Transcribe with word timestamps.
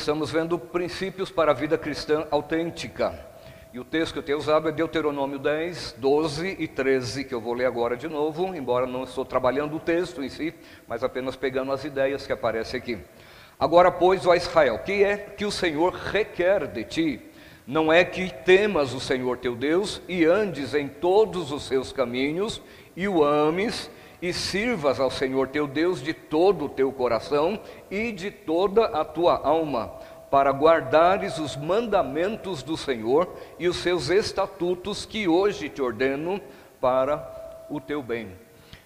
estamos 0.00 0.30
vendo 0.30 0.58
princípios 0.58 1.30
para 1.30 1.50
a 1.50 1.54
vida 1.54 1.76
cristã 1.76 2.26
autêntica. 2.30 3.14
E 3.70 3.78
o 3.78 3.84
texto 3.84 4.14
que 4.14 4.18
eu 4.18 4.22
tenho 4.22 4.38
usado 4.38 4.66
é 4.66 4.72
Deuteronômio 4.72 5.38
10, 5.38 5.96
12 5.98 6.56
e 6.58 6.66
13, 6.66 7.24
que 7.24 7.34
eu 7.34 7.40
vou 7.40 7.52
ler 7.52 7.66
agora 7.66 7.98
de 7.98 8.08
novo, 8.08 8.54
embora 8.54 8.86
não 8.86 9.04
estou 9.04 9.26
trabalhando 9.26 9.76
o 9.76 9.78
texto 9.78 10.22
em 10.22 10.30
si, 10.30 10.54
mas 10.88 11.04
apenas 11.04 11.36
pegando 11.36 11.70
as 11.70 11.84
ideias 11.84 12.26
que 12.26 12.32
aparecem 12.32 12.80
aqui. 12.80 12.98
Agora, 13.58 13.90
pois, 13.90 14.26
ó 14.26 14.34
Israel, 14.34 14.78
que 14.78 15.04
é 15.04 15.18
que 15.18 15.44
o 15.44 15.52
Senhor 15.52 15.92
requer 15.92 16.66
de 16.66 16.82
ti? 16.82 17.20
Não 17.66 17.92
é 17.92 18.02
que 18.02 18.32
temas 18.32 18.94
o 18.94 19.00
Senhor 19.00 19.36
teu 19.36 19.54
Deus 19.54 20.00
e 20.08 20.24
andes 20.24 20.72
em 20.72 20.88
todos 20.88 21.52
os 21.52 21.64
seus 21.64 21.92
caminhos 21.92 22.62
e 22.96 23.06
o 23.06 23.22
ames 23.22 23.90
e 24.20 24.32
sirvas 24.32 25.00
ao 25.00 25.10
Senhor 25.10 25.48
teu 25.48 25.66
Deus 25.66 26.02
de 26.02 26.12
todo 26.12 26.66
o 26.66 26.68
teu 26.68 26.92
coração 26.92 27.60
e 27.90 28.12
de 28.12 28.30
toda 28.30 28.86
a 28.86 29.04
tua 29.04 29.36
alma, 29.36 29.92
para 30.30 30.50
guardares 30.50 31.38
os 31.38 31.56
mandamentos 31.56 32.62
do 32.62 32.76
Senhor 32.76 33.34
e 33.58 33.66
os 33.66 33.76
seus 33.78 34.10
estatutos 34.10 35.04
que 35.04 35.26
hoje 35.26 35.68
te 35.68 35.82
ordeno 35.82 36.40
para 36.80 37.66
o 37.68 37.80
teu 37.80 38.02
bem. 38.02 38.28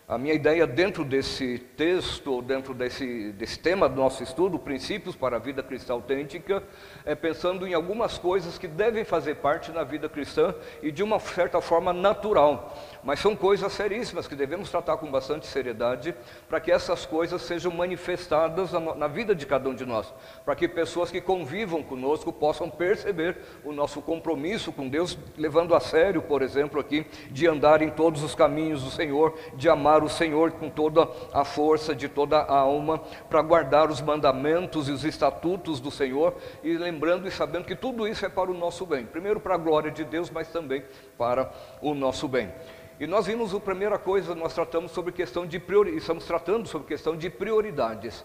A 0.07 0.19
minha 0.19 0.35
ideia 0.35 0.67
dentro 0.67 1.03
desse 1.03 1.59
texto, 1.59 2.43
dentro 2.43 2.75
desse, 2.75 3.33
desse 3.33 3.59
tema 3.59 3.89
do 3.89 3.97
nosso 3.97 4.23
estudo, 4.23 4.59
Princípios 4.59 5.17
para 5.17 5.37
a 5.37 5.39
Vida 5.39 5.63
Cristã 5.63 5.95
Autêntica, 5.95 6.63
é 7.05 7.15
pensando 7.15 7.67
em 7.67 7.75
algumas 7.75 8.17
coisas 8.17 8.57
que 8.57 8.67
devem 8.67 9.05
fazer 9.05 9.37
parte 9.37 9.71
na 9.71 9.85
vida 9.85 10.09
cristã 10.09 10.55
e 10.83 10.91
de 10.91 11.03
uma 11.03 11.19
certa 11.21 11.61
forma 11.61 11.93
natural. 11.93 12.75
Mas 13.03 13.21
são 13.21 13.37
coisas 13.37 13.73
seríssimas 13.73 14.27
que 14.27 14.35
devemos 14.35 14.71
tratar 14.71 14.97
com 14.97 15.11
bastante 15.11 15.47
seriedade 15.47 16.15
para 16.49 16.61
que 16.61 16.73
essas 16.73 17.05
coisas 17.05 17.43
sejam 17.43 17.71
manifestadas 17.71 18.73
na, 18.73 18.95
na 18.95 19.07
vida 19.07 19.35
de 19.35 19.45
cada 19.45 19.69
um 19.69 19.75
de 19.75 19.85
nós. 19.85 20.13
Para 20.45 20.57
que 20.57 20.67
pessoas 20.67 21.11
que 21.11 21.21
convivam 21.21 21.83
conosco 21.83 22.33
possam 22.33 22.71
perceber 22.71 23.37
o 23.63 23.73
nosso 23.73 24.01
compromisso 24.01 24.73
com 24.73 24.89
Deus, 24.89 25.19
levando 25.37 25.75
a 25.75 25.81
sério, 25.81 26.23
por 26.23 26.41
exemplo, 26.41 26.81
aqui, 26.81 27.07
de 27.31 27.47
andar 27.47 27.83
em 27.83 27.91
todos 27.91 28.23
os 28.23 28.35
caminhos 28.35 28.83
do 28.83 28.91
Senhor, 28.91 29.39
de 29.55 29.69
amar 29.69 30.03
o 30.03 30.09
Senhor 30.09 30.53
com 30.53 30.71
toda 30.71 31.09
a 31.33 31.45
força 31.45 31.95
de 31.95 32.09
toda 32.09 32.39
a 32.39 32.59
alma, 32.59 32.99
para 33.29 33.43
guardar 33.43 33.91
os 33.91 34.01
mandamentos 34.01 34.89
e 34.89 34.93
os 34.93 35.05
estatutos 35.05 35.81
do 35.81 35.91
Senhor, 35.91 36.35
e 36.63 36.75
lembrando 36.95 37.27
e 37.27 37.31
sabendo 37.31 37.65
que 37.65 37.75
tudo 37.75 38.07
isso 38.07 38.25
é 38.25 38.29
para 38.29 38.51
o 38.51 38.55
nosso 38.55 38.87
bem. 38.87 39.05
Primeiro 39.05 39.41
para 39.41 39.57
a 39.57 39.59
glória 39.59 39.91
de 39.91 40.05
Deus, 40.05 40.31
mas 40.31 40.49
também 40.49 40.85
para 41.19 41.53
o 41.83 41.93
nosso 41.93 42.29
bem. 42.29 42.53
E 43.01 43.07
nós 43.07 43.27
vimos 43.27 43.53
a 43.53 43.59
primeira 43.59 43.99
coisa, 43.99 44.33
nós 44.33 44.55
tratamos 44.55 44.93
sobre 44.93 45.11
questão 45.11 45.45
de 45.45 45.59
prioridades, 45.59 46.03
estamos 46.03 46.25
tratando 46.25 46.69
sobre 46.69 46.87
questão 46.87 47.17
de 47.17 47.29
prioridades. 47.29 48.25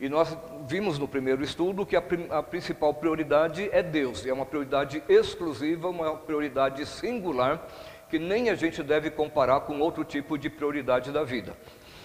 E 0.00 0.08
nós 0.08 0.36
vimos 0.66 0.98
no 0.98 1.06
primeiro 1.06 1.44
estudo 1.44 1.86
que 1.86 1.94
a, 1.96 2.02
a, 2.30 2.42
principal 2.42 2.92
prioridade 2.94 3.68
é 3.72 3.82
Deus, 3.82 4.26
é 4.26 4.32
uma 4.32 4.46
prioridade 4.46 5.00
exclusiva, 5.08 5.88
uma 5.88 6.16
prioridade 6.16 6.84
singular, 6.86 7.64
que 8.10 8.18
nem 8.18 8.50
a 8.50 8.56
gente 8.56 8.82
deve 8.82 9.10
comparar 9.10 9.60
com 9.60 9.78
outro 9.78 10.04
tipo 10.04 10.36
de 10.36 10.50
prioridade 10.50 11.12
da 11.12 11.22
vida. 11.22 11.56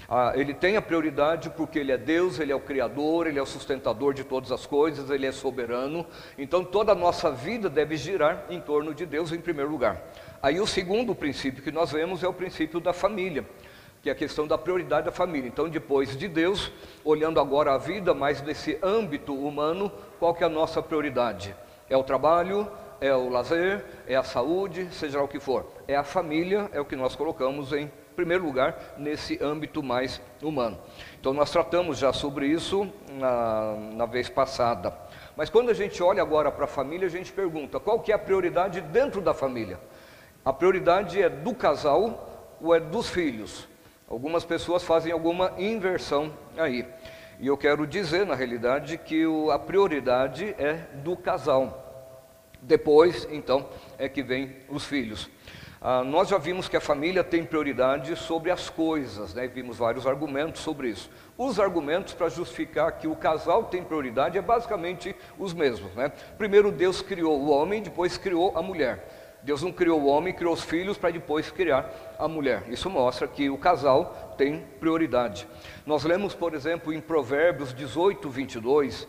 Ah, 0.07 0.33
ele 0.35 0.53
tem 0.53 0.75
a 0.75 0.81
prioridade 0.81 1.49
porque 1.49 1.79
ele 1.79 1.91
é 1.91 1.97
Deus, 1.97 2.39
ele 2.39 2.51
é 2.51 2.55
o 2.55 2.59
Criador, 2.59 3.27
ele 3.27 3.39
é 3.39 3.41
o 3.41 3.45
sustentador 3.45 4.13
de 4.13 4.23
todas 4.23 4.51
as 4.51 4.65
coisas, 4.65 5.09
ele 5.09 5.25
é 5.25 5.31
soberano. 5.31 6.05
Então 6.37 6.63
toda 6.63 6.91
a 6.91 6.95
nossa 6.95 7.31
vida 7.31 7.69
deve 7.69 7.95
girar 7.95 8.45
em 8.49 8.59
torno 8.59 8.93
de 8.93 9.05
Deus 9.05 9.31
em 9.31 9.39
primeiro 9.39 9.71
lugar. 9.71 10.01
Aí 10.41 10.59
o 10.59 10.67
segundo 10.67 11.15
princípio 11.15 11.63
que 11.63 11.71
nós 11.71 11.91
vemos 11.91 12.23
é 12.23 12.27
o 12.27 12.33
princípio 12.33 12.79
da 12.79 12.91
família, 12.91 13.45
que 14.01 14.09
é 14.09 14.11
a 14.11 14.15
questão 14.15 14.45
da 14.45 14.57
prioridade 14.57 15.05
da 15.05 15.11
família. 15.11 15.47
Então 15.47 15.69
depois 15.69 16.17
de 16.17 16.27
Deus, 16.27 16.71
olhando 17.03 17.39
agora 17.39 17.73
a 17.73 17.77
vida 17.77 18.13
mais 18.13 18.41
nesse 18.41 18.77
âmbito 18.83 19.33
humano, 19.33 19.91
qual 20.19 20.33
que 20.33 20.43
é 20.43 20.47
a 20.47 20.49
nossa 20.49 20.81
prioridade? 20.81 21.55
É 21.89 21.95
o 21.95 22.03
trabalho, 22.03 22.67
é 22.99 23.13
o 23.13 23.29
lazer, 23.29 23.83
é 24.07 24.15
a 24.15 24.23
saúde, 24.23 24.87
seja 24.91 25.21
o 25.21 25.27
que 25.27 25.39
for. 25.39 25.65
É 25.87 25.95
a 25.95 26.03
família, 26.03 26.69
é 26.73 26.79
o 26.79 26.85
que 26.85 26.95
nós 26.95 27.15
colocamos 27.15 27.71
em 27.73 27.91
primeiro 28.13 28.45
lugar 28.45 28.95
nesse 28.97 29.37
âmbito 29.43 29.83
mais 29.83 30.21
humano. 30.41 30.77
Então 31.19 31.33
nós 31.33 31.51
tratamos 31.51 31.97
já 31.97 32.13
sobre 32.13 32.47
isso 32.47 32.89
na, 33.11 33.75
na 33.93 34.05
vez 34.05 34.29
passada. 34.29 34.93
Mas 35.35 35.49
quando 35.49 35.69
a 35.69 35.73
gente 35.73 36.01
olha 36.01 36.21
agora 36.21 36.51
para 36.51 36.65
a 36.65 36.67
família, 36.67 37.07
a 37.07 37.11
gente 37.11 37.31
pergunta 37.31 37.79
qual 37.79 37.99
que 37.99 38.11
é 38.11 38.15
a 38.15 38.19
prioridade 38.19 38.81
dentro 38.81 39.21
da 39.21 39.33
família? 39.33 39.79
A 40.45 40.53
prioridade 40.53 41.21
é 41.21 41.29
do 41.29 41.55
casal 41.55 42.55
ou 42.61 42.75
é 42.75 42.79
dos 42.79 43.09
filhos? 43.09 43.67
Algumas 44.07 44.45
pessoas 44.45 44.83
fazem 44.83 45.11
alguma 45.11 45.53
inversão 45.57 46.31
aí. 46.57 46.85
E 47.39 47.47
eu 47.47 47.57
quero 47.57 47.87
dizer, 47.87 48.25
na 48.25 48.35
realidade, 48.35 48.97
que 48.97 49.23
a 49.51 49.57
prioridade 49.57 50.55
é 50.57 50.73
do 51.03 51.17
casal. 51.17 51.83
Depois, 52.61 53.27
então, 53.31 53.67
é 53.97 54.07
que 54.07 54.21
vem 54.21 54.55
os 54.69 54.85
filhos. 54.85 55.29
Ah, 55.85 56.01
nós 56.01 56.29
já 56.29 56.37
vimos 56.37 56.69
que 56.69 56.77
a 56.77 56.79
família 56.79 57.25
tem 57.25 57.43
prioridade 57.43 58.15
sobre 58.15 58.49
as 58.49 58.69
coisas, 58.69 59.33
né? 59.33 59.49
vimos 59.49 59.79
vários 59.79 60.07
argumentos 60.07 60.61
sobre 60.61 60.87
isso. 60.87 61.09
Os 61.37 61.59
argumentos 61.59 62.13
para 62.13 62.29
justificar 62.29 62.89
que 62.93 63.05
o 63.05 63.17
casal 63.17 63.65
tem 63.65 63.83
prioridade 63.83 64.37
é 64.37 64.41
basicamente 64.41 65.13
os 65.37 65.53
mesmos. 65.53 65.93
Né? 65.93 66.09
Primeiro 66.37 66.71
Deus 66.71 67.01
criou 67.01 67.37
o 67.37 67.49
homem, 67.49 67.81
depois 67.81 68.17
criou 68.17 68.57
a 68.57 68.61
mulher. 68.61 69.41
Deus 69.43 69.61
não 69.61 69.73
criou 69.73 69.99
o 69.99 70.05
homem, 70.05 70.33
criou 70.33 70.53
os 70.53 70.63
filhos 70.63 70.97
para 70.97 71.11
depois 71.11 71.51
criar 71.51 72.15
a 72.17 72.29
mulher. 72.29 72.63
Isso 72.69 72.89
mostra 72.89 73.27
que 73.27 73.49
o 73.49 73.57
casal 73.57 74.33
tem 74.37 74.65
prioridade. 74.79 75.45
Nós 75.85 76.05
lemos, 76.05 76.33
por 76.33 76.53
exemplo, 76.53 76.93
em 76.93 77.01
Provérbios 77.01 77.73
18, 77.73 78.29
22, 78.29 79.05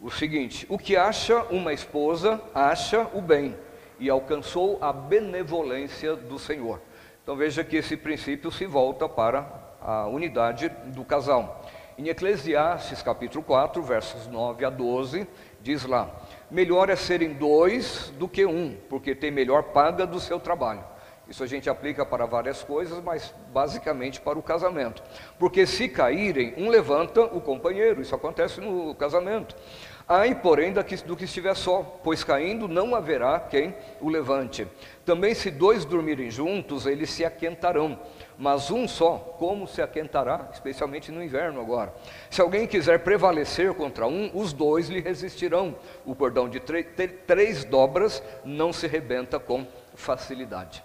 o 0.00 0.08
seguinte: 0.08 0.66
o 0.68 0.78
que 0.78 0.96
acha 0.96 1.42
uma 1.50 1.72
esposa, 1.72 2.40
acha 2.54 3.08
o 3.12 3.20
bem, 3.20 3.56
e 4.02 4.10
alcançou 4.10 4.78
a 4.80 4.92
benevolência 4.92 6.16
do 6.16 6.36
Senhor. 6.36 6.82
Então 7.22 7.36
veja 7.36 7.62
que 7.62 7.76
esse 7.76 7.96
princípio 7.96 8.50
se 8.50 8.66
volta 8.66 9.08
para 9.08 9.46
a 9.80 10.08
unidade 10.08 10.68
do 10.86 11.04
casal. 11.04 11.64
Em 11.96 12.08
Eclesiastes 12.08 13.00
capítulo 13.00 13.44
4, 13.44 13.80
versos 13.80 14.26
9 14.26 14.64
a 14.64 14.70
12, 14.70 15.24
diz 15.60 15.84
lá: 15.84 16.10
Melhor 16.50 16.90
é 16.90 16.96
serem 16.96 17.34
dois 17.34 18.12
do 18.18 18.26
que 18.26 18.44
um, 18.44 18.76
porque 18.88 19.14
tem 19.14 19.30
melhor 19.30 19.62
paga 19.62 20.04
do 20.04 20.18
seu 20.18 20.40
trabalho. 20.40 20.82
Isso 21.28 21.44
a 21.44 21.46
gente 21.46 21.70
aplica 21.70 22.04
para 22.04 22.26
várias 22.26 22.64
coisas, 22.64 23.00
mas 23.04 23.32
basicamente 23.52 24.20
para 24.20 24.36
o 24.36 24.42
casamento. 24.42 25.00
Porque 25.38 25.64
se 25.64 25.88
caírem, 25.88 26.54
um 26.58 26.68
levanta 26.68 27.22
o 27.22 27.40
companheiro, 27.40 28.02
isso 28.02 28.16
acontece 28.16 28.60
no 28.60 28.92
casamento. 28.96 29.54
Ai, 30.08 30.34
porém, 30.34 30.72
do 30.72 31.16
que 31.16 31.24
estiver 31.24 31.54
só, 31.54 31.82
pois 32.02 32.24
caindo 32.24 32.66
não 32.66 32.94
haverá 32.94 33.38
quem 33.38 33.74
o 34.00 34.08
levante. 34.08 34.66
Também, 35.04 35.34
se 35.34 35.50
dois 35.50 35.84
dormirem 35.84 36.30
juntos, 36.30 36.86
eles 36.86 37.10
se 37.10 37.24
aquentarão, 37.24 37.98
mas 38.36 38.70
um 38.70 38.88
só, 38.88 39.16
como 39.38 39.66
se 39.66 39.80
aquentará, 39.80 40.48
especialmente 40.52 41.12
no 41.12 41.22
inverno 41.22 41.60
agora? 41.60 41.94
Se 42.28 42.40
alguém 42.40 42.66
quiser 42.66 42.98
prevalecer 43.00 43.72
contra 43.74 44.06
um, 44.06 44.30
os 44.34 44.52
dois 44.52 44.88
lhe 44.88 45.00
resistirão. 45.00 45.76
O 46.04 46.14
cordão 46.14 46.48
de 46.48 46.60
três 46.60 47.64
dobras 47.64 48.22
não 48.44 48.72
se 48.72 48.86
rebenta 48.86 49.38
com 49.38 49.66
facilidade. 49.94 50.82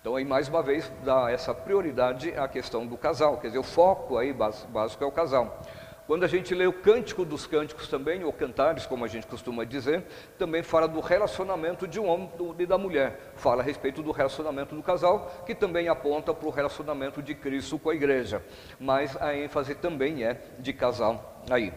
Então, 0.00 0.16
aí 0.16 0.24
mais 0.24 0.48
uma 0.48 0.62
vez, 0.62 0.90
dá 1.04 1.30
essa 1.30 1.52
prioridade 1.52 2.32
à 2.34 2.48
questão 2.48 2.86
do 2.86 2.96
casal, 2.96 3.36
quer 3.36 3.48
dizer, 3.48 3.58
o 3.58 3.62
foco 3.62 4.16
aí 4.16 4.32
básico 4.32 5.04
é 5.04 5.06
o 5.06 5.12
casal. 5.12 5.60
Quando 6.10 6.24
a 6.24 6.26
gente 6.26 6.56
lê 6.56 6.66
o 6.66 6.72
Cântico 6.72 7.24
dos 7.24 7.46
Cânticos 7.46 7.86
também, 7.86 8.24
ou 8.24 8.32
Cantares, 8.32 8.84
como 8.84 9.04
a 9.04 9.06
gente 9.06 9.28
costuma 9.28 9.62
dizer, 9.62 10.02
também 10.36 10.60
fala 10.60 10.88
do 10.88 10.98
relacionamento 10.98 11.86
de 11.86 12.00
um 12.00 12.08
homem 12.08 12.28
e 12.58 12.66
da 12.66 12.76
mulher. 12.76 13.30
Fala 13.36 13.62
a 13.62 13.64
respeito 13.64 14.02
do 14.02 14.10
relacionamento 14.10 14.74
do 14.74 14.82
casal, 14.82 15.44
que 15.46 15.54
também 15.54 15.86
aponta 15.86 16.34
para 16.34 16.48
o 16.48 16.50
relacionamento 16.50 17.22
de 17.22 17.32
Cristo 17.32 17.78
com 17.78 17.90
a 17.90 17.94
igreja. 17.94 18.42
Mas 18.80 19.16
a 19.22 19.36
ênfase 19.36 19.72
também 19.76 20.24
é 20.24 20.42
de 20.58 20.72
casal 20.72 21.44
aí. 21.48 21.72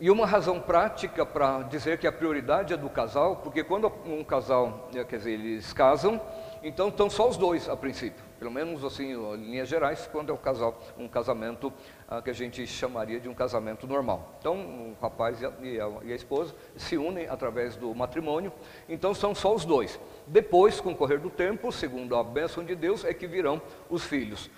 E 0.00 0.10
uma 0.10 0.26
razão 0.26 0.60
prática 0.60 1.24
para 1.24 1.62
dizer 1.62 1.98
que 1.98 2.06
a 2.08 2.12
prioridade 2.12 2.74
é 2.74 2.76
do 2.76 2.90
casal, 2.90 3.36
porque 3.36 3.62
quando 3.62 3.90
um 4.04 4.24
casal, 4.24 4.90
eh, 4.92 5.04
quer 5.04 5.18
dizer, 5.18 5.30
eles 5.30 5.72
casam, 5.72 6.20
então 6.64 6.88
estão 6.88 7.08
só 7.08 7.28
os 7.28 7.36
dois 7.36 7.68
a 7.68 7.76
princípio. 7.76 8.22
Pelo 8.38 8.50
menos 8.50 8.84
assim, 8.84 9.12
em 9.12 9.36
linhas 9.36 9.68
gerais, 9.68 10.06
quando 10.12 10.30
é 10.30 10.34
um 10.34 10.36
casal, 10.36 10.78
um 10.98 11.08
casamento 11.08 11.72
ah, 12.08 12.22
que 12.22 12.30
a 12.30 12.32
gente 12.32 12.66
chamaria 12.66 13.18
de 13.18 13.28
um 13.28 13.34
casamento 13.34 13.86
normal. 13.86 14.36
Então, 14.38 14.54
o 14.56 14.96
rapaz 15.00 15.40
e 15.40 15.46
a, 15.46 15.52
e, 15.60 15.80
a, 15.80 15.90
e 16.04 16.12
a, 16.12 16.16
esposa 16.16 16.54
se 16.76 16.96
unem 16.96 17.28
através 17.28 17.76
do 17.76 17.94
matrimônio, 17.94 18.52
então 18.88 19.14
são 19.14 19.34
só 19.34 19.54
os 19.54 19.64
dois. 19.64 19.98
Depois, 20.26 20.80
com 20.80 20.92
o 20.92 20.96
correr 20.96 21.18
do 21.18 21.30
tempo, 21.30 21.72
segundo 21.72 22.14
a 22.14 22.22
bênção 22.22 22.64
de 22.64 22.74
Deus, 22.74 23.04
é 23.04 23.12
que 23.12 23.26
virão 23.26 23.60
os 23.90 24.04
filhos. 24.04 24.50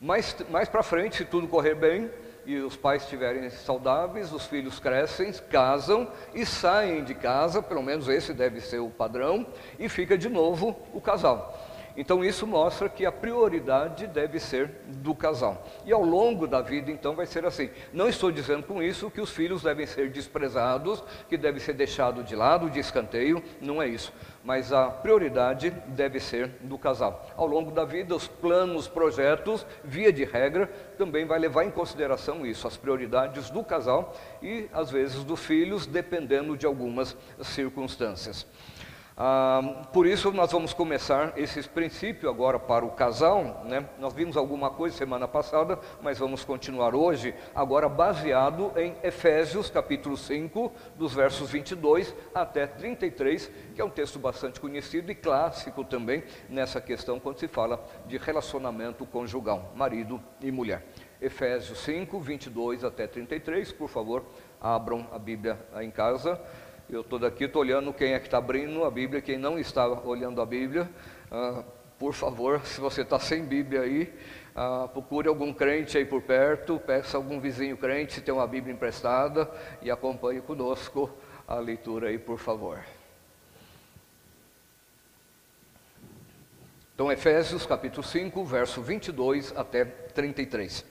Mais, 0.00 0.36
mais 0.50 0.68
para 0.68 0.82
frente, 0.82 1.16
se 1.16 1.24
tudo 1.24 1.46
correr 1.48 1.74
bem, 1.74 2.10
e 2.44 2.56
os 2.58 2.76
pais 2.76 3.04
estiverem 3.04 3.48
saudáveis, 3.50 4.32
os 4.32 4.46
filhos 4.46 4.78
crescem, 4.80 5.32
casam 5.50 6.10
e 6.34 6.44
saem 6.44 7.04
de 7.04 7.14
casa, 7.14 7.62
pelo 7.62 7.82
menos 7.82 8.08
esse 8.08 8.32
deve 8.32 8.60
ser 8.60 8.80
o 8.80 8.90
padrão, 8.90 9.46
e 9.78 9.88
fica 9.88 10.18
de 10.18 10.28
novo 10.28 10.76
o 10.92 11.00
casal. 11.00 11.61
Então 11.96 12.24
isso 12.24 12.46
mostra 12.46 12.88
que 12.88 13.04
a 13.04 13.12
prioridade 13.12 14.06
deve 14.06 14.40
ser 14.40 14.70
do 14.86 15.14
casal. 15.14 15.66
E 15.84 15.92
ao 15.92 16.02
longo 16.02 16.46
da 16.46 16.60
vida, 16.60 16.90
então, 16.90 17.14
vai 17.14 17.26
ser 17.26 17.44
assim. 17.44 17.70
Não 17.92 18.08
estou 18.08 18.30
dizendo 18.30 18.64
com 18.64 18.82
isso 18.82 19.10
que 19.10 19.20
os 19.20 19.30
filhos 19.30 19.62
devem 19.62 19.86
ser 19.86 20.10
desprezados, 20.10 21.02
que 21.28 21.36
devem 21.36 21.60
ser 21.60 21.74
deixados 21.74 22.24
de 22.24 22.34
lado, 22.34 22.70
de 22.70 22.78
escanteio, 22.78 23.42
não 23.60 23.82
é 23.82 23.88
isso. 23.88 24.12
Mas 24.44 24.72
a 24.72 24.90
prioridade 24.90 25.70
deve 25.88 26.18
ser 26.18 26.48
do 26.60 26.78
casal. 26.78 27.30
Ao 27.36 27.46
longo 27.46 27.70
da 27.70 27.84
vida, 27.84 28.14
os 28.14 28.26
planos, 28.26 28.88
projetos, 28.88 29.66
via 29.84 30.12
de 30.12 30.24
regra, 30.24 30.66
também 30.98 31.26
vai 31.26 31.38
levar 31.38 31.64
em 31.64 31.70
consideração 31.70 32.44
isso, 32.44 32.66
as 32.66 32.76
prioridades 32.76 33.50
do 33.50 33.62
casal 33.62 34.14
e 34.42 34.68
às 34.72 34.90
vezes 34.90 35.24
dos 35.24 35.40
filhos, 35.40 35.86
dependendo 35.86 36.56
de 36.56 36.66
algumas 36.66 37.16
circunstâncias. 37.42 38.46
Ah, 39.16 39.82
por 39.92 40.06
isso 40.06 40.32
nós 40.32 40.50
vamos 40.50 40.72
começar 40.72 41.34
esse 41.36 41.62
princípio 41.68 42.30
agora 42.30 42.58
para 42.58 42.84
o 42.84 42.90
casal. 42.90 43.62
Né? 43.64 43.86
Nós 43.98 44.14
vimos 44.14 44.36
alguma 44.36 44.70
coisa 44.70 44.96
semana 44.96 45.28
passada, 45.28 45.78
mas 46.00 46.18
vamos 46.18 46.44
continuar 46.44 46.94
hoje, 46.94 47.34
agora 47.54 47.88
baseado 47.88 48.72
em 48.76 48.96
Efésios 49.02 49.68
capítulo 49.68 50.16
5, 50.16 50.72
dos 50.96 51.12
versos 51.14 51.50
22 51.50 52.14
até 52.34 52.66
33, 52.66 53.50
que 53.74 53.80
é 53.80 53.84
um 53.84 53.90
texto 53.90 54.18
bastante 54.18 54.58
conhecido 54.58 55.12
e 55.12 55.14
clássico 55.14 55.84
também 55.84 56.24
nessa 56.48 56.80
questão 56.80 57.20
quando 57.20 57.38
se 57.38 57.48
fala 57.48 57.84
de 58.06 58.16
relacionamento 58.16 59.04
conjugal, 59.04 59.72
marido 59.74 60.22
e 60.40 60.50
mulher. 60.50 60.86
Efésios 61.20 61.78
5, 61.80 62.18
22 62.18 62.82
até 62.82 63.06
33, 63.06 63.70
por 63.70 63.88
favor, 63.88 64.24
abram 64.60 65.06
a 65.12 65.18
Bíblia 65.18 65.56
em 65.80 65.90
casa. 65.90 66.40
Eu 66.92 67.00
estou 67.00 67.18
daqui, 67.18 67.44
estou 67.44 67.62
olhando 67.62 67.90
quem 67.90 68.12
é 68.12 68.18
que 68.18 68.26
está 68.26 68.36
abrindo 68.36 68.84
a 68.84 68.90
Bíblia, 68.90 69.22
quem 69.22 69.38
não 69.38 69.58
está 69.58 69.88
olhando 69.88 70.42
a 70.42 70.44
Bíblia. 70.44 70.90
Ah, 71.30 71.64
por 71.98 72.12
favor, 72.12 72.60
se 72.66 72.82
você 72.82 73.00
está 73.00 73.18
sem 73.18 73.46
Bíblia 73.46 73.80
aí, 73.80 74.12
ah, 74.54 74.86
procure 74.92 75.26
algum 75.26 75.54
crente 75.54 75.96
aí 75.96 76.04
por 76.04 76.20
perto, 76.20 76.78
peça 76.78 77.16
algum 77.16 77.40
vizinho 77.40 77.78
crente 77.78 78.12
se 78.12 78.20
tem 78.20 78.34
uma 78.34 78.46
Bíblia 78.46 78.74
emprestada 78.74 79.50
e 79.80 79.90
acompanhe 79.90 80.42
conosco 80.42 81.10
a 81.48 81.54
leitura 81.54 82.08
aí, 82.08 82.18
por 82.18 82.38
favor. 82.38 82.84
Então, 86.94 87.10
Efésios 87.10 87.64
capítulo 87.64 88.02
5, 88.02 88.44
verso 88.44 88.82
22 88.82 89.56
até 89.56 89.86
33. 89.86 90.84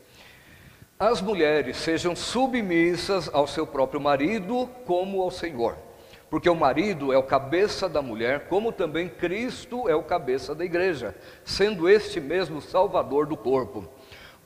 As 0.97 1.21
mulheres 1.21 1.77
sejam 1.77 2.15
submissas 2.15 3.29
ao 3.31 3.45
seu 3.45 3.67
próprio 3.67 4.01
marido 4.01 4.67
como 4.87 5.21
ao 5.21 5.29
Senhor 5.29 5.90
porque 6.31 6.49
o 6.49 6.55
marido 6.55 7.11
é 7.11 7.17
o 7.17 7.23
cabeça 7.23 7.89
da 7.89 8.01
mulher, 8.01 8.47
como 8.47 8.71
também 8.71 9.09
Cristo 9.09 9.89
é 9.89 9.93
o 9.93 10.01
cabeça 10.01 10.55
da 10.55 10.63
igreja, 10.63 11.13
sendo 11.43 11.89
este 11.89 12.21
mesmo 12.21 12.61
salvador 12.61 13.25
do 13.25 13.35
corpo. 13.35 13.85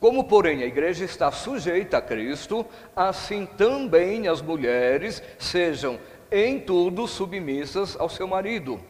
Como, 0.00 0.24
porém, 0.24 0.64
a 0.64 0.66
igreja 0.66 1.04
está 1.04 1.30
sujeita 1.30 1.98
a 1.98 2.02
Cristo, 2.02 2.66
assim 2.94 3.46
também 3.46 4.26
as 4.26 4.42
mulheres 4.42 5.22
sejam 5.38 5.96
em 6.28 6.58
tudo 6.58 7.06
submissas 7.06 7.96
ao 7.96 8.08
seu 8.08 8.26
marido. 8.26 8.80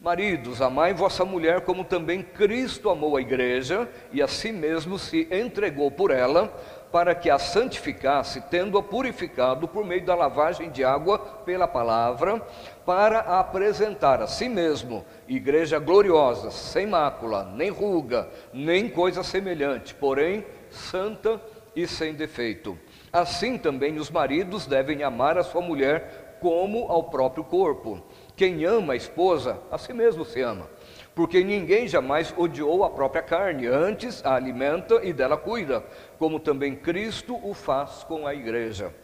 Maridos, 0.00 0.62
amai 0.62 0.94
vossa 0.94 1.26
mulher 1.26 1.60
como 1.60 1.84
também 1.84 2.22
Cristo 2.22 2.88
amou 2.88 3.14
a 3.14 3.20
igreja 3.20 3.86
e 4.10 4.22
a 4.22 4.26
si 4.26 4.52
mesmo 4.52 4.98
se 4.98 5.28
entregou 5.30 5.90
por 5.90 6.10
ela, 6.10 6.50
para 6.92 7.14
que 7.14 7.30
a 7.30 7.38
santificasse, 7.38 8.42
tendo-a 8.42 8.82
purificado 8.82 9.66
por 9.66 9.84
meio 9.84 10.04
da 10.04 10.14
lavagem 10.14 10.70
de 10.70 10.84
água 10.84 11.18
pela 11.18 11.66
palavra, 11.66 12.40
para 12.84 13.20
a 13.20 13.40
apresentar 13.40 14.20
a 14.20 14.26
si 14.26 14.46
mesmo, 14.46 15.02
igreja 15.26 15.78
gloriosa, 15.78 16.50
sem 16.50 16.86
mácula, 16.86 17.50
nem 17.56 17.70
ruga, 17.70 18.28
nem 18.52 18.90
coisa 18.90 19.22
semelhante, 19.22 19.94
porém 19.94 20.44
santa 20.70 21.40
e 21.74 21.86
sem 21.86 22.12
defeito. 22.12 22.78
Assim 23.10 23.56
também 23.56 23.96
os 23.96 24.10
maridos 24.10 24.66
devem 24.66 25.02
amar 25.02 25.38
a 25.38 25.42
sua 25.42 25.62
mulher 25.62 26.36
como 26.42 26.90
ao 26.90 27.04
próprio 27.04 27.42
corpo. 27.42 28.02
Quem 28.36 28.64
ama 28.64 28.92
a 28.92 28.96
esposa, 28.96 29.58
a 29.70 29.78
si 29.78 29.94
mesmo 29.94 30.24
se 30.24 30.42
ama 30.42 30.68
porque 31.14 31.44
ninguém 31.44 31.86
jamais 31.86 32.32
odiou 32.36 32.84
a 32.84 32.90
própria 32.90 33.22
carne, 33.22 33.66
antes 33.66 34.24
a 34.24 34.34
alimenta 34.34 35.00
e 35.02 35.12
dela 35.12 35.36
cuida, 35.36 35.84
como 36.18 36.40
também 36.40 36.74
Cristo 36.74 37.38
o 37.42 37.52
faz 37.52 38.04
com 38.04 38.26
a 38.26 38.34
igreja, 38.34 38.94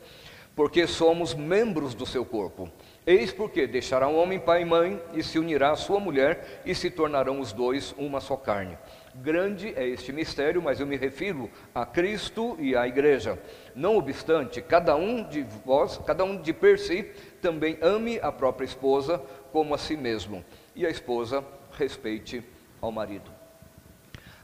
porque 0.56 0.86
somos 0.86 1.34
membros 1.34 1.94
do 1.94 2.06
seu 2.06 2.24
corpo. 2.24 2.70
Eis 3.06 3.32
porque 3.32 3.66
deixará 3.66 4.06
um 4.06 4.18
homem 4.18 4.38
pai 4.38 4.62
e 4.62 4.64
mãe 4.66 5.00
e 5.14 5.22
se 5.22 5.38
unirá 5.38 5.70
à 5.70 5.76
sua 5.76 5.98
mulher 5.98 6.60
e 6.66 6.74
se 6.74 6.90
tornarão 6.90 7.40
os 7.40 7.52
dois 7.52 7.94
uma 7.96 8.20
só 8.20 8.36
carne. 8.36 8.76
Grande 9.14 9.72
é 9.76 9.86
este 9.86 10.12
mistério, 10.12 10.60
mas 10.60 10.78
eu 10.78 10.86
me 10.86 10.96
refiro 10.96 11.50
a 11.74 11.86
Cristo 11.86 12.54
e 12.60 12.76
à 12.76 12.86
igreja. 12.86 13.38
Não 13.74 13.96
obstante, 13.96 14.60
cada 14.60 14.94
um 14.94 15.22
de 15.22 15.42
vós, 15.64 15.98
cada 16.06 16.22
um 16.22 16.36
de 16.36 16.52
per 16.52 16.78
si, 16.78 17.04
também 17.40 17.78
ame 17.80 18.18
a 18.20 18.30
própria 18.30 18.66
esposa 18.66 19.22
como 19.52 19.74
a 19.74 19.78
si 19.78 19.96
mesmo, 19.96 20.44
e 20.76 20.84
a 20.84 20.90
esposa 20.90 21.42
respeite 21.78 22.42
ao 22.80 22.90
marido. 22.90 23.38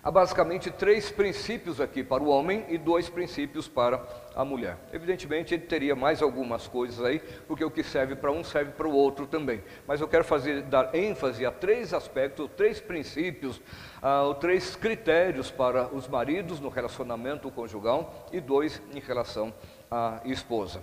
Há 0.05 0.11
basicamente 0.11 0.71
três 0.71 1.11
princípios 1.11 1.81
aqui 1.81 2.05
para 2.05 2.23
o 2.23 2.29
homem 2.29 2.67
e 2.69 2.77
dois 2.77 3.09
princípios 3.09 3.67
para 3.67 4.07
a 4.37 4.45
mulher. 4.45 4.77
Evidentemente, 4.93 5.55
ele 5.55 5.63
teria 5.63 5.97
mais 5.97 6.21
algumas 6.21 6.69
coisas 6.69 7.03
aí, 7.03 7.21
porque 7.49 7.65
o 7.65 7.71
que 7.71 7.83
serve 7.83 8.15
para 8.15 8.31
um 8.31 8.45
serve 8.45 8.73
para 8.73 8.87
o 8.87 8.93
outro 8.93 9.27
também. 9.27 9.65
Mas 9.87 10.03
eu 10.03 10.07
quero 10.07 10.23
fazer, 10.23 10.61
dar 10.65 10.95
ênfase 10.95 11.47
a 11.47 11.51
três 11.51 11.95
aspectos, 11.95 12.51
três 12.55 12.83
princípios, 12.83 13.57
uh, 14.03 14.35
três 14.35 14.77
critérios 14.77 15.51
para 15.51 15.87
os 15.87 16.07
maridos 16.07 16.61
no 16.61 16.69
relacionamento 16.69 17.51
conjugal 17.51 18.29
e 18.31 18.43
dois 18.43 18.83
em 18.95 19.01
relação 19.01 19.55
à 19.91 20.21
esposa. 20.27 20.83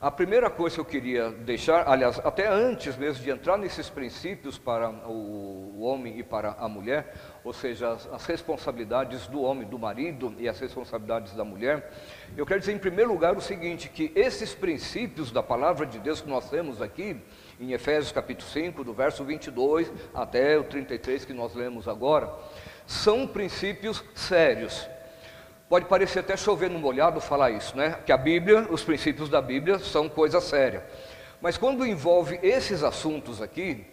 A 0.00 0.12
primeira 0.12 0.48
coisa 0.48 0.76
que 0.76 0.80
eu 0.80 0.84
queria 0.84 1.30
deixar, 1.30 1.88
aliás, 1.88 2.20
até 2.20 2.46
antes 2.46 2.96
mesmo 2.96 3.24
de 3.24 3.30
entrar 3.30 3.58
nesses 3.58 3.90
princípios 3.90 4.56
para 4.56 4.88
o 4.88 5.80
homem 5.80 6.20
e 6.20 6.22
para 6.22 6.50
a 6.52 6.68
mulher, 6.68 7.12
ou 7.42 7.52
seja, 7.52 7.90
as, 7.90 8.06
as, 8.12 8.24
responsabilidades 8.24 9.26
do 9.26 9.42
homem, 9.42 9.66
do 9.66 9.76
marido 9.76 10.32
e 10.38 10.48
as 10.48 10.60
responsabilidades 10.60 11.34
da 11.34 11.44
mulher, 11.44 11.92
eu 12.36 12.46
quero 12.46 12.60
dizer 12.60 12.74
em 12.74 12.78
primeiro 12.78 13.10
lugar 13.10 13.36
o 13.36 13.40
seguinte, 13.40 13.88
que 13.88 14.12
esses 14.14 14.54
princípios 14.54 15.32
da 15.32 15.42
palavra 15.42 15.84
de 15.84 15.98
Deus 15.98 16.20
que 16.20 16.28
nós 16.28 16.48
temos 16.48 16.80
aqui, 16.80 17.20
em 17.58 17.72
Efésios 17.72 18.12
capítulo 18.12 18.48
5, 18.48 18.84
do 18.84 18.92
verso 18.94 19.24
22 19.24 19.90
até 20.14 20.56
o 20.56 20.62
33 20.62 21.24
que 21.24 21.32
nós 21.32 21.56
lemos 21.56 21.88
agora, 21.88 22.32
são 22.86 23.26
princípios 23.26 24.04
sérios, 24.14 24.88
Pode 25.68 25.84
parecer 25.84 26.20
até 26.20 26.34
chover 26.34 26.70
no 26.70 26.78
molhado 26.78 27.20
falar 27.20 27.50
isso, 27.50 27.76
né? 27.76 27.98
Que 28.06 28.10
a 28.10 28.16
Bíblia, 28.16 28.66
os 28.70 28.82
princípios 28.82 29.28
da 29.28 29.42
Bíblia 29.42 29.78
são 29.78 30.08
coisa 30.08 30.40
séria. 30.40 30.82
Mas 31.42 31.58
quando 31.58 31.86
envolve 31.86 32.40
esses 32.42 32.82
assuntos 32.82 33.42
aqui, 33.42 33.84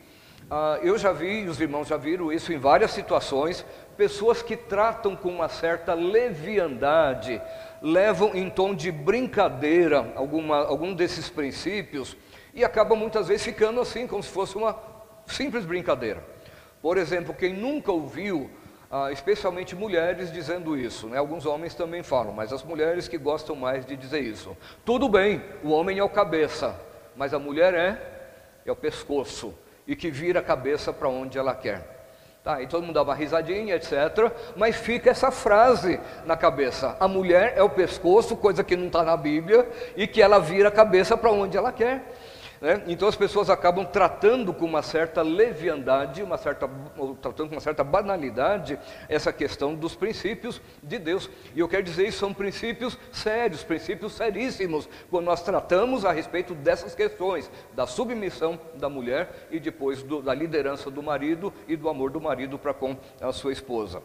ah, 0.50 0.79
eu 0.82 0.98
já 0.98 1.12
vi, 1.12 1.44
os 1.50 1.60
irmãos 1.60 1.89
já 1.89 1.98
viram 1.98 2.32
isso 2.32 2.53
em 2.53 2.58
várias 2.58 2.91
situações, 2.91 3.65
pessoas 3.98 4.41
que 4.41 4.55
tratam 4.55 5.17
com 5.17 5.27
uma 5.27 5.50
certa 5.50 5.94
leviandade, 5.94 7.41
levam 7.82 8.34
em 8.34 8.50
tom 8.50 8.74
de 8.74 8.89
brincadeira 8.89 10.13
alguma, 10.15 10.65
algum 10.65 10.94
desses 10.94 11.29
princípios 11.29 12.15
e 12.53 12.63
acabam 12.63 12.98
muitas 12.98 13.27
vezes 13.27 13.44
ficando 13.44 13.82
assim, 13.82 14.08
como 14.08 14.24
se 14.24 14.29
fosse 14.29 14.55
uma 14.55 14.79
simples 15.25 15.65
brincadeira. 15.65 16.24
Por 16.82 16.98
exemplo, 16.98 17.34
quem 17.34 17.53
nunca 17.53 17.91
ouviu 17.91 18.50
ah, 18.97 19.11
especialmente 19.11 19.75
mulheres 19.75 20.31
dizendo 20.31 20.77
isso. 20.77 21.07
Né? 21.07 21.17
Alguns 21.17 21.45
homens 21.45 21.75
também 21.75 22.01
falam, 22.01 22.31
mas 22.31 22.53
as 22.53 22.63
mulheres 22.63 23.09
que 23.09 23.17
gostam 23.17 23.53
mais 23.53 23.85
de 23.85 23.97
dizer 23.97 24.21
isso. 24.21 24.55
Tudo 24.85 25.09
bem, 25.09 25.43
o 25.61 25.71
homem 25.71 25.99
é 25.99 26.03
o 26.03 26.07
cabeça, 26.07 26.79
mas 27.13 27.33
a 27.33 27.39
mulher 27.39 27.73
é, 27.73 28.01
é 28.65 28.71
o 28.71 28.75
pescoço 28.75 29.53
e 29.85 29.97
que 29.97 30.09
vira 30.09 30.39
a 30.39 30.43
cabeça 30.43 30.93
para 30.93 31.09
onde 31.09 31.37
ela 31.37 31.53
quer. 31.53 31.93
Tá, 32.41 32.61
e 32.61 32.67
todo 32.67 32.83
mundo 32.83 32.93
dá 32.93 33.01
uma 33.01 33.13
risadinha, 33.13 33.75
etc. 33.75 34.31
Mas 34.55 34.77
fica 34.77 35.09
essa 35.09 35.29
frase 35.29 35.99
na 36.25 36.37
cabeça: 36.37 36.95
a 36.97 37.07
mulher 37.07 37.53
é 37.57 37.63
o 37.63 37.69
pescoço, 37.69 38.37
coisa 38.37 38.63
que 38.63 38.77
não 38.77 38.87
está 38.87 39.03
na 39.03 39.17
Bíblia, 39.17 39.67
e 39.97 40.07
que 40.07 40.21
ela 40.21 40.39
vira 40.39 40.69
a 40.69 40.71
cabeça 40.71 41.17
para 41.17 41.31
onde 41.31 41.57
ela 41.57 41.73
quer. 41.73 42.01
Né? 42.62 42.83
Então 42.88 43.07
as 43.07 43.15
pessoas 43.15 43.50
acabam 43.50 43.85
tratando 43.85 44.53
com 44.53 44.65
uma 44.65 44.81
certa 44.81 45.21
leviandade, 45.21 46.24
uma 46.24 46.38
certa, 46.38 46.69
tratando 47.21 47.50
com 47.50 47.55
uma 47.55 47.62
certa 47.62 47.83
banalidade 47.83 48.79
essa 49.09 49.31
questão 49.33 49.75
dos 49.75 49.95
princípios 49.95 50.62
de 50.81 50.97
Deus. 50.97 51.29
E 51.53 51.59
eu 51.59 51.67
quero 51.67 51.83
dizer 51.83 52.07
isso 52.07 52.19
são 52.19 52.33
princípios 52.33 52.97
sérios, 53.12 53.63
princípios 53.63 54.13
seríssimos, 54.13 54.88
quando 55.09 55.25
nós 55.25 55.43
tratamos 55.43 56.05
a 56.05 56.12
respeito 56.12 56.53
dessas 56.53 56.95
questões, 56.95 57.50
da 57.74 57.85
submissão 57.85 58.59
da 58.75 58.89
mulher 58.89 59.47
e 59.51 59.59
depois 59.59 60.01
do, 60.01 60.21
da 60.21 60.33
liderança 60.33 60.89
do 60.89 61.03
marido 61.03 61.53
e 61.67 61.75
do 61.75 61.89
amor 61.89 62.09
do 62.12 62.21
marido 62.21 62.57
para 62.57 62.74
com 62.74 62.95
a 63.21 63.31
sua 63.31 63.51
esposa. 63.51 64.01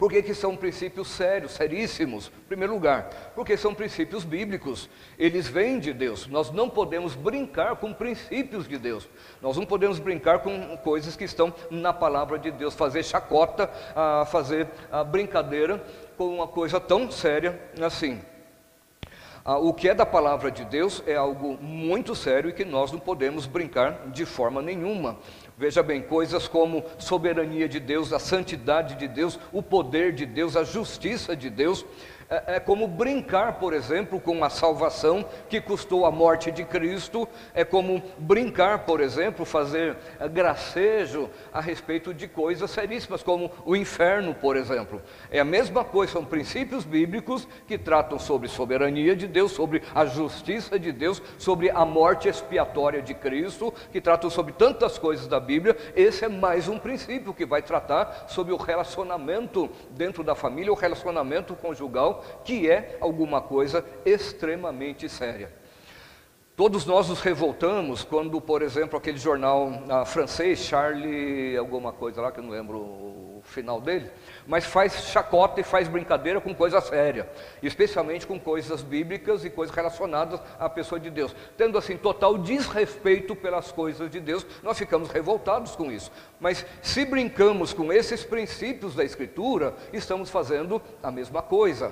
Por 0.00 0.10
que, 0.10 0.22
que 0.22 0.34
são 0.34 0.56
princípios 0.56 1.08
sérios, 1.08 1.52
seríssimos? 1.52 2.28
Em 2.28 2.48
primeiro 2.48 2.72
lugar, 2.72 3.32
porque 3.34 3.54
são 3.54 3.74
princípios 3.74 4.24
bíblicos, 4.24 4.88
eles 5.18 5.46
vêm 5.46 5.78
de 5.78 5.92
Deus. 5.92 6.26
Nós 6.26 6.50
não 6.50 6.70
podemos 6.70 7.14
brincar 7.14 7.76
com 7.76 7.92
princípios 7.92 8.66
de 8.66 8.78
Deus, 8.78 9.06
nós 9.42 9.58
não 9.58 9.66
podemos 9.66 9.98
brincar 9.98 10.38
com 10.38 10.74
coisas 10.78 11.16
que 11.16 11.24
estão 11.24 11.52
na 11.70 11.92
palavra 11.92 12.38
de 12.38 12.50
Deus, 12.50 12.72
fazer 12.72 13.02
chacota, 13.02 13.70
ah, 13.94 14.24
fazer 14.24 14.68
ah, 14.90 15.04
brincadeira 15.04 15.84
com 16.16 16.34
uma 16.34 16.48
coisa 16.48 16.80
tão 16.80 17.10
séria 17.10 17.60
assim. 17.78 18.22
Ah, 19.44 19.58
o 19.58 19.74
que 19.74 19.88
é 19.88 19.94
da 19.94 20.06
palavra 20.06 20.50
de 20.50 20.64
Deus 20.64 21.02
é 21.06 21.16
algo 21.16 21.58
muito 21.60 22.14
sério 22.14 22.48
e 22.48 22.52
que 22.54 22.64
nós 22.64 22.92
não 22.92 22.98
podemos 22.98 23.44
brincar 23.44 24.08
de 24.08 24.24
forma 24.24 24.62
nenhuma. 24.62 25.18
Veja 25.60 25.82
bem, 25.82 26.00
coisas 26.00 26.48
como 26.48 26.82
soberania 26.96 27.68
de 27.68 27.78
Deus, 27.78 28.14
a 28.14 28.18
santidade 28.18 28.94
de 28.94 29.06
Deus, 29.06 29.38
o 29.52 29.62
poder 29.62 30.10
de 30.10 30.24
Deus, 30.24 30.56
a 30.56 30.64
justiça 30.64 31.36
de 31.36 31.50
Deus, 31.50 31.84
é, 32.30 32.56
é, 32.56 32.60
como 32.60 32.86
brincar, 32.86 33.58
por 33.58 33.74
exemplo, 33.74 34.20
com 34.20 34.44
a 34.44 34.48
salvação 34.48 35.24
que 35.48 35.60
custou 35.60 36.06
a 36.06 36.12
morte 36.12 36.52
de 36.52 36.64
Cristo, 36.64 37.28
é 37.52 37.64
como 37.64 38.00
brincar, 38.18 38.86
por 38.86 39.00
exemplo, 39.00 39.44
fazer 39.44 39.96
é, 40.20 40.28
gracejo 40.28 41.28
a 41.52 41.60
respeito 41.60 42.14
de 42.14 42.28
coisas 42.28 42.70
seríssimas, 42.70 43.20
como 43.20 43.50
o 43.64 43.74
inferno, 43.74 44.32
por 44.32 44.56
exemplo. 44.56 45.02
É 45.28 45.40
a 45.40 45.44
mesma 45.44 45.84
coisa, 45.84 46.12
são 46.12 46.24
princípios 46.24 46.84
bíblicos 46.84 47.48
que 47.66 47.76
tratam 47.76 48.16
sobre 48.16 48.46
soberania 48.46 49.16
de 49.16 49.26
Deus, 49.26 49.50
sobre 49.50 49.82
a 49.92 50.06
justiça 50.06 50.78
de 50.78 50.92
Deus, 50.92 51.20
sobre 51.36 51.68
a 51.68 51.84
morte 51.84 52.28
expiatória 52.28 53.02
de 53.02 53.12
Cristo, 53.12 53.74
que 53.90 54.00
tratam 54.00 54.30
sobre 54.30 54.52
tantas 54.52 54.96
coisas 54.98 55.26
da 55.26 55.40
Bíblia. 55.40 55.76
Esse 55.96 56.26
é 56.26 56.28
mais 56.28 56.68
um 56.68 56.78
princípio 56.78 57.34
que 57.34 57.44
vai 57.44 57.60
tratar 57.60 58.26
sobre 58.28 58.52
o 58.52 58.56
relacionamento 58.56 59.68
dentro 59.90 60.22
da 60.22 60.36
família, 60.36 60.70
o 60.70 60.76
relacionamento 60.76 61.56
conjugal 61.56 62.19
que 62.44 62.70
é 62.70 62.96
alguma 63.00 63.40
coisa 63.40 63.84
extremamente 64.04 65.08
séria. 65.08 65.60
Todos 66.60 66.84
nós 66.84 67.08
nos 67.08 67.22
revoltamos 67.22 68.04
quando, 68.04 68.38
por 68.38 68.60
exemplo, 68.60 68.98
aquele 68.98 69.16
jornal 69.16 69.82
ah, 69.88 70.04
francês, 70.04 70.58
Charlie, 70.58 71.56
alguma 71.56 71.90
coisa 71.90 72.20
lá 72.20 72.30
que 72.30 72.38
eu 72.38 72.44
não 72.44 72.50
lembro 72.50 72.76
o 72.76 73.42
final 73.42 73.80
dele, 73.80 74.10
mas 74.46 74.66
faz 74.66 75.06
chacota 75.06 75.58
e 75.58 75.64
faz 75.64 75.88
brincadeira 75.88 76.38
com 76.38 76.54
coisa 76.54 76.78
séria, 76.82 77.26
especialmente 77.62 78.26
com 78.26 78.38
coisas 78.38 78.82
bíblicas 78.82 79.42
e 79.42 79.48
coisas 79.48 79.74
relacionadas 79.74 80.38
à 80.58 80.68
pessoa 80.68 81.00
de 81.00 81.08
Deus. 81.08 81.34
Tendo 81.56 81.78
assim 81.78 81.96
total 81.96 82.36
desrespeito 82.36 83.34
pelas 83.34 83.72
coisas 83.72 84.10
de 84.10 84.20
Deus, 84.20 84.46
nós 84.62 84.76
ficamos 84.76 85.08
revoltados 85.08 85.74
com 85.74 85.90
isso. 85.90 86.12
Mas 86.38 86.66
se 86.82 87.06
brincamos 87.06 87.72
com 87.72 87.90
esses 87.90 88.22
princípios 88.22 88.94
da 88.94 89.02
Escritura, 89.02 89.74
estamos 89.94 90.28
fazendo 90.28 90.82
a 91.02 91.10
mesma 91.10 91.40
coisa. 91.40 91.90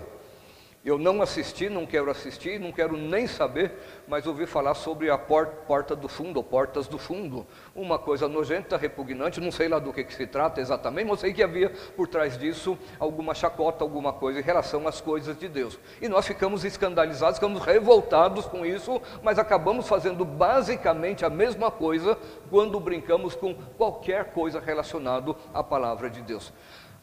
Eu 0.89 0.97
não 0.97 1.21
assisti, 1.21 1.69
não 1.69 1.85
quero 1.85 2.11
assistir, 2.11 2.59
não 2.59 2.73
quero 2.73 2.97
nem 2.97 3.27
saber, 3.27 3.73
mas 4.07 4.27
ouvi 4.27 4.47
falar 4.47 4.73
sobre 4.73 5.11
a 5.11 5.19
porta 5.19 5.95
do 5.95 6.09
fundo, 6.09 6.39
ou 6.39 6.43
portas 6.43 6.89
do 6.89 6.97
fundo. 6.97 7.47
Uma 7.75 7.99
coisa 7.99 8.27
nojenta, 8.27 8.75
repugnante, 8.79 9.39
não 9.39 9.53
sei 9.53 9.69
lá 9.69 9.79
do 9.79 9.93
que, 9.93 10.03
que 10.03 10.15
se 10.15 10.27
trata 10.27 10.63
exatamente, 10.63 11.07
mas 11.07 11.21
sei 11.21 11.35
que 11.35 11.43
havia 11.43 11.69
por 11.95 12.09
trás 12.09 12.39
disso 12.39 12.79
alguma 12.99 13.35
chacota, 13.35 13.85
alguma 13.85 14.15
coisa 14.15 14.41
em 14.41 14.43
relação 14.43 14.89
às 14.89 14.99
coisas 14.99 15.39
de 15.39 15.47
Deus. 15.47 15.79
E 16.01 16.09
nós 16.09 16.27
ficamos 16.27 16.65
escandalizados, 16.65 17.39
ficamos 17.39 17.61
revoltados 17.61 18.47
com 18.47 18.65
isso, 18.65 18.99
mas 19.23 19.39
acabamos 19.39 19.87
fazendo 19.87 20.25
basicamente 20.25 21.23
a 21.23 21.29
mesma 21.29 21.71
coisa 21.71 22.17
quando 22.49 22.81
brincamos 22.81 23.35
com 23.35 23.55
qualquer 23.77 24.33
coisa 24.33 24.59
relacionada 24.59 25.37
à 25.53 25.63
palavra 25.63 26.09
de 26.09 26.23
Deus. 26.23 26.51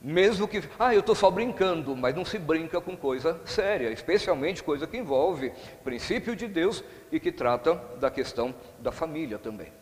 Mesmo 0.07 0.47
que, 0.47 0.62
ah, 0.77 0.93
eu 0.93 1.00
estou 1.00 1.15
só 1.15 1.31
brincando, 1.31 1.95
mas 1.95 2.15
não 2.15 2.24
se 2.24 2.38
brinca 2.38 2.79
com 2.79 2.95
coisa 2.95 3.41
séria, 3.43 3.89
especialmente 3.89 4.62
coisa 4.62 4.85
que 4.85 4.95
envolve 4.95 5.51
princípio 5.83 6.35
de 6.35 6.47
Deus 6.47 6.83
e 7.12 7.19
que 7.19 7.31
trata 7.31 7.74
da 8.00 8.12
questão 8.12 8.53
da 8.77 8.91
família 8.91 9.39
também. 9.39 9.74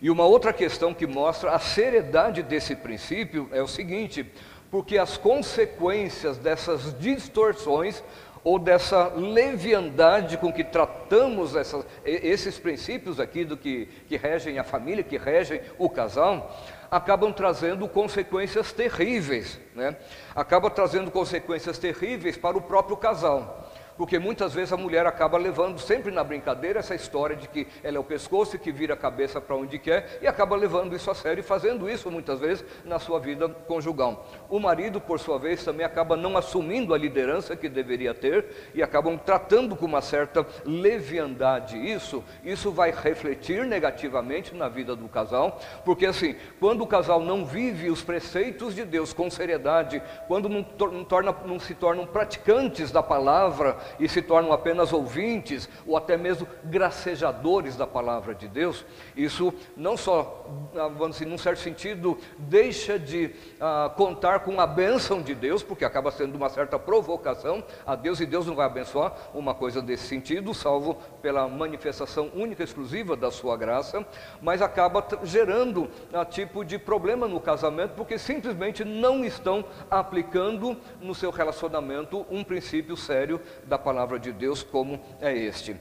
E 0.00 0.08
uma 0.08 0.24
outra 0.24 0.54
questão 0.54 0.94
que 0.94 1.06
mostra 1.06 1.50
a 1.50 1.58
seriedade 1.58 2.42
desse 2.42 2.74
princípio 2.74 3.46
é 3.52 3.60
o 3.60 3.68
seguinte: 3.68 4.24
porque 4.70 4.96
as 4.96 5.18
consequências 5.18 6.38
dessas 6.38 6.98
distorções 6.98 8.02
ou 8.42 8.58
dessa 8.58 9.08
leviandade 9.08 10.38
com 10.38 10.50
que 10.50 10.64
tratamos 10.64 11.54
essas, 11.54 11.84
esses 12.06 12.58
princípios 12.58 13.20
aqui 13.20 13.44
do 13.44 13.54
que, 13.54 13.86
que 14.08 14.16
regem 14.16 14.58
a 14.58 14.64
família, 14.64 15.04
que 15.04 15.18
regem 15.18 15.60
o 15.76 15.90
casal, 15.90 16.56
acabam 16.90 17.32
trazendo 17.32 17.88
consequências 17.88 18.72
terríveis, 18.72 19.60
né? 19.74 19.96
acaba 20.34 20.70
trazendo 20.70 21.10
consequências 21.10 21.78
terríveis 21.78 22.36
para 22.36 22.56
o 22.56 22.62
próprio 22.62 22.96
casal 22.96 23.67
porque 23.98 24.16
muitas 24.16 24.54
vezes 24.54 24.72
a 24.72 24.76
mulher 24.76 25.04
acaba 25.06 25.36
levando 25.36 25.80
sempre 25.80 26.12
na 26.12 26.22
brincadeira 26.22 26.78
essa 26.78 26.94
história 26.94 27.34
de 27.34 27.48
que 27.48 27.66
ela 27.82 27.96
é 27.96 28.00
o 28.00 28.04
pescoço 28.04 28.54
e 28.54 28.58
que 28.58 28.70
vira 28.70 28.94
a 28.94 28.96
cabeça 28.96 29.40
para 29.40 29.56
onde 29.56 29.76
quer 29.76 30.20
e 30.22 30.26
acaba 30.28 30.54
levando 30.54 30.94
isso 30.94 31.10
a 31.10 31.14
sério 31.16 31.40
e 31.40 31.42
fazendo 31.42 31.90
isso 31.90 32.08
muitas 32.08 32.38
vezes 32.38 32.64
na 32.84 33.00
sua 33.00 33.18
vida 33.18 33.48
conjugal. 33.48 34.24
O 34.48 34.60
marido, 34.60 35.00
por 35.00 35.18
sua 35.18 35.36
vez, 35.36 35.64
também 35.64 35.84
acaba 35.84 36.16
não 36.16 36.36
assumindo 36.36 36.94
a 36.94 36.98
liderança 36.98 37.56
que 37.56 37.68
deveria 37.68 38.14
ter 38.14 38.70
e 38.72 38.82
acabam 38.82 39.18
tratando 39.18 39.74
com 39.74 39.86
uma 39.86 40.00
certa 40.00 40.46
leviandade 40.64 41.76
isso. 41.76 42.22
Isso 42.44 42.70
vai 42.70 42.92
refletir 42.92 43.66
negativamente 43.66 44.54
na 44.54 44.68
vida 44.68 44.94
do 44.94 45.08
casal, 45.08 45.60
porque 45.84 46.06
assim, 46.06 46.36
quando 46.60 46.82
o 46.82 46.86
casal 46.86 47.20
não 47.20 47.44
vive 47.44 47.90
os 47.90 48.02
preceitos 48.02 48.76
de 48.76 48.84
Deus 48.84 49.12
com 49.12 49.28
seriedade, 49.28 50.00
quando 50.28 50.48
não, 50.48 50.62
torna, 50.62 51.34
não 51.44 51.58
se 51.58 51.74
tornam 51.74 52.06
praticantes 52.06 52.92
da 52.92 53.02
palavra 53.02 53.87
e 53.98 54.08
se 54.08 54.22
tornam 54.22 54.52
apenas 54.52 54.92
ouvintes 54.92 55.68
ou 55.86 55.96
até 55.96 56.16
mesmo 56.16 56.46
gracejadores 56.64 57.76
da 57.76 57.86
palavra 57.86 58.34
de 58.34 58.48
Deus, 58.48 58.84
isso 59.16 59.52
não 59.76 59.96
só, 59.96 60.46
ah, 60.74 60.88
vamos 60.88 61.18
dizer, 61.18 61.26
num 61.26 61.38
certo 61.38 61.60
sentido, 61.60 62.18
deixa 62.38 62.98
de 62.98 63.34
ah, 63.60 63.92
contar 63.96 64.40
com 64.40 64.60
a 64.60 64.66
bênção 64.66 65.22
de 65.22 65.34
Deus, 65.34 65.62
porque 65.62 65.84
acaba 65.84 66.10
sendo 66.10 66.36
uma 66.36 66.48
certa 66.48 66.78
provocação 66.78 67.62
a 67.86 67.94
Deus, 67.94 68.20
e 68.20 68.26
Deus 68.26 68.46
não 68.46 68.54
vai 68.54 68.66
abençoar 68.66 69.12
uma 69.34 69.54
coisa 69.54 69.80
desse 69.80 70.06
sentido, 70.06 70.52
salvo 70.52 70.96
pela 71.22 71.48
manifestação 71.48 72.30
única 72.34 72.62
e 72.62 72.64
exclusiva 72.64 73.16
da 73.16 73.30
sua 73.30 73.56
graça, 73.56 74.04
mas 74.40 74.62
acaba 74.62 75.04
gerando 75.22 75.88
a 76.12 76.20
ah, 76.20 76.24
tipo 76.24 76.64
de 76.64 76.78
problema 76.78 77.26
no 77.26 77.40
casamento, 77.40 77.94
porque 77.94 78.18
simplesmente 78.18 78.84
não 78.84 79.24
estão 79.24 79.64
aplicando 79.90 80.76
no 81.00 81.14
seu 81.14 81.30
relacionamento 81.30 82.26
um 82.30 82.44
princípio 82.44 82.96
sério 82.96 83.40
da 83.64 83.77
palavra 83.78 84.18
de 84.18 84.32
Deus 84.32 84.62
como 84.62 85.00
é 85.20 85.32
este. 85.34 85.76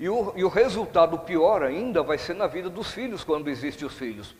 E 0.00 0.08
o, 0.08 0.32
e 0.34 0.42
o 0.42 0.48
resultado 0.48 1.18
pior 1.18 1.62
ainda 1.62 2.02
vai 2.02 2.18
ser 2.18 2.34
na 2.34 2.46
vida 2.46 2.68
dos 2.68 2.90
filhos, 2.90 3.22
quando 3.22 3.48
existem 3.48 3.86
os 3.86 3.94
filhos. 3.94 4.34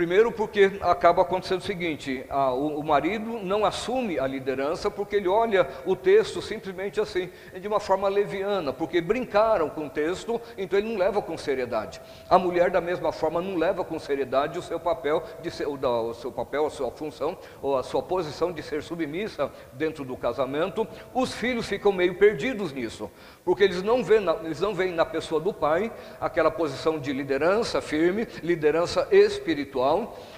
Primeiro, 0.00 0.32
porque 0.32 0.78
acaba 0.80 1.20
acontecendo 1.20 1.60
o 1.60 1.64
seguinte: 1.64 2.24
a, 2.30 2.54
o, 2.54 2.80
o, 2.80 2.82
marido 2.82 3.38
não 3.42 3.66
assume 3.66 4.18
a 4.18 4.26
liderança 4.26 4.90
porque 4.90 5.16
ele 5.16 5.28
olha 5.28 5.68
o 5.84 5.94
texto 5.94 6.40
simplesmente 6.40 6.98
assim, 6.98 7.28
de 7.60 7.68
uma 7.68 7.78
forma 7.78 8.08
leviana, 8.08 8.72
porque 8.72 8.98
brincaram 9.02 9.68
com 9.68 9.88
o 9.88 9.90
texto, 9.90 10.40
então 10.56 10.78
ele 10.78 10.88
não 10.88 10.98
leva 10.98 11.20
com 11.20 11.36
seriedade. 11.36 12.00
A 12.30 12.38
mulher, 12.38 12.70
da 12.70 12.80
mesma 12.80 13.12
forma, 13.12 13.42
não 13.42 13.56
leva 13.56 13.84
com 13.84 13.98
seriedade 13.98 14.58
o 14.58 14.62
seu 14.62 14.80
papel, 14.80 15.22
de 15.42 15.50
ser, 15.50 15.68
o, 15.68 15.76
da, 15.76 15.90
o 15.90 16.14
seu 16.14 16.32
papel, 16.32 16.64
a 16.64 16.70
sua 16.70 16.90
função, 16.90 17.36
ou 17.60 17.76
a 17.76 17.82
sua 17.82 18.02
posição 18.02 18.52
de 18.52 18.62
ser 18.62 18.82
submissa 18.82 19.52
dentro 19.74 20.02
do 20.02 20.16
casamento. 20.16 20.88
Os 21.12 21.34
filhos 21.34 21.68
ficam 21.68 21.92
meio 21.92 22.14
perdidos 22.14 22.72
nisso, 22.72 23.10
porque 23.44 23.64
eles 23.64 23.82
não 23.82 24.02
veem 24.02 24.20
na, 24.20 24.32
eles 24.44 24.62
não 24.62 24.74
veem 24.74 24.94
na 24.94 25.04
pessoa 25.04 25.42
do 25.42 25.52
pai 25.52 25.92
aquela 26.18 26.50
posição 26.50 26.98
de 26.98 27.12
liderança 27.12 27.82
firme, 27.82 28.26
liderança 28.42 29.06
espiritual 29.10 29.89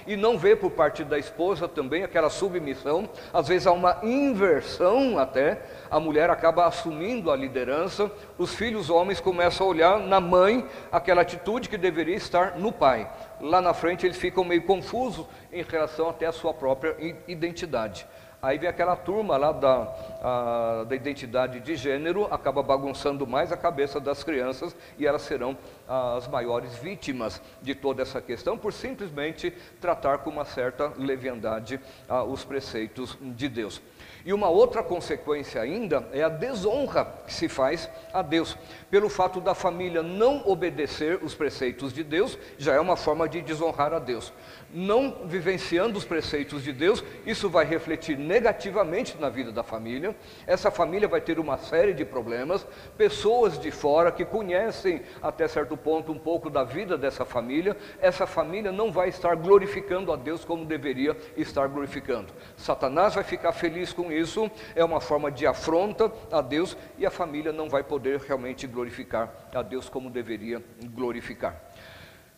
e 0.05 0.15
não 0.15 0.37
vê 0.37 0.55
por 0.55 0.71
parte 0.71 1.03
da 1.03 1.17
esposa 1.17 1.67
também 1.67 2.03
aquela 2.03 2.29
submissão, 2.29 3.09
às 3.33 3.47
vezes 3.47 3.67
há 3.67 3.71
uma 3.71 3.99
inversão 4.03 5.17
até, 5.17 5.61
a 5.89 5.99
mulher 5.99 6.29
acaba 6.29 6.65
assumindo 6.65 7.31
a 7.31 7.35
liderança, 7.35 8.11
os 8.37 8.53
filhos 8.53 8.89
homens 8.89 9.19
começam 9.19 9.65
a 9.65 9.69
olhar 9.69 9.99
na 9.99 10.19
mãe 10.19 10.65
aquela 10.91 11.21
atitude 11.21 11.69
que 11.69 11.77
deveria 11.77 12.15
estar 12.15 12.57
no 12.57 12.71
pai. 12.71 13.09
Lá 13.39 13.61
na 13.61 13.73
frente 13.73 14.05
eles 14.05 14.17
ficam 14.17 14.43
meio 14.43 14.63
confusos 14.63 15.25
em 15.51 15.63
relação 15.63 16.09
até 16.09 16.25
à 16.25 16.31
sua 16.31 16.53
própria 16.53 16.95
identidade. 17.27 18.05
Aí 18.43 18.57
vem 18.57 18.67
aquela 18.67 18.97
turma 18.97 19.37
lá 19.37 19.53
da, 19.53 19.87
a, 20.21 20.83
da 20.83 20.93
identidade 20.93 21.61
de 21.61 21.77
gênero, 21.77 22.27
acaba 22.29 22.61
bagunçando 22.61 23.25
mais 23.25 23.53
a 23.53 23.57
cabeça 23.57 24.01
das 24.01 24.21
crianças 24.21 24.75
e 24.99 25.07
elas 25.07 25.21
serão 25.21 25.57
as 25.87 26.27
maiores 26.27 26.75
vítimas 26.75 27.41
de 27.61 27.73
toda 27.73 28.01
essa 28.01 28.21
questão 28.21 28.57
por 28.57 28.73
simplesmente 28.73 29.51
tratar 29.79 30.17
com 30.17 30.29
uma 30.29 30.43
certa 30.43 30.91
leviandade 30.97 31.79
ah, 32.09 32.25
os 32.25 32.43
preceitos 32.43 33.17
de 33.21 33.47
Deus. 33.47 33.81
E 34.25 34.33
uma 34.33 34.49
outra 34.49 34.83
consequência 34.83 35.61
ainda 35.61 36.07
é 36.11 36.21
a 36.23 36.29
desonra 36.29 37.05
que 37.25 37.33
se 37.33 37.47
faz 37.47 37.89
a 38.13 38.21
Deus. 38.21 38.57
Pelo 38.89 39.09
fato 39.09 39.39
da 39.41 39.53
família 39.53 40.01
não 40.01 40.43
obedecer 40.45 41.21
os 41.21 41.33
preceitos 41.33 41.93
de 41.93 42.03
Deus, 42.03 42.37
já 42.57 42.73
é 42.73 42.79
uma 42.79 42.95
forma 42.95 43.27
de 43.27 43.41
desonrar 43.41 43.93
a 43.93 43.99
Deus. 43.99 44.31
Não 44.73 45.25
vivenciando 45.25 45.97
os 45.99 46.03
preceitos 46.03 46.63
de 46.63 46.73
Deus, 46.73 47.03
isso 47.27 47.47
vai 47.47 47.63
refletir 47.63 48.17
negativamente 48.17 49.15
na 49.19 49.29
vida 49.29 49.51
da 49.51 49.61
família. 49.61 50.15
Essa 50.47 50.71
família 50.71 51.07
vai 51.07 51.21
ter 51.21 51.37
uma 51.37 51.57
série 51.57 51.93
de 51.93 52.03
problemas, 52.03 52.65
pessoas 52.97 53.59
de 53.59 53.69
fora 53.69 54.11
que 54.11 54.25
conhecem 54.25 55.01
até 55.21 55.47
certo 55.47 55.77
ponto 55.77 56.11
um 56.11 56.17
pouco 56.17 56.49
da 56.49 56.63
vida 56.63 56.97
dessa 56.97 57.23
família, 57.23 57.77
essa 58.01 58.25
família 58.25 58.71
não 58.71 58.91
vai 58.91 59.09
estar 59.09 59.35
glorificando 59.35 60.11
a 60.11 60.15
Deus 60.15 60.43
como 60.43 60.65
deveria 60.65 61.15
estar 61.37 61.67
glorificando. 61.67 62.33
Satanás 62.57 63.13
vai 63.13 63.23
ficar 63.23 63.51
feliz 63.51 63.93
com 63.93 64.11
isso, 64.11 64.49
é 64.75 64.83
uma 64.83 64.99
forma 64.99 65.31
de 65.31 65.45
afronta 65.45 66.11
a 66.31 66.41
Deus 66.41 66.75
e 66.97 67.05
a 67.05 67.11
família 67.11 67.51
não 67.51 67.69
vai 67.69 67.83
poder 67.83 68.19
realmente 68.21 68.65
glorificar 68.65 69.31
a 69.53 69.61
Deus 69.61 69.87
como 69.87 70.09
deveria 70.09 70.63
glorificar. 70.83 71.72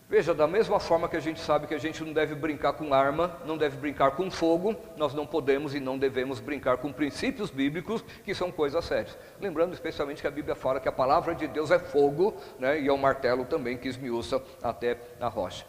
Veja, 0.08 0.36
da 0.36 0.46
mesma 0.46 0.80
forma 0.80 1.10
que 1.10 1.18
a 1.18 1.20
gente 1.20 1.40
sabe 1.40 1.66
que 1.66 1.74
a 1.74 1.80
gente 1.80 2.04
não 2.04 2.14
deve 2.14 2.36
brincar 2.36 2.74
com 2.74 2.94
arma, 2.94 3.40
não 3.44 3.58
deve 3.58 3.76
brincar 3.78 4.12
com 4.12 4.30
fogo, 4.30 4.76
nós 4.96 5.16
não 5.16 5.26
podemos 5.26 5.74
e 5.74 5.80
não 5.80 5.98
devemos 5.98 6.40
brincar 6.40 6.78
com 6.78 6.94
princípios 6.94 7.50
bíblicos, 7.50 8.04
que 8.24 8.36
são 8.36 8.52
coisas 8.52 8.86
sérias. 8.86 9.18
Lembrando 9.42 9.74
especialmente 9.74 10.22
que 10.22 10.28
a 10.28 10.32
Bíblia 10.32 10.54
fala 10.54 10.80
que 10.80 10.88
a 10.88 10.92
palavra 10.92 11.34
de 11.34 11.48
Deus 11.48 11.72
é 11.72 11.80
fogo, 11.80 12.36
né, 12.60 12.80
e 12.80 12.88
é 12.88 12.92
o 12.92 12.96
um 12.96 13.00
martelo 13.00 13.46
também 13.46 13.78
que 13.78 13.88
esmiuça 13.88 14.40
até 14.62 14.96
a 15.20 15.28
rocha. 15.28 15.66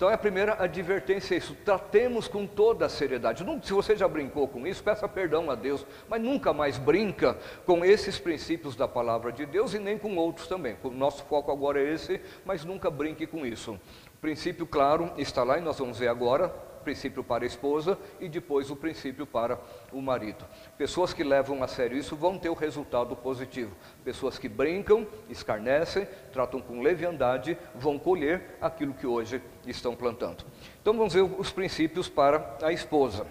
Então 0.00 0.08
é 0.08 0.14
a 0.14 0.18
primeira 0.18 0.56
advertência 0.58 1.34
é 1.34 1.36
isso, 1.36 1.54
tratemos 1.62 2.26
com 2.26 2.46
toda 2.46 2.86
a 2.86 2.88
seriedade. 2.88 3.44
se 3.62 3.70
você 3.70 3.94
já 3.94 4.08
brincou 4.08 4.48
com 4.48 4.66
isso, 4.66 4.82
peça 4.82 5.06
perdão 5.06 5.50
a 5.50 5.54
Deus, 5.54 5.84
mas 6.08 6.22
nunca 6.22 6.54
mais 6.54 6.78
brinca 6.78 7.36
com 7.66 7.84
esses 7.84 8.18
princípios 8.18 8.74
da 8.74 8.88
palavra 8.88 9.30
de 9.30 9.44
Deus 9.44 9.74
e 9.74 9.78
nem 9.78 9.98
com 9.98 10.16
outros 10.16 10.48
também. 10.48 10.74
O 10.82 10.88
nosso 10.88 11.22
foco 11.24 11.52
agora 11.52 11.78
é 11.82 11.92
esse, 11.92 12.18
mas 12.46 12.64
nunca 12.64 12.90
brinque 12.90 13.26
com 13.26 13.44
isso. 13.44 13.72
O 13.72 14.20
princípio 14.22 14.66
claro 14.66 15.12
está 15.18 15.44
lá 15.44 15.58
e 15.58 15.60
nós 15.60 15.78
vamos 15.78 15.98
ver 15.98 16.08
agora, 16.08 16.50
princípio 16.90 17.22
para 17.22 17.44
a 17.44 17.46
esposa 17.46 17.96
e 18.18 18.28
depois 18.28 18.68
o 18.68 18.74
princípio 18.74 19.24
para 19.24 19.60
o 19.92 20.02
marido. 20.02 20.44
Pessoas 20.76 21.12
que 21.12 21.22
levam 21.22 21.62
a 21.62 21.68
sério 21.68 21.96
isso 21.96 22.16
vão 22.16 22.36
ter 22.36 22.48
o 22.48 22.54
resultado 22.54 23.14
positivo. 23.14 23.72
Pessoas 24.04 24.38
que 24.38 24.48
brincam, 24.48 25.06
escarnecem, 25.28 26.08
tratam 26.32 26.60
com 26.60 26.82
leviandade, 26.82 27.56
vão 27.76 27.96
colher 27.96 28.56
aquilo 28.60 28.92
que 28.92 29.06
hoje 29.06 29.40
estão 29.64 29.94
plantando. 29.94 30.44
Então 30.82 30.92
vamos 30.92 31.14
ver 31.14 31.22
os 31.22 31.52
princípios 31.52 32.08
para 32.08 32.58
a 32.60 32.72
esposa. 32.72 33.24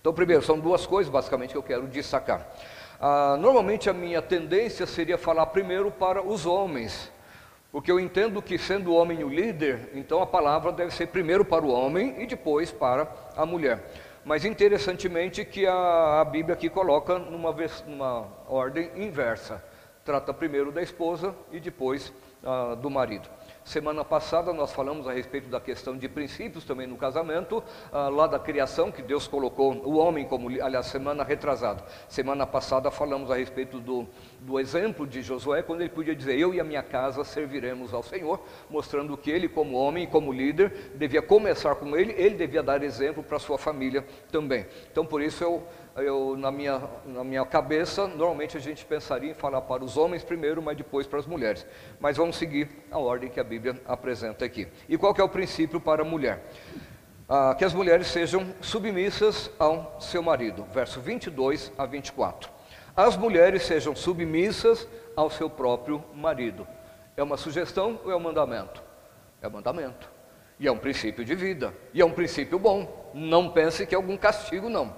Então, 0.00 0.12
primeiro, 0.12 0.42
são 0.42 0.58
duas 0.58 0.84
coisas 0.84 1.12
basicamente 1.12 1.50
que 1.52 1.56
eu 1.56 1.62
quero 1.62 1.86
destacar. 1.86 2.44
Ah, 3.00 3.36
normalmente 3.38 3.88
a 3.88 3.92
minha 3.92 4.20
tendência 4.20 4.84
seria 4.84 5.16
falar 5.16 5.46
primeiro 5.46 5.92
para 5.92 6.22
os 6.22 6.44
homens, 6.44 7.12
porque 7.70 7.92
eu 7.92 8.00
entendo 8.00 8.40
que, 8.40 8.58
sendo 8.58 8.90
o 8.90 8.94
homem 8.94 9.22
o 9.22 9.28
líder, 9.28 9.90
então 9.94 10.22
a 10.22 10.26
palavra 10.26 10.72
deve 10.72 10.92
ser 10.92 11.08
primeiro 11.08 11.44
para 11.44 11.64
o 11.64 11.70
homem 11.70 12.22
e 12.22 12.26
depois 12.26 12.72
para 12.72 13.06
a 13.36 13.44
mulher. 13.44 13.90
Mas 14.24 14.44
interessantemente 14.44 15.44
que 15.44 15.66
a, 15.66 16.20
a 16.20 16.24
Bíblia 16.24 16.54
aqui 16.54 16.68
coloca 16.68 17.18
numa, 17.18 17.54
numa, 17.86 18.28
ordem 18.46 18.90
inversa. 18.96 19.62
Trata 20.04 20.32
primeiro 20.32 20.72
da 20.72 20.82
esposa 20.82 21.34
e 21.52 21.60
depois 21.60 22.12
ah, 22.42 22.74
do 22.74 22.90
marido. 22.90 23.28
Semana 23.68 24.02
passada 24.02 24.50
nós 24.50 24.72
falamos 24.72 25.06
a 25.06 25.12
respeito 25.12 25.50
da 25.50 25.60
questão 25.60 25.94
de 25.94 26.08
princípios 26.08 26.64
também 26.64 26.86
no 26.86 26.96
casamento, 26.96 27.62
ah, 27.92 28.08
lá 28.08 28.26
da 28.26 28.38
criação, 28.38 28.90
que 28.90 29.02
Deus 29.02 29.28
colocou 29.28 29.74
o 29.84 29.98
homem 29.98 30.24
como, 30.24 30.48
aliás, 30.48 30.86
semana 30.86 31.22
retrasada. 31.22 31.84
Semana 32.08 32.46
passada 32.46 32.90
falamos 32.90 33.30
a 33.30 33.36
respeito 33.36 33.78
do, 33.78 34.06
do 34.40 34.58
exemplo 34.58 35.06
de 35.06 35.20
Josué, 35.20 35.60
quando 35.60 35.82
ele 35.82 35.90
podia 35.90 36.16
dizer: 36.16 36.38
Eu 36.38 36.54
e 36.54 36.60
a 36.60 36.64
minha 36.64 36.82
casa 36.82 37.22
serviremos 37.24 37.92
ao 37.92 38.02
Senhor, 38.02 38.40
mostrando 38.70 39.14
que 39.18 39.30
ele, 39.30 39.50
como 39.50 39.76
homem 39.76 40.06
como 40.06 40.32
líder, 40.32 40.92
devia 40.94 41.20
começar 41.20 41.74
com 41.74 41.94
ele, 41.94 42.14
ele 42.16 42.36
devia 42.36 42.62
dar 42.62 42.82
exemplo 42.82 43.22
para 43.22 43.38
sua 43.38 43.58
família 43.58 44.02
também. 44.32 44.66
Então, 44.90 45.04
por 45.04 45.20
isso 45.20 45.44
eu 45.44 45.62
eu, 46.02 46.36
na, 46.36 46.50
minha, 46.50 46.82
na 47.06 47.24
minha 47.24 47.44
cabeça, 47.44 48.06
normalmente 48.06 48.56
a 48.56 48.60
gente 48.60 48.84
pensaria 48.84 49.30
em 49.30 49.34
falar 49.34 49.62
para 49.62 49.84
os 49.84 49.96
homens 49.96 50.22
primeiro, 50.24 50.62
mas 50.62 50.76
depois 50.76 51.06
para 51.06 51.18
as 51.18 51.26
mulheres. 51.26 51.66
Mas 52.00 52.16
vamos 52.16 52.36
seguir 52.36 52.68
a 52.90 52.98
ordem 52.98 53.30
que 53.30 53.40
a 53.40 53.44
Bíblia 53.44 53.80
apresenta 53.86 54.44
aqui. 54.44 54.68
E 54.88 54.98
qual 54.98 55.14
é 55.16 55.22
o 55.22 55.28
princípio 55.28 55.80
para 55.80 56.02
a 56.02 56.04
mulher? 56.04 56.42
Ah, 57.28 57.54
que 57.56 57.64
as 57.64 57.74
mulheres 57.74 58.06
sejam 58.06 58.54
submissas 58.60 59.50
ao 59.58 60.00
seu 60.00 60.22
marido. 60.22 60.64
Verso 60.72 61.00
22 61.00 61.72
a 61.76 61.86
24. 61.86 62.50
As 62.96 63.16
mulheres 63.16 63.62
sejam 63.62 63.94
submissas 63.94 64.88
ao 65.14 65.30
seu 65.30 65.48
próprio 65.48 66.02
marido. 66.14 66.66
É 67.16 67.22
uma 67.22 67.36
sugestão 67.36 68.00
ou 68.04 68.10
é 68.10 68.16
um 68.16 68.20
mandamento? 68.20 68.82
É 69.40 69.48
um 69.48 69.50
mandamento. 69.50 70.10
E 70.58 70.66
é 70.66 70.72
um 70.72 70.78
princípio 70.78 71.24
de 71.24 71.34
vida. 71.34 71.72
E 71.94 72.00
é 72.00 72.04
um 72.04 72.10
princípio 72.10 72.58
bom. 72.58 73.10
Não 73.14 73.50
pense 73.50 73.86
que 73.86 73.94
é 73.94 73.96
algum 73.96 74.16
castigo, 74.16 74.68
não 74.68 74.94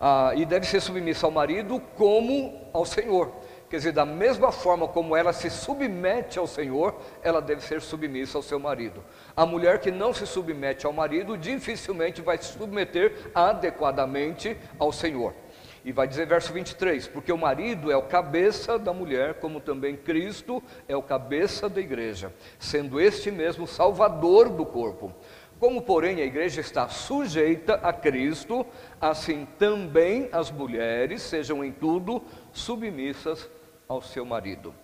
ah, 0.00 0.32
e 0.34 0.44
deve 0.44 0.66
ser 0.66 0.80
submissa 0.80 1.26
ao 1.26 1.32
marido 1.32 1.80
como 1.96 2.68
ao 2.72 2.84
Senhor. 2.84 3.32
Quer 3.68 3.78
dizer, 3.78 3.92
da 3.92 4.06
mesma 4.06 4.52
forma 4.52 4.86
como 4.86 5.16
ela 5.16 5.32
se 5.32 5.50
submete 5.50 6.38
ao 6.38 6.46
Senhor, 6.46 6.94
ela 7.22 7.42
deve 7.42 7.62
ser 7.62 7.80
submissa 7.80 8.38
ao 8.38 8.42
seu 8.42 8.60
marido. 8.60 9.02
A 9.36 9.44
mulher 9.44 9.80
que 9.80 9.90
não 9.90 10.14
se 10.14 10.24
submete 10.24 10.86
ao 10.86 10.92
marido 10.92 11.36
dificilmente 11.36 12.22
vai 12.22 12.38
se 12.38 12.56
submeter 12.56 13.30
adequadamente 13.34 14.56
ao 14.78 14.92
Senhor. 14.92 15.34
E 15.84 15.92
vai 15.92 16.06
dizer 16.08 16.26
verso 16.26 16.52
23: 16.52 17.06
Porque 17.06 17.32
o 17.32 17.38
marido 17.38 17.92
é 17.92 17.96
o 17.96 18.02
cabeça 18.02 18.76
da 18.76 18.92
mulher, 18.92 19.34
como 19.34 19.60
também 19.60 19.96
Cristo 19.96 20.62
é 20.88 20.96
o 20.96 21.02
cabeça 21.02 21.68
da 21.68 21.80
igreja, 21.80 22.32
sendo 22.58 23.00
este 23.00 23.30
mesmo 23.30 23.66
salvador 23.68 24.48
do 24.48 24.66
corpo. 24.66 25.12
Como, 25.58 25.80
porém, 25.80 26.20
a 26.20 26.24
igreja 26.24 26.60
está 26.60 26.86
sujeita 26.88 27.74
a 27.76 27.90
Cristo, 27.90 28.66
assim 29.00 29.46
também 29.58 30.28
as 30.30 30.50
mulheres 30.50 31.22
sejam 31.22 31.64
em 31.64 31.72
tudo 31.72 32.22
submissas 32.52 33.48
ao 33.88 34.02
seu 34.02 34.24
marido. 34.24 34.74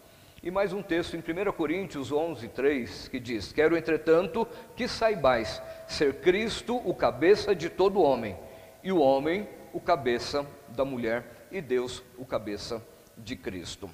E 0.42 0.50
mais 0.50 0.72
um 0.72 0.82
texto 0.82 1.14
em 1.14 1.20
1 1.20 1.52
Coríntios 1.52 2.10
11, 2.10 2.48
3, 2.48 3.08
que 3.08 3.20
diz: 3.20 3.52
Quero, 3.52 3.76
entretanto, 3.76 4.48
que 4.74 4.88
saibais 4.88 5.62
ser 5.86 6.14
Cristo 6.14 6.80
o 6.84 6.94
cabeça 6.94 7.54
de 7.54 7.68
todo 7.68 8.00
homem, 8.00 8.36
e 8.82 8.90
o 8.90 8.98
homem 8.98 9.46
o 9.74 9.80
cabeça 9.80 10.44
da 10.70 10.86
mulher, 10.86 11.46
e 11.50 11.60
Deus 11.60 12.02
o 12.16 12.24
cabeça 12.24 12.82
de 13.16 13.36
Cristo. 13.36 13.90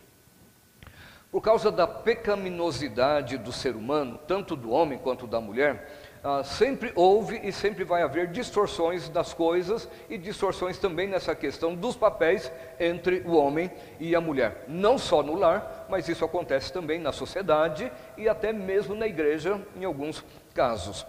Por 1.31 1.43
causa 1.43 1.71
da 1.71 1.87
pecaminosidade 1.87 3.37
do 3.37 3.53
ser 3.53 3.77
humano, 3.77 4.19
tanto 4.27 4.57
do 4.57 4.71
homem 4.71 4.97
quanto 4.97 5.27
da 5.27 5.41
mulher, 5.41 6.08
ah, 6.23 6.43
sempre 6.43 6.93
houve 6.95 7.41
e 7.43 7.53
sempre 7.53 7.85
vai 7.85 8.03
haver 8.03 8.29
distorções 8.29 9.09
das 9.09 9.33
coisas 9.33 9.89
e 10.09 10.19
distorções 10.19 10.79
também 10.79 11.07
nessa 11.07 11.35
questão 11.35 11.75
dos 11.75 11.97
papéis 11.97 12.51
entre 12.79 13.21
o 13.21 13.37
homem 13.37 13.71
e 14.01 14.15
a 14.15 14.21
mulher. 14.21 14.65
Não 14.67 14.99
só 14.99 15.23
no 15.23 15.35
lar, 15.35 15.87
mas 15.89 16.09
isso 16.09 16.25
acontece 16.25 16.73
também 16.73 16.99
na 16.99 17.13
sociedade 17.13 17.91
e 18.17 18.29
até 18.29 18.53
mesmo 18.53 18.95
na 18.95 19.07
igreja, 19.07 19.61
em 19.77 19.85
alguns 19.85 20.25
casos. 20.55 21.07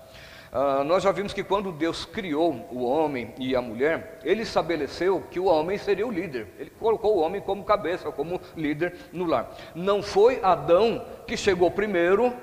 Ah, 0.52 0.84
nós 0.84 1.04
já 1.04 1.12
vimos 1.12 1.32
que 1.32 1.44
quando 1.44 1.72
Deus 1.72 2.06
criou 2.06 2.68
o 2.72 2.84
homem 2.84 3.34
e 3.38 3.56
a 3.56 3.62
mulher, 3.62 4.20
ele 4.24 4.42
estabeleceu 4.42 5.24
que 5.30 5.40
o 5.40 5.46
homem 5.46 5.78
seria 5.78 6.08
o 6.08 6.12
líder. 6.12 6.48
Ele 6.58 6.72
colocou 6.80 7.18
o 7.18 7.20
homem 7.20 7.40
como 7.40 7.64
cabeça, 7.64 8.12
como 8.12 8.42
líder 8.58 8.96
no 9.14 9.26
lar. 9.26 9.56
Não 9.76 10.02
foi 10.02 10.40
Adão 10.42 11.06
que 11.28 11.38
chegou 11.38 11.70
primeiro 11.70 12.34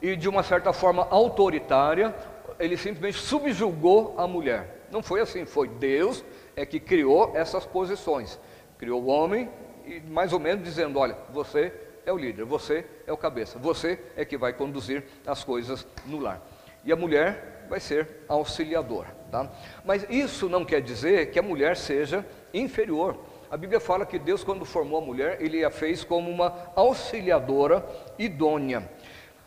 e 0.00 0.16
de 0.16 0.28
uma 0.28 0.42
certa 0.42 0.72
forma 0.72 1.06
autoritária, 1.10 2.14
ele 2.58 2.76
simplesmente 2.76 3.18
subjugou 3.18 4.14
a 4.16 4.26
mulher. 4.26 4.86
Não 4.90 5.02
foi 5.02 5.20
assim, 5.20 5.44
foi 5.44 5.68
Deus 5.68 6.24
é 6.54 6.64
que 6.64 6.80
criou 6.80 7.32
essas 7.34 7.66
posições. 7.66 8.40
Criou 8.78 9.02
o 9.02 9.06
homem 9.06 9.50
e 9.84 10.00
mais 10.00 10.32
ou 10.32 10.40
menos 10.40 10.64
dizendo, 10.64 10.98
olha, 10.98 11.16
você 11.30 11.72
é 12.04 12.12
o 12.12 12.16
líder, 12.16 12.44
você 12.44 12.84
é 13.06 13.12
o 13.12 13.16
cabeça, 13.16 13.58
você 13.58 13.98
é 14.16 14.24
que 14.24 14.36
vai 14.36 14.52
conduzir 14.52 15.04
as 15.26 15.42
coisas 15.44 15.86
no 16.06 16.18
lar. 16.18 16.40
E 16.84 16.92
a 16.92 16.96
mulher 16.96 17.66
vai 17.68 17.80
ser 17.80 18.24
auxiliadora, 18.28 19.08
tá? 19.30 19.50
Mas 19.84 20.06
isso 20.08 20.48
não 20.48 20.64
quer 20.64 20.80
dizer 20.80 21.30
que 21.30 21.38
a 21.38 21.42
mulher 21.42 21.76
seja 21.76 22.24
inferior. 22.54 23.18
A 23.50 23.56
Bíblia 23.56 23.80
fala 23.80 24.06
que 24.06 24.18
Deus, 24.18 24.42
quando 24.42 24.64
formou 24.64 24.98
a 24.98 25.04
mulher, 25.04 25.40
ele 25.40 25.64
a 25.64 25.70
fez 25.70 26.04
como 26.04 26.30
uma 26.30 26.70
auxiliadora 26.74 27.84
idônea. 28.18 28.88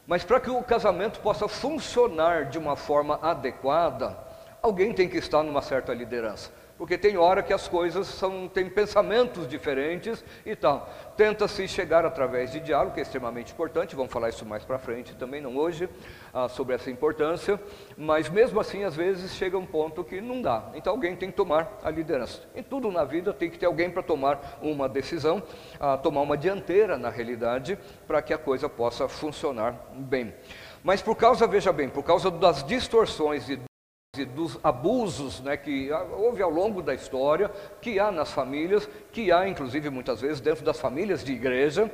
Mas 0.09 0.23
para 0.23 0.39
que 0.39 0.49
o 0.49 0.63
casamento 0.63 1.19
possa 1.19 1.47
funcionar 1.47 2.45
de 2.45 2.57
uma 2.57 2.75
forma 2.75 3.19
adequada, 3.21 4.17
alguém 4.59 4.91
tem 4.91 5.07
que 5.07 5.17
estar 5.17 5.43
numa 5.43 5.61
certa 5.61 5.93
liderança 5.93 6.49
porque 6.79 6.97
tem 6.97 7.17
hora 7.17 7.43
que 7.43 7.51
as 7.51 7.67
coisas 7.67 8.07
são, 8.07 8.47
têm 8.47 8.69
pensamentos 8.69 9.45
diferentes 9.45 10.23
e 10.45 10.55
tal. 10.55 10.89
Tenta-se 11.17 11.67
chegar 11.67 12.05
através 12.05 12.53
de 12.53 12.61
diálogo, 12.61 12.93
que 12.93 13.01
é 13.01 13.03
extremamente 13.03 13.51
importante, 13.51 13.97
vamos 13.97 14.13
falar 14.13 14.29
isso 14.29 14.45
mais 14.45 14.63
para 14.63 14.79
frente 14.79 15.13
também, 15.13 15.41
não 15.41 15.57
hoje, 15.57 15.89
ah, 16.33 16.47
sobre 16.47 16.73
essa 16.73 16.89
importância, 16.89 17.59
mas 17.97 18.29
mesmo 18.29 18.61
assim, 18.61 18.85
às 18.85 18.95
vezes, 18.95 19.33
chega 19.33 19.57
um 19.57 19.65
ponto 19.65 20.05
que 20.05 20.21
não 20.21 20.41
dá. 20.41 20.71
Então 20.73 20.93
alguém 20.93 21.17
tem 21.17 21.29
que 21.29 21.35
tomar 21.35 21.79
a 21.83 21.89
liderança. 21.89 22.43
Em 22.55 22.63
tudo 22.63 22.89
na 22.89 23.03
vida 23.03 23.33
tem 23.33 23.49
que 23.49 23.59
ter 23.59 23.65
alguém 23.65 23.91
para 23.91 24.01
tomar 24.01 24.57
uma 24.61 24.87
decisão, 24.87 25.43
ah, 25.81 25.97
tomar 25.97 26.21
uma 26.21 26.37
dianteira 26.37 26.97
na 26.97 27.09
realidade, 27.09 27.77
para 28.07 28.21
que 28.21 28.33
a 28.33 28.37
coisa 28.37 28.69
possa 28.69 29.09
funcionar 29.09 29.75
bem. 29.93 30.33
Mas 30.81 31.01
por 31.01 31.17
causa, 31.17 31.45
veja 31.45 31.73
bem, 31.73 31.89
por 31.89 32.03
causa 32.03 32.31
das 32.31 32.63
distorções 32.63 33.49
e 33.49 33.68
e 34.17 34.25
dos 34.25 34.57
abusos 34.63 35.39
né, 35.39 35.55
que 35.55 35.91
houve 36.17 36.41
ao 36.41 36.49
longo 36.49 36.81
da 36.81 36.95
história, 36.95 37.47
que 37.79 37.99
há 37.99 38.11
nas 38.11 38.31
famílias, 38.31 38.89
que 39.11 39.31
há 39.31 39.47
inclusive 39.47 39.91
muitas 39.91 40.19
vezes 40.19 40.41
dentro 40.41 40.65
das 40.65 40.79
famílias 40.79 41.23
de 41.23 41.31
igreja. 41.31 41.91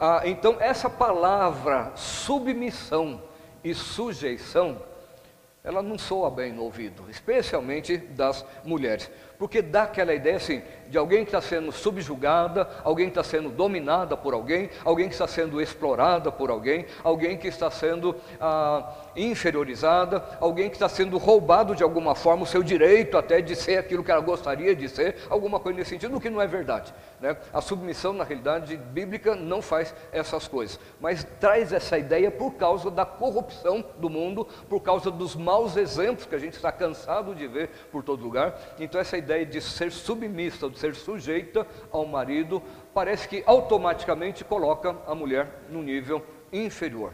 Ah, 0.00 0.22
então, 0.24 0.56
essa 0.60 0.88
palavra 0.88 1.92
submissão 1.94 3.22
e 3.62 3.74
sujeição, 3.74 4.80
ela 5.62 5.82
não 5.82 5.98
soa 5.98 6.30
bem 6.30 6.54
no 6.54 6.62
ouvido, 6.62 7.04
especialmente 7.10 7.98
das 7.98 8.46
mulheres, 8.64 9.10
porque 9.38 9.60
dá 9.60 9.82
aquela 9.82 10.14
ideia 10.14 10.36
assim, 10.36 10.62
de 10.88 10.96
alguém 10.96 11.18
que 11.18 11.28
está 11.28 11.42
sendo 11.42 11.70
subjugada, 11.70 12.66
alguém 12.82 13.10
que 13.10 13.18
está 13.18 13.22
sendo 13.22 13.50
dominada 13.50 14.16
por 14.16 14.32
alguém, 14.32 14.70
alguém 14.86 15.06
que 15.06 15.14
está 15.14 15.26
sendo 15.26 15.60
explorada 15.60 16.32
por 16.32 16.48
alguém, 16.48 16.86
alguém 17.04 17.36
que 17.36 17.46
está 17.46 17.70
sendo 17.70 18.16
ah, 18.40 18.90
inferiorizada, 19.18 20.24
alguém 20.40 20.68
que 20.68 20.76
está 20.76 20.88
sendo 20.88 21.18
roubado 21.18 21.74
de 21.74 21.82
alguma 21.82 22.14
forma 22.14 22.44
o 22.44 22.46
seu 22.46 22.62
direito 22.62 23.18
até 23.18 23.40
de 23.40 23.56
ser 23.56 23.78
aquilo 23.78 24.04
que 24.04 24.10
ela 24.10 24.20
gostaria 24.20 24.74
de 24.74 24.88
ser, 24.88 25.16
alguma 25.28 25.58
coisa 25.58 25.78
nesse 25.78 25.90
sentido, 25.90 26.16
o 26.16 26.20
que 26.20 26.30
não 26.30 26.40
é 26.40 26.46
verdade. 26.46 26.94
Né? 27.20 27.36
A 27.52 27.60
submissão, 27.60 28.12
na 28.12 28.24
realidade 28.24 28.76
bíblica, 28.76 29.34
não 29.34 29.60
faz 29.60 29.94
essas 30.12 30.46
coisas, 30.46 30.78
mas 31.00 31.24
traz 31.40 31.72
essa 31.72 31.98
ideia 31.98 32.30
por 32.30 32.54
causa 32.54 32.90
da 32.90 33.04
corrupção 33.04 33.84
do 33.98 34.08
mundo, 34.08 34.46
por 34.68 34.80
causa 34.80 35.10
dos 35.10 35.34
maus 35.34 35.76
exemplos 35.76 36.26
que 36.26 36.34
a 36.34 36.38
gente 36.38 36.54
está 36.54 36.70
cansado 36.70 37.34
de 37.34 37.46
ver 37.46 37.70
por 37.90 38.02
todo 38.02 38.22
lugar. 38.22 38.58
Então, 38.78 39.00
essa 39.00 39.16
ideia 39.16 39.44
de 39.44 39.60
ser 39.60 39.90
submissa, 39.90 40.70
ser 40.74 40.94
sujeita 40.94 41.66
ao 41.90 42.06
marido, 42.06 42.62
parece 42.94 43.28
que 43.28 43.42
automaticamente 43.46 44.44
coloca 44.44 44.96
a 45.06 45.14
mulher 45.14 45.48
no 45.68 45.82
nível 45.82 46.24
inferior. 46.52 47.12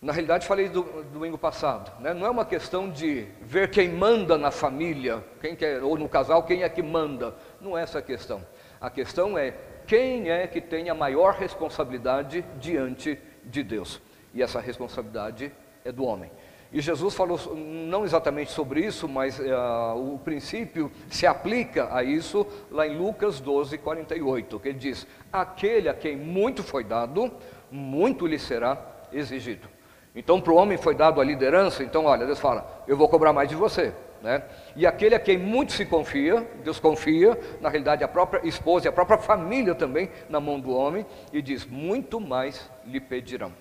Na 0.00 0.12
realidade, 0.12 0.46
falei 0.46 0.68
do, 0.68 0.82
do 0.82 1.02
domingo 1.04 1.36
passado, 1.36 1.90
né? 2.00 2.14
não 2.14 2.24
é 2.24 2.30
uma 2.30 2.44
questão 2.44 2.88
de 2.88 3.26
ver 3.42 3.68
quem 3.68 3.88
manda 3.88 4.38
na 4.38 4.52
família, 4.52 5.24
quem 5.40 5.56
quer, 5.56 5.82
ou 5.82 5.98
no 5.98 6.08
casal, 6.08 6.44
quem 6.44 6.62
é 6.62 6.68
que 6.68 6.80
manda. 6.80 7.34
Não 7.60 7.76
é 7.76 7.82
essa 7.82 7.98
a 7.98 8.02
questão. 8.02 8.46
A 8.80 8.88
questão 8.90 9.36
é 9.36 9.54
quem 9.88 10.30
é 10.30 10.46
que 10.46 10.60
tem 10.60 10.88
a 10.88 10.94
maior 10.94 11.34
responsabilidade 11.34 12.44
diante 12.60 13.18
de 13.44 13.64
Deus. 13.64 14.00
E 14.32 14.40
essa 14.40 14.60
responsabilidade 14.60 15.52
é 15.84 15.90
do 15.90 16.04
homem. 16.04 16.30
E 16.70 16.80
Jesus 16.80 17.14
falou 17.14 17.56
não 17.56 18.04
exatamente 18.04 18.52
sobre 18.52 18.84
isso, 18.84 19.08
mas 19.08 19.40
uh, 19.40 19.96
o 19.96 20.20
princípio 20.22 20.92
se 21.08 21.26
aplica 21.26 21.92
a 21.92 22.04
isso 22.04 22.46
lá 22.70 22.86
em 22.86 22.96
Lucas 22.96 23.40
12, 23.40 23.78
48, 23.78 24.60
que 24.60 24.68
ele 24.68 24.78
diz: 24.78 25.06
Aquele 25.32 25.88
a 25.88 25.94
quem 25.94 26.14
muito 26.14 26.62
foi 26.62 26.84
dado, 26.84 27.32
muito 27.68 28.26
lhe 28.26 28.38
será 28.38 28.78
exigido. 29.10 29.77
Então, 30.18 30.40
para 30.40 30.52
o 30.52 30.56
homem 30.56 30.76
foi 30.76 30.96
dado 30.96 31.20
a 31.20 31.24
liderança, 31.24 31.84
então, 31.84 32.06
olha, 32.06 32.26
Deus 32.26 32.40
fala: 32.40 32.82
Eu 32.88 32.96
vou 32.96 33.08
cobrar 33.08 33.32
mais 33.32 33.48
de 33.48 33.54
você. 33.54 33.94
Né? 34.20 34.42
E 34.74 34.84
aquele 34.84 35.14
a 35.14 35.20
quem 35.20 35.38
muito 35.38 35.72
se 35.72 35.86
confia, 35.86 36.44
Deus 36.64 36.80
confia, 36.80 37.38
na 37.60 37.68
realidade, 37.68 38.02
a 38.02 38.08
própria 38.08 38.44
esposa 38.44 38.86
e 38.86 38.88
a 38.88 38.92
própria 38.92 39.16
família 39.16 39.76
também 39.76 40.10
na 40.28 40.40
mão 40.40 40.58
do 40.58 40.74
homem, 40.74 41.06
e 41.32 41.40
diz: 41.40 41.64
Muito 41.64 42.18
mais 42.18 42.68
lhe 42.84 42.98
pedirão. 42.98 43.52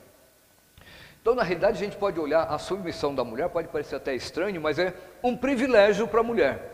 Então, 1.22 1.36
na 1.36 1.44
realidade, 1.44 1.78
a 1.78 1.86
gente 1.86 1.96
pode 1.96 2.20
olhar 2.20 2.46
a 2.46 2.58
submissão 2.58 3.14
da 3.14 3.24
mulher, 3.24 3.50
pode 3.50 3.68
parecer 3.68 3.96
até 3.96 4.16
estranho, 4.16 4.60
mas 4.60 4.80
é 4.80 4.96
um 5.22 5.38
privilégio 5.38 6.08
para 6.08 6.22
a 6.22 6.24
mulher. 6.24 6.72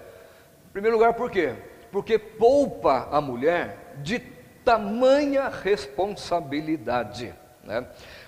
Em 0.69 0.71
primeiro 0.71 0.95
lugar, 0.95 1.13
por 1.13 1.29
quê? 1.29 1.55
Porque 1.91 2.17
poupa 2.17 3.09
a 3.11 3.19
mulher 3.19 3.95
de 3.97 4.19
tamanha 4.63 5.49
responsabilidade. 5.49 7.33
Né? 7.65 7.85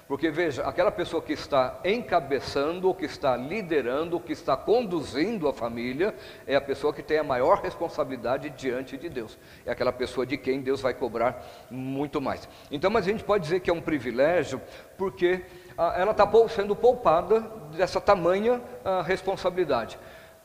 Porque 0.08 0.30
veja, 0.30 0.64
aquela 0.64 0.92
pessoa 0.92 1.20
que 1.20 1.34
está 1.34 1.80
encabeçando, 1.84 2.94
que 2.94 3.06
está 3.06 3.36
liderando, 3.36 4.20
que 4.20 4.34
está 4.34 4.56
conduzindo 4.56 5.48
a 5.48 5.54
família, 5.54 6.14
é 6.46 6.56
a 6.56 6.62
pessoa 6.62 6.94
que 6.94 7.02
tem 7.02 7.18
a 7.18 7.24
maior 7.24 7.60
responsabilidade 7.62 8.52
diante 8.52 8.98
de 8.98 9.10
Deus. 9.10 9.36
É 9.66 9.72
aquela 9.72 9.92
pessoa 9.92 10.24
de 10.24 10.38
quem 10.38 10.62
Deus 10.62 10.80
vai 10.80 10.94
cobrar 10.94 11.44
muito 11.72 12.22
mais. 12.22 12.48
Então, 12.70 12.92
mas 12.92 13.08
a 13.08 13.10
gente 13.10 13.24
pode 13.24 13.46
dizer 13.46 13.62
que 13.62 13.70
é 13.70 13.74
um 13.74 13.82
privilégio, 13.82 14.62
porque 14.96 15.44
ah, 15.76 15.96
ela 15.98 16.12
está 16.12 16.30
sendo 16.50 16.76
poupada 16.76 17.42
dessa 17.76 18.00
tamanha 18.00 18.62
ah, 18.84 19.02
responsabilidade. 19.02 19.98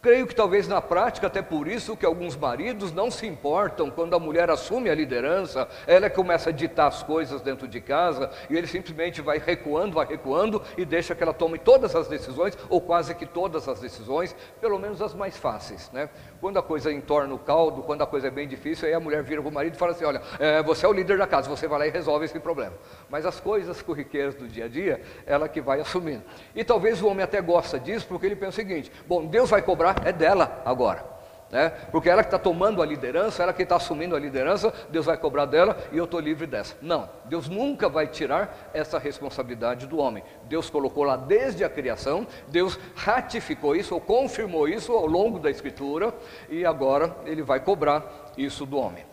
Creio 0.02 0.26
que 0.26 0.34
talvez 0.34 0.66
na 0.66 0.80
prática, 0.80 1.26
até 1.26 1.42
por 1.42 1.68
isso, 1.68 1.94
que 1.94 2.06
alguns 2.06 2.34
maridos 2.34 2.90
não 2.90 3.10
se 3.10 3.26
importam 3.26 3.90
quando 3.90 4.14
a 4.14 4.18
mulher 4.18 4.48
assume 4.48 4.88
a 4.88 4.94
liderança, 4.94 5.68
ela 5.86 6.08
começa 6.08 6.48
a 6.48 6.52
ditar 6.52 6.86
as 6.86 7.02
coisas 7.02 7.42
dentro 7.42 7.68
de 7.68 7.82
casa 7.82 8.30
e 8.48 8.56
ele 8.56 8.66
simplesmente 8.66 9.20
vai 9.20 9.36
recuando, 9.36 9.92
vai 9.92 10.06
recuando 10.06 10.62
e 10.78 10.86
deixa 10.86 11.14
que 11.14 11.22
ela 11.22 11.34
tome 11.34 11.58
todas 11.58 11.94
as 11.94 12.08
decisões, 12.08 12.56
ou 12.70 12.80
quase 12.80 13.14
que 13.14 13.26
todas 13.26 13.68
as 13.68 13.78
decisões, 13.78 14.34
pelo 14.58 14.78
menos 14.78 15.02
as 15.02 15.12
mais 15.12 15.36
fáceis. 15.36 15.90
Né? 15.92 16.08
Quando 16.40 16.58
a 16.58 16.62
coisa 16.62 16.90
entorna 16.90 17.34
o 17.34 17.38
caldo, 17.38 17.82
quando 17.82 18.00
a 18.00 18.06
coisa 18.06 18.28
é 18.28 18.30
bem 18.30 18.48
difícil, 18.48 18.88
aí 18.88 18.94
a 18.94 19.00
mulher 19.00 19.22
vira 19.22 19.42
para 19.42 19.50
o 19.50 19.52
marido 19.52 19.74
e 19.74 19.78
fala 19.78 19.92
assim: 19.92 20.06
Olha, 20.06 20.22
é, 20.38 20.62
você 20.62 20.86
é 20.86 20.88
o 20.88 20.94
líder 20.94 21.18
da 21.18 21.26
casa, 21.26 21.46
você 21.46 21.68
vai 21.68 21.78
lá 21.78 21.86
e 21.86 21.90
resolve 21.90 22.24
esse 22.24 22.40
problema. 22.40 22.72
Mas 23.10 23.26
as 23.26 23.38
coisas 23.38 23.82
corriqueiras 23.82 24.34
do 24.34 24.48
dia 24.48 24.64
a 24.64 24.68
dia, 24.68 25.02
ela 25.26 25.46
que 25.46 25.60
vai 25.60 25.78
assumindo. 25.78 26.22
E 26.54 26.64
talvez 26.64 27.02
o 27.02 27.06
homem 27.06 27.22
até 27.22 27.42
gosta 27.42 27.78
disso, 27.78 28.06
porque 28.08 28.24
ele 28.24 28.36
pensa 28.36 28.52
o 28.52 28.54
seguinte: 28.54 28.90
Bom, 29.06 29.26
Deus 29.26 29.50
vai 29.50 29.60
cobrar 29.60 29.89
é 30.04 30.12
dela 30.12 30.62
agora. 30.64 31.10
Né? 31.50 31.70
Porque 31.90 32.08
ela 32.08 32.22
que 32.22 32.28
está 32.28 32.38
tomando 32.38 32.80
a 32.80 32.86
liderança, 32.86 33.42
ela 33.42 33.52
que 33.52 33.64
está 33.64 33.74
assumindo 33.74 34.14
a 34.14 34.20
liderança, 34.20 34.72
Deus 34.88 35.06
vai 35.06 35.16
cobrar 35.16 35.46
dela 35.46 35.76
e 35.90 35.98
eu 35.98 36.04
estou 36.04 36.20
livre 36.20 36.46
dessa. 36.46 36.76
Não, 36.80 37.08
Deus 37.24 37.48
nunca 37.48 37.88
vai 37.88 38.06
tirar 38.06 38.70
essa 38.72 39.00
responsabilidade 39.00 39.88
do 39.88 39.98
homem. 39.98 40.22
Deus 40.44 40.70
colocou 40.70 41.02
lá 41.02 41.16
desde 41.16 41.64
a 41.64 41.68
criação, 41.68 42.24
Deus 42.48 42.78
ratificou 42.94 43.74
isso 43.74 43.94
ou 43.94 44.00
confirmou 44.00 44.68
isso 44.68 44.92
ao 44.92 45.06
longo 45.06 45.40
da 45.40 45.50
Escritura 45.50 46.14
e 46.48 46.64
agora 46.64 47.16
Ele 47.24 47.42
vai 47.42 47.58
cobrar 47.58 48.32
isso 48.38 48.64
do 48.64 48.78
homem. 48.78 49.04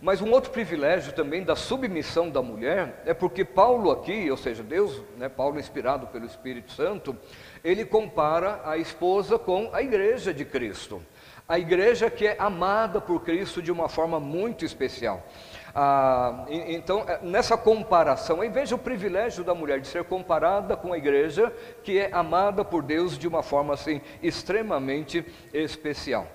Mas 0.00 0.22
um 0.22 0.30
outro 0.30 0.50
privilégio 0.50 1.12
também 1.12 1.42
da 1.42 1.54
submissão 1.54 2.30
da 2.30 2.40
mulher 2.40 3.02
é 3.04 3.12
porque 3.12 3.44
Paulo 3.44 3.90
aqui, 3.90 4.30
ou 4.30 4.36
seja, 4.36 4.62
Deus, 4.62 5.02
né, 5.18 5.28
Paulo 5.28 5.60
inspirado 5.60 6.06
pelo 6.06 6.24
Espírito 6.24 6.72
Santo, 6.72 7.14
ele 7.64 7.84
compara 7.84 8.60
a 8.64 8.76
esposa 8.76 9.38
com 9.38 9.70
a 9.72 9.82
igreja 9.82 10.32
de 10.32 10.44
Cristo. 10.44 11.02
A 11.48 11.58
igreja 11.58 12.08
que 12.08 12.26
é 12.26 12.36
amada 12.38 13.00
por 13.00 13.24
Cristo 13.24 13.60
de 13.60 13.72
uma 13.72 13.88
forma 13.88 14.20
muito 14.20 14.64
especial. 14.64 15.26
Ah, 15.74 16.46
então, 16.48 17.04
é, 17.06 17.20
nessa 17.22 17.56
comparação, 17.56 18.40
aí 18.40 18.48
veja 18.48 18.74
o 18.74 18.78
privilégio 18.78 19.44
da 19.44 19.54
mulher 19.54 19.80
de 19.80 19.86
ser 19.86 20.04
comparada 20.04 20.76
com 20.76 20.92
a 20.92 20.98
igreja 20.98 21.52
que 21.84 21.98
é 21.98 22.10
amada 22.12 22.64
por 22.64 22.82
Deus 22.82 23.16
de 23.16 23.28
uma 23.28 23.42
forma 23.42 23.74
assim 23.74 24.00
extremamente 24.22 25.24
especial. 25.52 26.26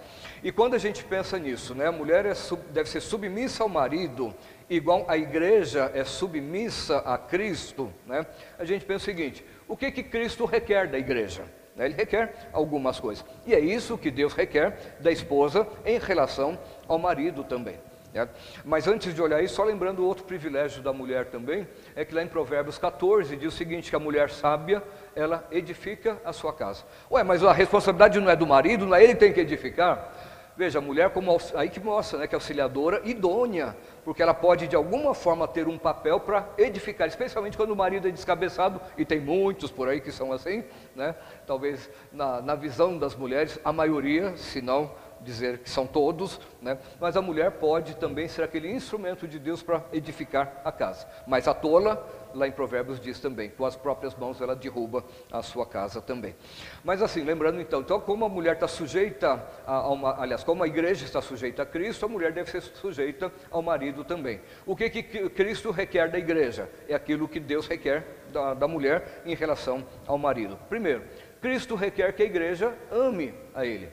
E 0.43 0.51
quando 0.51 0.75
a 0.75 0.77
gente 0.77 1.03
pensa 1.03 1.39
nisso, 1.39 1.73
né, 1.73 1.87
a 1.87 1.91
mulher 1.91 2.25
é, 2.25 2.33
deve 2.69 2.89
ser 2.89 3.01
submissa 3.01 3.63
ao 3.63 3.69
marido, 3.69 4.33
igual 4.69 5.05
a 5.07 5.17
igreja 5.17 5.91
é 5.93 6.03
submissa 6.03 6.99
a 6.99 7.17
Cristo, 7.17 7.91
né, 8.05 8.25
a 8.57 8.63
gente 8.63 8.85
pensa 8.85 9.03
o 9.03 9.05
seguinte: 9.05 9.43
o 9.67 9.75
que, 9.75 9.91
que 9.91 10.03
Cristo 10.03 10.45
requer 10.45 10.87
da 10.87 10.97
igreja? 10.97 11.43
Né, 11.75 11.85
ele 11.85 11.95
requer 11.95 12.33
algumas 12.53 12.99
coisas. 12.99 13.25
E 13.45 13.53
é 13.53 13.59
isso 13.59 13.97
que 13.97 14.09
Deus 14.09 14.33
requer 14.33 14.95
da 14.99 15.11
esposa 15.11 15.67
em 15.85 15.99
relação 15.99 16.57
ao 16.87 16.97
marido 16.97 17.43
também. 17.43 17.77
Né? 18.15 18.29
Mas 18.63 18.87
antes 18.87 19.13
de 19.13 19.21
olhar 19.21 19.43
isso, 19.43 19.55
só 19.55 19.63
lembrando 19.65 20.05
outro 20.05 20.23
privilégio 20.23 20.81
da 20.81 20.93
mulher 20.93 21.25
também, 21.25 21.67
é 21.93 22.05
que 22.05 22.15
lá 22.15 22.23
em 22.23 22.27
Provérbios 22.27 22.77
14 22.77 23.35
diz 23.35 23.53
o 23.53 23.57
seguinte: 23.57 23.89
que 23.89 23.95
a 23.95 23.99
mulher 23.99 24.29
sábia, 24.29 24.81
ela 25.13 25.45
edifica 25.51 26.17
a 26.23 26.31
sua 26.31 26.53
casa. 26.53 26.85
Ué, 27.11 27.23
mas 27.23 27.43
a 27.43 27.51
responsabilidade 27.51 28.19
não 28.21 28.29
é 28.29 28.35
do 28.35 28.47
marido, 28.47 28.85
não 28.85 28.95
é 28.95 29.03
ele 29.03 29.13
que 29.13 29.19
tem 29.19 29.33
que 29.33 29.41
edificar? 29.41 30.14
Veja, 30.57 30.79
a 30.79 30.81
mulher 30.81 31.09
como 31.09 31.37
aí 31.53 31.69
que 31.69 31.79
mostra, 31.79 32.19
né, 32.19 32.27
que 32.27 32.35
é 32.35 32.37
auxiliadora 32.37 33.01
idônea, 33.03 33.75
porque 34.05 34.23
ela 34.23 34.33
pode 34.33 34.67
de 34.67 34.75
alguma 34.75 35.13
forma 35.13 35.47
ter 35.47 35.67
um 35.67 35.77
papel 35.77 36.19
para 36.19 36.47
edificar, 36.57 37.07
especialmente 37.07 37.57
quando 37.57 37.71
o 37.71 37.75
marido 37.75 38.07
é 38.07 38.11
descabeçado, 38.11 38.79
e 38.97 39.03
tem 39.03 39.19
muitos 39.19 39.69
por 39.69 39.89
aí 39.89 39.99
que 39.99 40.11
são 40.11 40.31
assim, 40.31 40.63
né? 40.95 41.15
Talvez 41.45 41.89
na, 42.11 42.41
na 42.41 42.55
visão 42.55 42.97
das 42.97 43.15
mulheres, 43.15 43.59
a 43.65 43.73
maioria, 43.73 44.37
se 44.37 44.61
não 44.61 44.91
dizer 45.21 45.59
que 45.59 45.69
são 45.69 45.87
todos, 45.87 46.39
né? 46.61 46.77
mas 46.99 47.17
a 47.17 47.21
mulher 47.21 47.51
pode 47.51 47.95
também 47.95 48.27
ser 48.27 48.43
aquele 48.43 48.71
instrumento 48.71 49.27
de 49.27 49.39
Deus 49.39 49.63
para 49.63 49.83
edificar 49.91 50.61
a 50.63 50.71
casa. 50.71 51.07
Mas 51.25 51.47
a 51.47 51.53
tola, 51.53 52.07
lá 52.35 52.47
em 52.47 52.51
Provérbios 52.51 52.99
diz 52.99 53.19
também, 53.19 53.49
com 53.49 53.65
as 53.65 53.75
próprias 53.75 54.15
mãos 54.15 54.39
ela 54.41 54.55
derruba 54.55 55.03
a 55.31 55.41
sua 55.41 55.65
casa 55.65 56.01
também. 56.01 56.35
Mas 56.83 57.01
assim, 57.01 57.23
lembrando 57.23 57.59
então, 57.59 57.81
então 57.81 57.99
como 57.99 58.25
a 58.25 58.29
mulher 58.29 58.55
está 58.55 58.67
sujeita 58.67 59.43
a, 59.65 59.89
uma, 59.89 60.21
aliás, 60.21 60.43
como 60.43 60.63
a 60.63 60.67
igreja 60.67 61.05
está 61.05 61.21
sujeita 61.21 61.63
a 61.63 61.65
Cristo, 61.65 62.05
a 62.05 62.09
mulher 62.09 62.31
deve 62.31 62.51
ser 62.51 62.61
sujeita 62.61 63.31
ao 63.49 63.61
marido 63.61 64.03
também. 64.03 64.41
O 64.65 64.75
que, 64.75 64.89
que 64.89 65.29
Cristo 65.29 65.71
requer 65.71 66.09
da 66.09 66.19
igreja? 66.19 66.69
É 66.87 66.93
aquilo 66.93 67.27
que 67.27 67.39
Deus 67.39 67.67
requer 67.67 68.05
da, 68.31 68.53
da 68.53 68.67
mulher 68.67 69.23
em 69.25 69.35
relação 69.35 69.85
ao 70.05 70.17
marido. 70.17 70.59
Primeiro, 70.69 71.03
Cristo 71.41 71.75
requer 71.75 72.13
que 72.13 72.23
a 72.23 72.25
igreja 72.25 72.73
ame 72.91 73.33
a 73.53 73.65
Ele. 73.65 73.89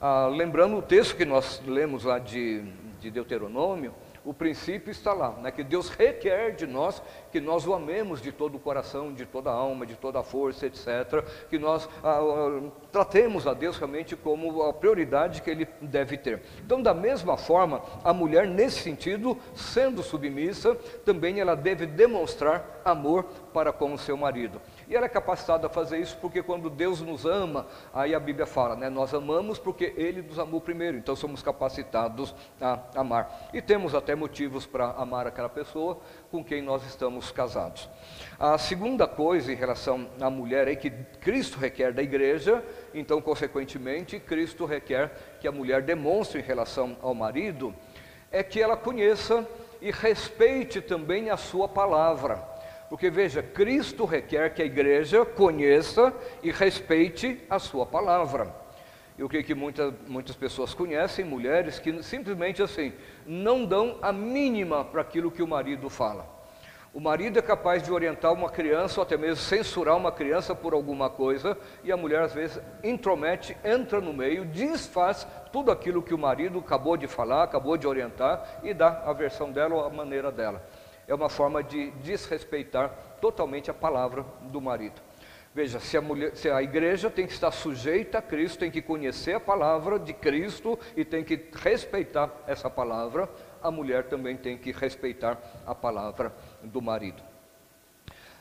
Ah, 0.00 0.26
lembrando 0.26 0.76
o 0.76 0.82
texto 0.82 1.16
que 1.16 1.24
nós 1.24 1.62
lemos 1.66 2.04
lá 2.04 2.18
de, 2.18 2.62
de 3.00 3.10
Deuteronômio, 3.10 3.94
O 4.24 4.32
princípio 4.32 4.90
está 4.90 5.12
lá, 5.12 5.30
né? 5.32 5.50
que 5.50 5.64
Deus 5.64 5.88
requer 5.88 6.54
de 6.54 6.66
nós 6.66 7.02
que 7.32 7.40
nós 7.40 7.66
o 7.66 7.74
amemos 7.74 8.20
de 8.20 8.30
todo 8.30 8.56
o 8.56 8.60
coração, 8.60 9.12
de 9.12 9.26
toda 9.26 9.50
a 9.50 9.54
alma, 9.54 9.84
de 9.84 9.96
toda 9.96 10.20
a 10.20 10.22
força, 10.22 10.66
etc. 10.66 11.24
Que 11.48 11.58
nós 11.58 11.88
ah, 12.04 12.20
ah, 12.20 12.70
tratemos 12.92 13.46
a 13.46 13.54
Deus 13.54 13.78
realmente 13.78 14.14
como 14.14 14.62
a 14.62 14.72
prioridade 14.72 15.42
que 15.42 15.50
Ele 15.50 15.66
deve 15.80 16.16
ter. 16.16 16.42
Então, 16.64 16.80
da 16.80 16.94
mesma 16.94 17.36
forma, 17.36 17.82
a 18.04 18.12
mulher, 18.12 18.46
nesse 18.46 18.80
sentido, 18.80 19.36
sendo 19.54 20.02
submissa, 20.02 20.74
também 21.04 21.40
ela 21.40 21.56
deve 21.56 21.86
demonstrar 21.86 22.80
amor 22.84 23.24
para 23.52 23.72
com 23.72 23.92
o 23.92 23.98
seu 23.98 24.16
marido. 24.16 24.60
E 24.92 24.94
ela 24.94 25.06
é 25.06 25.08
capacitada 25.08 25.68
a 25.68 25.70
fazer 25.70 26.00
isso 26.00 26.18
porque 26.20 26.42
quando 26.42 26.68
Deus 26.68 27.00
nos 27.00 27.24
ama, 27.24 27.66
aí 27.94 28.14
a 28.14 28.20
Bíblia 28.20 28.44
fala, 28.44 28.76
né? 28.76 28.90
Nós 28.90 29.14
amamos 29.14 29.58
porque 29.58 29.94
Ele 29.96 30.20
nos 30.20 30.38
amou 30.38 30.60
primeiro, 30.60 30.98
então 30.98 31.16
somos 31.16 31.42
capacitados 31.42 32.34
a 32.60 32.78
amar. 32.94 33.48
E 33.54 33.62
temos 33.62 33.94
até 33.94 34.14
motivos 34.14 34.66
para 34.66 34.90
amar 34.90 35.26
aquela 35.26 35.48
pessoa 35.48 35.98
com 36.30 36.44
quem 36.44 36.60
nós 36.60 36.84
estamos 36.84 37.30
casados. 37.30 37.88
A 38.38 38.58
segunda 38.58 39.08
coisa 39.08 39.50
em 39.50 39.56
relação 39.56 40.10
à 40.20 40.28
mulher 40.28 40.68
é 40.68 40.76
que 40.76 40.90
Cristo 40.90 41.58
requer 41.58 41.94
da 41.94 42.02
igreja, 42.02 42.62
então, 42.92 43.18
consequentemente, 43.22 44.20
Cristo 44.20 44.66
requer 44.66 45.38
que 45.40 45.48
a 45.48 45.52
mulher 45.52 45.80
demonstre 45.80 46.38
em 46.38 46.44
relação 46.44 46.98
ao 47.00 47.14
marido, 47.14 47.74
é 48.30 48.42
que 48.42 48.60
ela 48.60 48.76
conheça 48.76 49.48
e 49.80 49.90
respeite 49.90 50.82
também 50.82 51.30
a 51.30 51.38
sua 51.38 51.66
palavra. 51.66 52.51
Porque 52.92 53.08
veja, 53.08 53.42
Cristo 53.42 54.04
requer 54.04 54.52
que 54.52 54.60
a 54.60 54.66
igreja 54.66 55.24
conheça 55.24 56.12
e 56.42 56.50
respeite 56.50 57.40
a 57.48 57.58
sua 57.58 57.86
palavra. 57.86 58.54
Eu 59.16 59.30
creio 59.30 59.42
que 59.42 59.54
muita, 59.54 59.94
muitas 60.06 60.36
pessoas 60.36 60.74
conhecem 60.74 61.24
mulheres 61.24 61.78
que 61.78 62.02
simplesmente 62.02 62.62
assim 62.62 62.92
não 63.26 63.64
dão 63.64 63.96
a 64.02 64.12
mínima 64.12 64.84
para 64.84 65.00
aquilo 65.00 65.30
que 65.30 65.42
o 65.42 65.48
marido 65.48 65.88
fala. 65.88 66.28
O 66.92 67.00
marido 67.00 67.38
é 67.38 67.40
capaz 67.40 67.82
de 67.82 67.90
orientar 67.90 68.30
uma 68.30 68.50
criança 68.50 69.00
ou 69.00 69.06
até 69.06 69.16
mesmo 69.16 69.36
censurar 69.36 69.96
uma 69.96 70.12
criança 70.12 70.54
por 70.54 70.74
alguma 70.74 71.08
coisa, 71.08 71.56
e 71.82 71.90
a 71.90 71.96
mulher 71.96 72.20
às 72.20 72.34
vezes 72.34 72.60
intromete, 72.84 73.56
entra 73.64 74.02
no 74.02 74.12
meio, 74.12 74.44
desfaz 74.44 75.26
tudo 75.50 75.70
aquilo 75.70 76.02
que 76.02 76.12
o 76.12 76.18
marido 76.18 76.58
acabou 76.58 76.98
de 76.98 77.06
falar, 77.06 77.44
acabou 77.44 77.78
de 77.78 77.86
orientar 77.86 78.60
e 78.62 78.74
dá 78.74 79.02
a 79.06 79.14
versão 79.14 79.50
dela 79.50 79.76
ou 79.76 79.82
a 79.86 79.88
maneira 79.88 80.30
dela 80.30 80.62
é 81.06 81.14
uma 81.14 81.28
forma 81.28 81.62
de 81.62 81.90
desrespeitar 82.02 82.90
totalmente 83.20 83.70
a 83.70 83.74
palavra 83.74 84.24
do 84.42 84.60
marido. 84.60 85.00
Veja, 85.54 85.78
se 85.78 85.98
a, 85.98 86.00
mulher, 86.00 86.34
se 86.34 86.48
a 86.48 86.62
igreja 86.62 87.10
tem 87.10 87.26
que 87.26 87.32
estar 87.32 87.50
sujeita 87.50 88.18
a 88.18 88.22
Cristo, 88.22 88.60
tem 88.60 88.70
que 88.70 88.80
conhecer 88.80 89.34
a 89.34 89.40
palavra 89.40 89.98
de 89.98 90.14
Cristo 90.14 90.78
e 90.96 91.04
tem 91.04 91.22
que 91.22 91.38
respeitar 91.52 92.30
essa 92.46 92.70
palavra, 92.70 93.28
a 93.62 93.70
mulher 93.70 94.04
também 94.04 94.34
tem 94.34 94.56
que 94.56 94.72
respeitar 94.72 95.38
a 95.66 95.74
palavra 95.74 96.32
do 96.62 96.80
marido. 96.80 97.22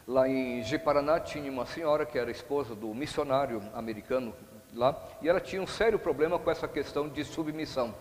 Lá 0.08 0.28
em 0.28 0.63
Jiparaná 0.63 1.19
tinha 1.19 1.52
uma 1.52 1.65
senhora 1.65 2.06
que 2.06 2.17
era 2.17 2.32
esposa 2.32 2.74
do 2.74 2.93
missionário 2.93 3.62
americano 3.74 4.34
lá, 4.74 4.97
e 5.21 5.28
ela 5.28 5.41
tinha 5.41 5.62
um 5.62 5.67
sério 5.67 6.00
problema 6.00 6.39
com 6.39 6.50
essa 6.50 6.67
questão 6.67 7.10
de 7.10 7.26
submissão. 7.26 7.93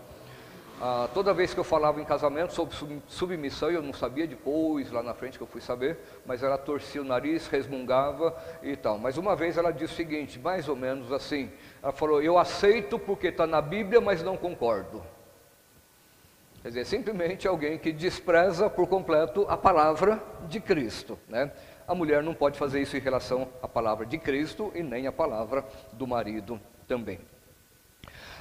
Ah, 0.83 1.07
toda 1.13 1.31
vez 1.31 1.53
que 1.53 1.59
eu 1.59 1.63
falava 1.63 2.01
em 2.01 2.03
casamento 2.03 2.53
sobre 2.53 2.75
submissão, 3.07 3.69
eu 3.69 3.83
não 3.83 3.93
sabia 3.93 4.25
depois, 4.25 4.91
lá 4.91 5.03
na 5.03 5.13
frente 5.13 5.37
que 5.37 5.43
eu 5.43 5.47
fui 5.47 5.61
saber, 5.61 5.99
mas 6.25 6.41
ela 6.41 6.57
torcia 6.57 6.99
o 6.99 7.05
nariz, 7.05 7.45
resmungava 7.45 8.35
e 8.63 8.75
tal. 8.75 8.97
Mas 8.97 9.15
uma 9.15 9.35
vez 9.35 9.57
ela 9.57 9.71
disse 9.71 9.93
o 9.93 9.95
seguinte, 9.95 10.39
mais 10.39 10.67
ou 10.67 10.75
menos 10.75 11.11
assim: 11.11 11.51
ela 11.83 11.91
falou, 11.91 12.19
eu 12.19 12.35
aceito 12.35 12.97
porque 12.97 13.27
está 13.27 13.45
na 13.45 13.61
Bíblia, 13.61 14.01
mas 14.01 14.23
não 14.23 14.35
concordo. 14.35 15.03
Quer 16.63 16.69
dizer, 16.69 16.85
simplesmente 16.85 17.47
alguém 17.47 17.77
que 17.77 17.91
despreza 17.91 18.67
por 18.67 18.87
completo 18.87 19.45
a 19.47 19.55
palavra 19.55 20.19
de 20.47 20.59
Cristo. 20.59 21.15
Né? 21.29 21.51
A 21.87 21.93
mulher 21.93 22.23
não 22.23 22.33
pode 22.33 22.57
fazer 22.57 22.81
isso 22.81 22.97
em 22.97 22.99
relação 22.99 23.47
à 23.61 23.67
palavra 23.67 24.03
de 24.03 24.17
Cristo 24.17 24.71
e 24.73 24.81
nem 24.81 25.05
à 25.05 25.11
palavra 25.11 25.63
do 25.93 26.07
marido 26.07 26.59
também. 26.87 27.19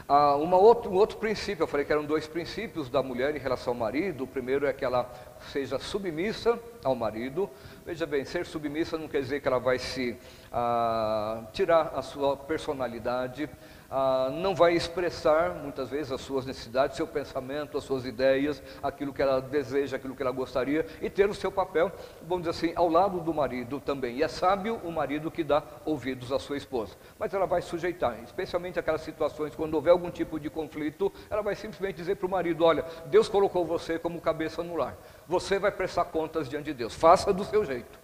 Ah, 0.08 0.34
outro, 0.34 0.90
um 0.90 0.94
outro 0.94 1.18
princípio, 1.18 1.62
eu 1.62 1.66
falei 1.66 1.86
que 1.86 1.92
eram 1.92 2.04
dois 2.04 2.26
princípios 2.26 2.88
da 2.88 3.02
mulher 3.02 3.34
em 3.34 3.38
relação 3.38 3.72
ao 3.72 3.78
marido. 3.78 4.24
O 4.24 4.26
primeiro 4.26 4.66
é 4.66 4.72
que 4.72 4.84
ela 4.84 5.10
seja 5.52 5.78
submissa 5.78 6.58
ao 6.82 6.94
marido. 6.94 7.48
Veja 7.84 8.06
bem, 8.06 8.24
ser 8.24 8.46
submissa 8.46 8.98
não 8.98 9.08
quer 9.08 9.20
dizer 9.20 9.40
que 9.40 9.48
ela 9.48 9.58
vai 9.58 9.78
se 9.78 10.16
ah, 10.52 11.44
tirar 11.52 11.92
a 11.94 12.02
sua 12.02 12.36
personalidade, 12.36 13.48
ah, 13.90 14.30
não 14.32 14.54
vai 14.54 14.74
expressar 14.74 15.54
muitas 15.54 15.90
vezes 15.90 16.12
as 16.12 16.20
suas 16.20 16.46
necessidades, 16.46 16.96
seu 16.96 17.06
pensamento, 17.06 17.76
as 17.76 17.82
suas 17.82 18.04
ideias, 18.04 18.62
aquilo 18.82 19.12
que 19.12 19.20
ela 19.20 19.40
deseja, 19.40 19.96
aquilo 19.96 20.14
que 20.14 20.22
ela 20.22 20.30
gostaria, 20.30 20.86
e 21.02 21.10
ter 21.10 21.28
o 21.28 21.34
seu 21.34 21.50
papel, 21.50 21.90
vamos 22.22 22.46
dizer 22.46 22.50
assim, 22.50 22.72
ao 22.76 22.88
lado 22.88 23.20
do 23.20 23.34
marido 23.34 23.80
também. 23.80 24.18
E 24.18 24.22
é 24.22 24.28
sábio 24.28 24.76
o 24.84 24.92
marido 24.92 25.30
que 25.30 25.42
dá 25.42 25.62
ouvidos 25.84 26.30
à 26.30 26.38
sua 26.38 26.56
esposa. 26.56 26.94
Mas 27.18 27.34
ela 27.34 27.46
vai 27.46 27.62
sujeitar, 27.62 28.22
especialmente 28.22 28.78
aquelas 28.78 29.00
situações 29.00 29.54
quando 29.56 29.74
houver 29.74 29.90
algum 29.90 30.10
tipo 30.10 30.38
de 30.38 30.48
conflito, 30.48 31.12
ela 31.28 31.42
vai 31.42 31.56
simplesmente 31.56 31.96
dizer 31.96 32.14
para 32.14 32.26
o 32.26 32.30
marido: 32.30 32.64
olha, 32.64 32.84
Deus 33.06 33.28
colocou 33.28 33.64
você 33.64 33.98
como 33.98 34.20
cabeça 34.20 34.62
no 34.62 34.76
lar, 34.76 34.96
você 35.26 35.58
vai 35.58 35.72
prestar 35.72 36.04
contas 36.04 36.48
diante 36.48 36.66
de 36.66 36.74
Deus, 36.74 36.94
faça 36.94 37.32
do 37.32 37.44
seu 37.44 37.64
jeito. 37.64 37.98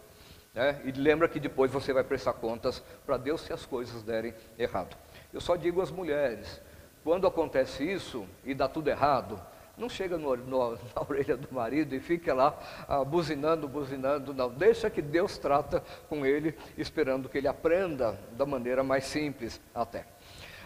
É, 0.57 0.77
e 0.85 0.93
lembra 0.93 1.29
que 1.29 1.39
depois 1.39 1.71
você 1.71 1.93
vai 1.93 2.03
prestar 2.03 2.33
contas 2.33 2.83
para 3.05 3.19
Deus 3.19 3.43
se 3.43 3.53
as 3.53 3.67
coisas 3.67 4.03
derem 4.03 4.35
errado. 4.59 4.97
Eu 5.37 5.41
só 5.43 5.55
digo 5.55 5.83
às 5.83 5.91
mulheres: 5.91 6.63
quando 7.05 7.27
acontece 7.27 7.85
isso 7.85 8.27
e 8.43 8.55
dá 8.55 8.67
tudo 8.67 8.89
errado, 8.89 9.39
não 9.77 9.87
chega 9.87 10.17
no, 10.17 10.35
no, 10.35 10.71
na 10.97 11.03
orelha 11.07 11.37
do 11.37 11.55
marido 11.55 11.95
e 11.95 12.01
fica 12.01 12.33
lá 12.33 12.59
ah, 12.89 13.05
buzinando, 13.05 13.69
buzinando, 13.69 14.33
não. 14.33 14.49
Deixa 14.49 14.89
que 14.89 15.03
Deus 15.03 15.37
trata 15.37 15.85
com 16.09 16.25
ele, 16.25 16.57
esperando 16.79 17.29
que 17.29 17.37
ele 17.37 17.49
aprenda 17.49 18.19
da 18.33 18.47
maneira 18.47 18.83
mais 18.83 19.05
simples 19.05 19.61
até. 19.75 20.07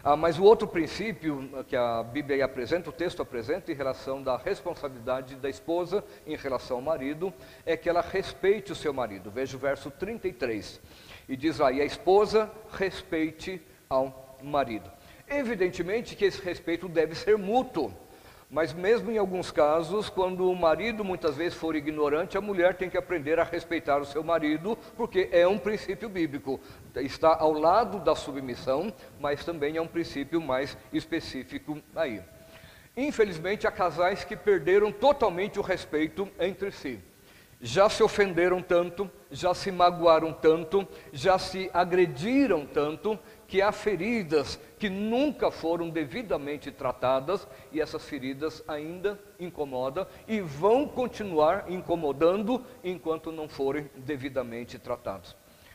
Ah, 0.04 0.14
mas 0.14 0.38
o 0.38 0.44
outro 0.44 0.68
princípio 0.68 1.50
que 1.66 1.74
a 1.74 2.04
Bíblia 2.04 2.44
apresenta, 2.44 2.90
o 2.90 2.92
texto 2.92 3.20
apresenta, 3.22 3.72
em 3.72 3.74
relação 3.74 4.22
da 4.22 4.36
responsabilidade 4.36 5.34
da 5.34 5.50
esposa 5.50 6.04
em 6.24 6.36
relação 6.36 6.76
ao 6.76 6.82
marido, 6.82 7.34
é 7.66 7.76
que 7.76 7.88
ela 7.88 8.02
respeite 8.02 8.70
o 8.70 8.76
seu 8.76 8.92
marido. 8.92 9.32
Veja 9.32 9.56
o 9.56 9.60
verso 9.60 9.90
33. 9.90 10.80
E 11.28 11.36
diz 11.36 11.58
e 11.58 11.62
a 11.80 11.84
esposa 11.84 12.48
respeite 12.70 13.60
ao 13.88 14.29
marido. 14.42 14.90
Evidentemente 15.28 16.16
que 16.16 16.24
esse 16.24 16.42
respeito 16.42 16.88
deve 16.88 17.14
ser 17.14 17.38
mútuo, 17.38 17.92
mas 18.50 18.72
mesmo 18.72 19.12
em 19.12 19.16
alguns 19.16 19.52
casos, 19.52 20.10
quando 20.10 20.50
o 20.50 20.56
marido 20.56 21.04
muitas 21.04 21.36
vezes 21.36 21.54
for 21.56 21.76
ignorante, 21.76 22.36
a 22.36 22.40
mulher 22.40 22.74
tem 22.74 22.90
que 22.90 22.98
aprender 22.98 23.38
a 23.38 23.44
respeitar 23.44 23.98
o 23.98 24.04
seu 24.04 24.24
marido, 24.24 24.76
porque 24.96 25.28
é 25.30 25.46
um 25.46 25.56
princípio 25.56 26.08
bíblico. 26.08 26.58
Está 26.96 27.36
ao 27.36 27.52
lado 27.52 28.00
da 28.00 28.16
submissão, 28.16 28.92
mas 29.20 29.44
também 29.44 29.76
é 29.76 29.80
um 29.80 29.86
princípio 29.86 30.40
mais 30.40 30.76
específico 30.92 31.78
aí. 31.94 32.20
Infelizmente, 32.96 33.68
há 33.68 33.70
casais 33.70 34.24
que 34.24 34.34
perderam 34.34 34.90
totalmente 34.90 35.60
o 35.60 35.62
respeito 35.62 36.28
entre 36.40 36.72
si 36.72 37.00
já 37.60 37.90
se 37.90 38.02
ofenderam 38.02 38.62
tanto, 38.62 39.10
já 39.30 39.52
se 39.52 39.70
magoaram 39.70 40.32
tanto, 40.32 40.88
já 41.12 41.38
se 41.38 41.70
agrediram 41.74 42.64
tanto, 42.64 43.18
que 43.50 43.60
há 43.60 43.72
feridas 43.72 44.60
que 44.78 44.88
nunca 44.88 45.50
foram 45.50 45.90
devidamente 45.90 46.70
tratadas 46.70 47.48
e 47.72 47.80
essas 47.80 48.04
feridas 48.04 48.62
ainda 48.68 49.18
incomodam 49.40 50.06
e 50.28 50.40
vão 50.40 50.86
continuar 50.86 51.68
incomodando 51.68 52.64
enquanto 52.84 53.32
não 53.32 53.48
forem 53.48 53.90
devidamente 53.96 54.78
tratados. 54.78 55.34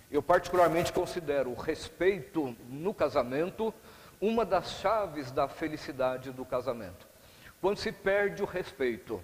Eu 0.10 0.24
particularmente 0.24 0.94
considero 0.94 1.52
o 1.52 1.54
respeito 1.54 2.56
no 2.70 2.94
casamento 2.94 3.74
uma 4.22 4.46
das 4.46 4.80
chaves 4.80 5.30
da 5.30 5.50
felicidade 5.50 6.32
do 6.32 6.46
casamento. 6.46 7.06
Quando 7.60 7.76
se 7.76 7.92
perde 7.92 8.42
o 8.42 8.46
respeito, 8.46 9.22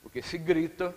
porque 0.00 0.22
se 0.22 0.38
grita, 0.38 0.94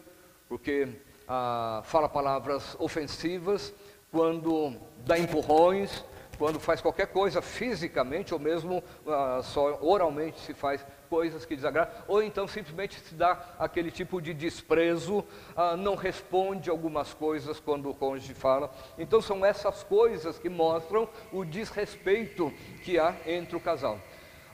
porque 0.48 0.90
ah, 1.28 1.82
fala 1.86 2.08
palavras 2.08 2.76
ofensivas, 2.78 3.74
quando 4.12 4.78
dá 5.04 5.18
empurrões, 5.18 6.06
quando 6.44 6.60
faz 6.60 6.82
qualquer 6.82 7.08
coisa 7.08 7.42
fisicamente 7.42 8.34
ou 8.34 8.40
mesmo 8.40 8.84
ah, 9.08 9.40
só 9.42 9.80
oralmente 9.82 10.42
se 10.42 10.54
faz 10.54 10.86
coisas 11.10 11.46
que 11.46 11.56
desagradam, 11.56 11.94
ou 12.06 12.22
então 12.22 12.46
simplesmente 12.50 13.00
se 13.00 13.16
dá 13.16 13.56
aquele 13.58 13.90
tipo 13.90 14.22
de 14.22 14.34
desprezo, 14.34 15.24
ah, 15.56 15.78
não 15.78 15.96
responde 15.96 16.70
algumas 16.70 17.14
coisas 17.14 17.62
quando 17.62 17.90
o 17.90 17.96
cônjuge 17.96 18.34
fala. 18.34 18.70
Então 18.98 19.22
são 19.22 19.46
essas 19.46 19.84
coisas 19.84 20.38
que 20.38 20.50
mostram 20.50 21.08
o 21.32 21.46
desrespeito 21.46 22.52
que 22.84 23.00
há 23.00 23.16
entre 23.26 23.56
o 23.56 23.60
casal. 23.62 23.98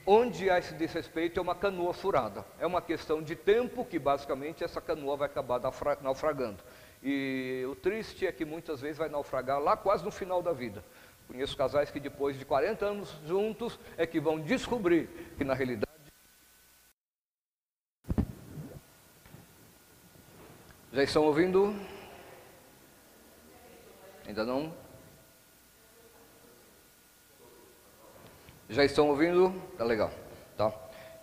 Onde 0.06 0.48
há 0.48 0.60
esse 0.60 0.76
desrespeito 0.76 1.40
é 1.40 1.42
uma 1.42 1.56
canoa 1.56 1.92
furada. 1.92 2.46
É 2.60 2.68
uma 2.68 2.84
questão 2.84 3.20
de 3.20 3.36
tempo 3.36 3.84
que 3.84 3.98
basicamente 3.98 4.64
essa 4.64 4.80
canoa 4.80 5.18
vai 5.18 5.26
acabar 5.26 5.60
naufragando. 6.04 6.64
E 7.02 7.66
o 7.68 7.76
triste 7.76 8.28
é 8.28 8.32
que 8.32 8.46
muitas 8.46 8.82
vezes 8.82 8.98
vai 8.98 9.10
naufragar 9.10 9.60
lá 9.60 9.76
quase 9.76 10.04
no 10.04 10.12
final 10.12 10.44
da 10.44 10.54
vida. 10.54 10.84
Conheço 11.30 11.56
casais 11.56 11.92
que 11.92 12.00
depois 12.00 12.40
de 12.40 12.44
40 12.44 12.84
anos 12.84 13.16
juntos 13.24 13.80
é 13.96 14.08
que 14.08 14.20
vão 14.20 14.40
descobrir 14.40 15.08
que 15.38 15.44
na 15.44 15.54
realidade 15.54 15.88
Já 20.92 21.04
estão 21.04 21.24
ouvindo? 21.26 21.76
Ainda 24.28 24.44
não? 24.44 24.74
Já 28.68 28.84
estão 28.84 29.08
ouvindo? 29.10 29.54
Tá 29.78 29.84
legal. 29.84 30.12
Tá. 30.58 30.74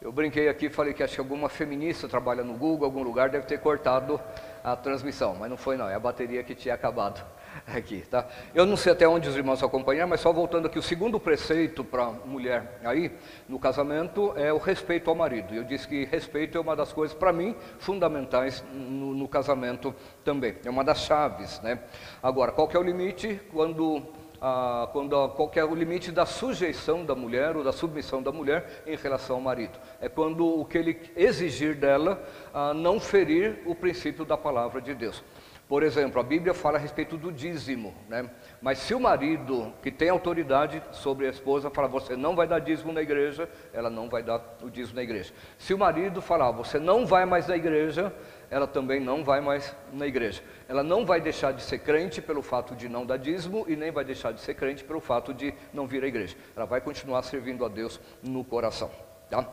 Eu 0.01 0.13
brinquei 0.13 0.49
aqui, 0.49 0.71
falei 0.71 0.95
que 0.95 1.03
acho 1.03 1.15
que 1.15 1.21
alguma 1.21 1.49
feminista 1.49 2.09
trabalha 2.09 2.45
no 2.45 2.55
Google, 2.55 2.85
algum 2.85 3.03
lugar 3.03 3.29
deve 3.29 3.45
ter 3.45 3.59
cortado 3.59 4.21
a 4.63 4.77
transmissão, 4.77 5.35
mas 5.35 5.51
não 5.51 5.57
foi 5.57 5.77
não, 5.77 5.89
é 5.89 5.97
a 5.97 6.01
bateria 6.01 6.45
que 6.45 6.55
tinha 6.55 6.75
acabado 6.75 7.27
aqui, 7.67 8.03
tá? 8.11 8.27
Eu 8.55 8.67
não 8.67 8.77
sei 8.77 8.93
até 8.93 9.07
onde 9.09 9.29
os 9.29 9.37
irmãos 9.37 9.63
acompanhar, 9.63 10.07
mas 10.07 10.21
só 10.21 10.33
voltando 10.33 10.67
aqui, 10.67 10.79
o 10.79 10.83
segundo 10.83 11.19
preceito 11.19 11.85
para 11.85 12.05
a 12.05 12.11
mulher 12.11 12.81
aí, 12.85 13.13
no 13.49 13.59
casamento, 13.59 14.33
é 14.37 14.53
o 14.53 14.59
respeito 14.59 15.09
ao 15.09 15.17
marido. 15.17 15.55
Eu 15.55 15.65
disse 15.65 15.87
que 15.87 16.05
respeito 16.05 16.59
é 16.59 16.61
uma 16.61 16.77
das 16.77 16.93
coisas, 16.93 17.17
para 17.17 17.33
mim, 17.33 17.55
fundamentais 17.79 18.65
no, 18.73 19.15
no 19.15 19.29
casamento 19.29 19.95
também, 20.25 20.57
é 20.65 20.71
uma 20.71 20.85
das 20.85 21.01
chaves, 21.01 21.61
né? 21.61 21.81
Agora, 22.23 22.53
qual 22.53 22.69
que 22.69 22.77
é 22.77 22.81
o 22.81 22.83
limite 22.83 23.41
quando 23.53 24.03
ah, 24.41 24.89
quando, 24.93 25.29
qual 25.31 25.51
é 25.55 25.65
o 25.65 25.75
limite 25.75 26.13
da 26.13 26.27
sujeição 26.27 27.05
da 27.05 27.15
mulher 27.15 27.57
ou 27.57 27.65
da 27.65 27.73
submissão 27.73 28.23
da 28.23 28.31
mulher 28.31 28.83
em 28.87 28.95
relação 28.95 29.37
ao 29.37 29.43
marido. 29.43 29.79
É 29.99 30.11
quando 30.11 30.47
o 30.47 30.65
que 30.65 30.77
ele 30.77 31.01
exigir 31.17 31.75
dela 31.75 32.23
ah, 32.53 32.75
não 32.75 33.01
ferir 33.01 33.63
o 33.65 33.75
princípio 33.75 34.27
da 34.27 34.37
palavra 34.37 34.81
de 34.81 34.95
Deus. 34.95 35.25
Por 35.69 35.83
exemplo, 35.83 36.21
a 36.21 36.23
Bíblia 36.23 36.55
fala 36.55 36.79
a 36.79 36.81
respeito 36.81 37.17
do 37.17 37.33
dízimo, 37.33 37.93
né? 38.09 38.31
mas 38.63 38.79
se 38.79 38.95
o 38.95 39.01
marido 39.01 39.73
que 39.83 39.91
tem 39.91 40.09
autoridade 40.09 40.81
sobre 40.93 41.27
a 41.27 41.31
esposa 41.31 41.71
falar 41.71 41.89
você 41.89 42.15
não 42.17 42.37
vai 42.37 42.47
dar 42.47 42.61
dízimo 42.61 42.93
na 42.93 43.03
igreja, 43.03 43.49
ela 43.73 43.91
não 43.91 44.09
vai 44.09 44.23
dar 44.23 44.41
o 44.63 44.71
dízimo 44.71 44.95
na 44.95 45.03
igreja. 45.03 45.35
Se 45.59 45.75
o 45.75 45.79
marido 45.79 46.23
falar 46.23 46.53
você 46.53 46.79
não 46.79 47.05
vai 47.05 47.25
mais 47.25 47.49
na 47.49 47.57
igreja, 47.57 48.15
ela 48.49 48.69
também 48.69 49.01
não 49.01 49.25
vai 49.25 49.41
mais 49.41 49.75
na 49.93 50.07
igreja. 50.07 50.41
Ela 50.69 50.85
não 50.85 51.05
vai 51.05 51.21
deixar 51.21 51.53
de 51.53 51.63
ser 51.63 51.81
crente 51.81 52.23
pelo 52.23 52.43
fato 52.43 52.77
de 52.77 52.89
não 52.89 53.05
dar 53.05 53.17
dízimo 53.17 53.65
e 53.67 53.75
nem 53.75 53.91
vai 53.91 54.05
deixar 54.05 54.33
de 54.33 54.41
ser 54.41 54.55
crente 54.55 54.85
pelo 54.85 55.01
fato 55.01 55.35
de 55.35 55.53
não 55.73 55.85
vir 55.85 56.05
à 56.05 56.07
igreja. 56.07 56.37
Ela 56.55 56.67
vai 56.67 56.81
continuar 56.81 57.25
servindo 57.25 57.65
a 57.65 57.69
Deus 57.69 58.01
no 58.23 58.45
coração. 58.45 58.89
Tá? 59.29 59.45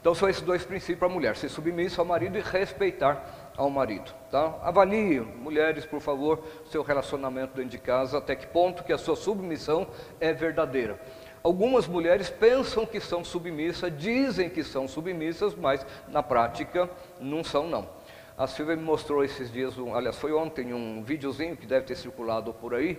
Então 0.00 0.14
são 0.14 0.28
esses 0.28 0.42
dois 0.42 0.64
princípios 0.64 0.98
para 0.98 1.08
a 1.08 1.10
mulher: 1.10 1.36
ser 1.36 1.48
submissa 1.48 2.00
ao 2.00 2.06
marido 2.06 2.38
e 2.38 2.40
respeitar 2.40 3.47
ao 3.58 3.68
marido. 3.68 4.14
Tá? 4.30 4.54
Avalie, 4.62 5.20
mulheres, 5.20 5.84
por 5.84 6.00
favor, 6.00 6.42
seu 6.70 6.82
relacionamento 6.82 7.56
dentro 7.56 7.70
de 7.70 7.78
casa, 7.78 8.18
até 8.18 8.36
que 8.36 8.46
ponto 8.46 8.84
que 8.84 8.92
a 8.92 8.98
sua 8.98 9.16
submissão 9.16 9.88
é 10.20 10.32
verdadeira. 10.32 10.98
Algumas 11.42 11.86
mulheres 11.86 12.30
pensam 12.30 12.86
que 12.86 13.00
são 13.00 13.24
submissas, 13.24 13.92
dizem 13.98 14.48
que 14.48 14.62
são 14.62 14.86
submissas, 14.86 15.54
mas 15.54 15.84
na 16.08 16.22
prática 16.22 16.88
não 17.20 17.42
são 17.42 17.66
não. 17.68 17.88
A 18.36 18.46
Silvia 18.46 18.76
me 18.76 18.82
mostrou 18.82 19.24
esses 19.24 19.50
dias, 19.50 19.76
um, 19.76 19.94
aliás, 19.94 20.16
foi 20.16 20.32
ontem, 20.32 20.72
um 20.72 21.02
videozinho 21.02 21.56
que 21.56 21.66
deve 21.66 21.86
ter 21.86 21.96
circulado 21.96 22.54
por 22.54 22.74
aí. 22.74 22.92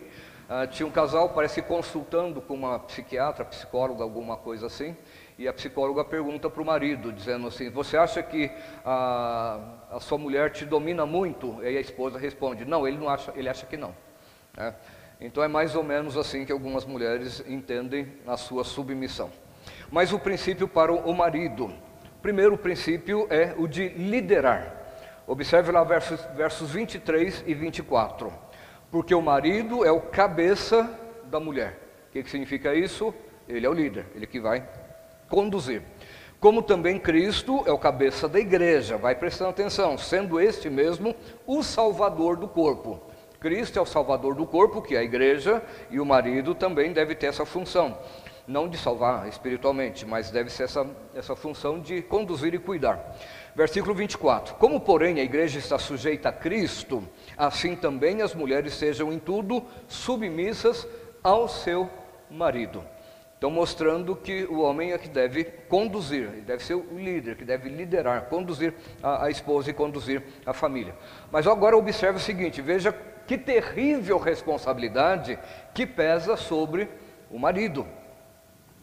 Uh, 0.49 0.67
tinha 0.67 0.85
um 0.85 0.91
casal, 0.91 1.29
parece 1.29 1.61
consultando 1.61 2.41
com 2.41 2.55
uma 2.55 2.79
psiquiatra, 2.79 3.45
psicóloga, 3.45 4.03
alguma 4.03 4.35
coisa 4.35 4.65
assim. 4.65 4.97
E 5.39 5.47
a 5.47 5.53
psicóloga 5.53 6.03
pergunta 6.03 6.49
para 6.49 6.61
o 6.61 6.65
marido, 6.65 7.13
dizendo 7.13 7.47
assim: 7.47 7.69
Você 7.69 7.95
acha 7.95 8.21
que 8.21 8.51
a, 8.83 9.57
a, 9.89 9.97
sua 10.01 10.17
mulher 10.17 10.51
te 10.51 10.65
domina 10.65 11.05
muito? 11.05 11.63
E 11.63 11.77
a 11.77 11.79
esposa 11.79 12.19
responde: 12.19 12.65
Não, 12.65 12.85
ele 12.85 12.97
não 12.97 13.07
acha, 13.07 13.31
ele 13.37 13.47
acha 13.47 13.65
que 13.65 13.77
não. 13.77 13.95
É. 14.57 14.73
Então 15.21 15.41
é 15.41 15.47
mais 15.47 15.75
ou 15.75 15.83
menos 15.83 16.17
assim 16.17 16.43
que 16.43 16.51
algumas 16.51 16.83
mulheres 16.83 17.41
entendem 17.47 18.11
a 18.27 18.35
sua 18.35 18.65
submissão. 18.65 19.31
Mas 19.89 20.11
o 20.11 20.19
princípio 20.19 20.67
para 20.67 20.91
o 20.91 21.13
marido. 21.13 21.73
Primeiro 22.21 22.57
princípio 22.57 23.25
é 23.29 23.55
o 23.57 23.65
de 23.65 23.87
liderar. 23.87 24.75
Observe 25.25 25.71
lá 25.71 25.85
versos, 25.85 26.19
versos 26.35 26.71
23 26.71 27.45
e 27.47 27.53
24. 27.53 28.33
Porque 28.91 29.15
o 29.15 29.21
marido 29.21 29.85
é 29.85 29.91
o 29.91 30.01
cabeça 30.01 30.83
da 31.27 31.39
mulher. 31.39 31.79
O 32.09 32.11
que, 32.11 32.23
que 32.23 32.29
significa 32.29 32.75
isso? 32.75 33.13
Ele 33.47 33.65
é 33.65 33.69
o 33.69 33.73
líder, 33.73 34.05
ele 34.13 34.27
que 34.27 34.41
vai 34.41 34.67
conduzir. 35.29 35.81
Como 36.39 36.61
também 36.61 36.97
Cristo 36.97 37.63
é 37.65 37.71
o 37.71 37.77
cabeça 37.77 38.27
da 38.27 38.39
igreja, 38.39 38.97
vai 38.97 39.13
prestando 39.13 39.49
atenção, 39.49 39.97
sendo 39.97 40.39
este 40.39 40.69
mesmo 40.69 41.13
o 41.45 41.61
salvador 41.61 42.37
do 42.37 42.47
corpo. 42.47 43.01
Cristo 43.39 43.77
é 43.77 43.81
o 43.81 43.85
salvador 43.85 44.35
do 44.35 44.45
corpo, 44.45 44.81
que 44.81 44.95
é 44.95 44.99
a 44.99 45.03
igreja, 45.03 45.61
e 45.89 45.99
o 45.99 46.05
marido 46.05 46.55
também 46.55 46.91
deve 46.93 47.13
ter 47.13 47.27
essa 47.27 47.45
função. 47.45 47.97
Não 48.47 48.67
de 48.67 48.77
salvar 48.77 49.27
espiritualmente, 49.27 50.05
mas 50.05 50.31
deve 50.31 50.49
ser 50.49 50.63
essa, 50.63 50.87
essa 51.13 51.35
função 51.35 51.79
de 51.79 52.01
conduzir 52.01 52.53
e 52.53 52.59
cuidar. 52.59 53.15
Versículo 53.55 53.93
24: 53.93 54.55
Como, 54.55 54.79
porém, 54.79 55.19
a 55.19 55.23
igreja 55.23 55.59
está 55.59 55.77
sujeita 55.77 56.29
a 56.29 56.33
Cristo, 56.33 57.03
assim 57.37 57.75
também 57.75 58.21
as 58.21 58.33
mulheres 58.33 58.73
sejam 58.73 59.11
em 59.11 59.19
tudo 59.19 59.63
submissas 59.87 60.87
ao 61.21 61.47
seu 61.47 61.89
marido. 62.29 62.83
Então, 63.39 63.49
mostrando 63.49 64.17
que 64.17 64.43
o 64.43 64.59
homem 64.59 64.91
é 64.91 64.97
que 64.97 65.07
deve 65.07 65.45
conduzir, 65.45 66.23
ele 66.23 66.41
deve 66.41 66.61
ser 66.61 66.75
o 66.75 66.99
líder, 66.99 67.37
que 67.37 67.45
deve 67.45 67.69
liderar, 67.69 68.25
conduzir 68.25 68.73
a, 69.01 69.25
a 69.25 69.29
esposa 69.31 69.69
e 69.69 69.73
conduzir 69.73 70.21
a 70.45 70.51
família. 70.51 70.93
Mas 71.31 71.47
agora 71.47 71.77
observe 71.77 72.17
o 72.17 72.21
seguinte: 72.21 72.61
veja 72.61 72.93
que 73.25 73.37
terrível 73.37 74.17
responsabilidade 74.17 75.39
que 75.73 75.85
pesa 75.85 76.35
sobre 76.35 76.89
o 77.31 77.39
marido 77.39 77.87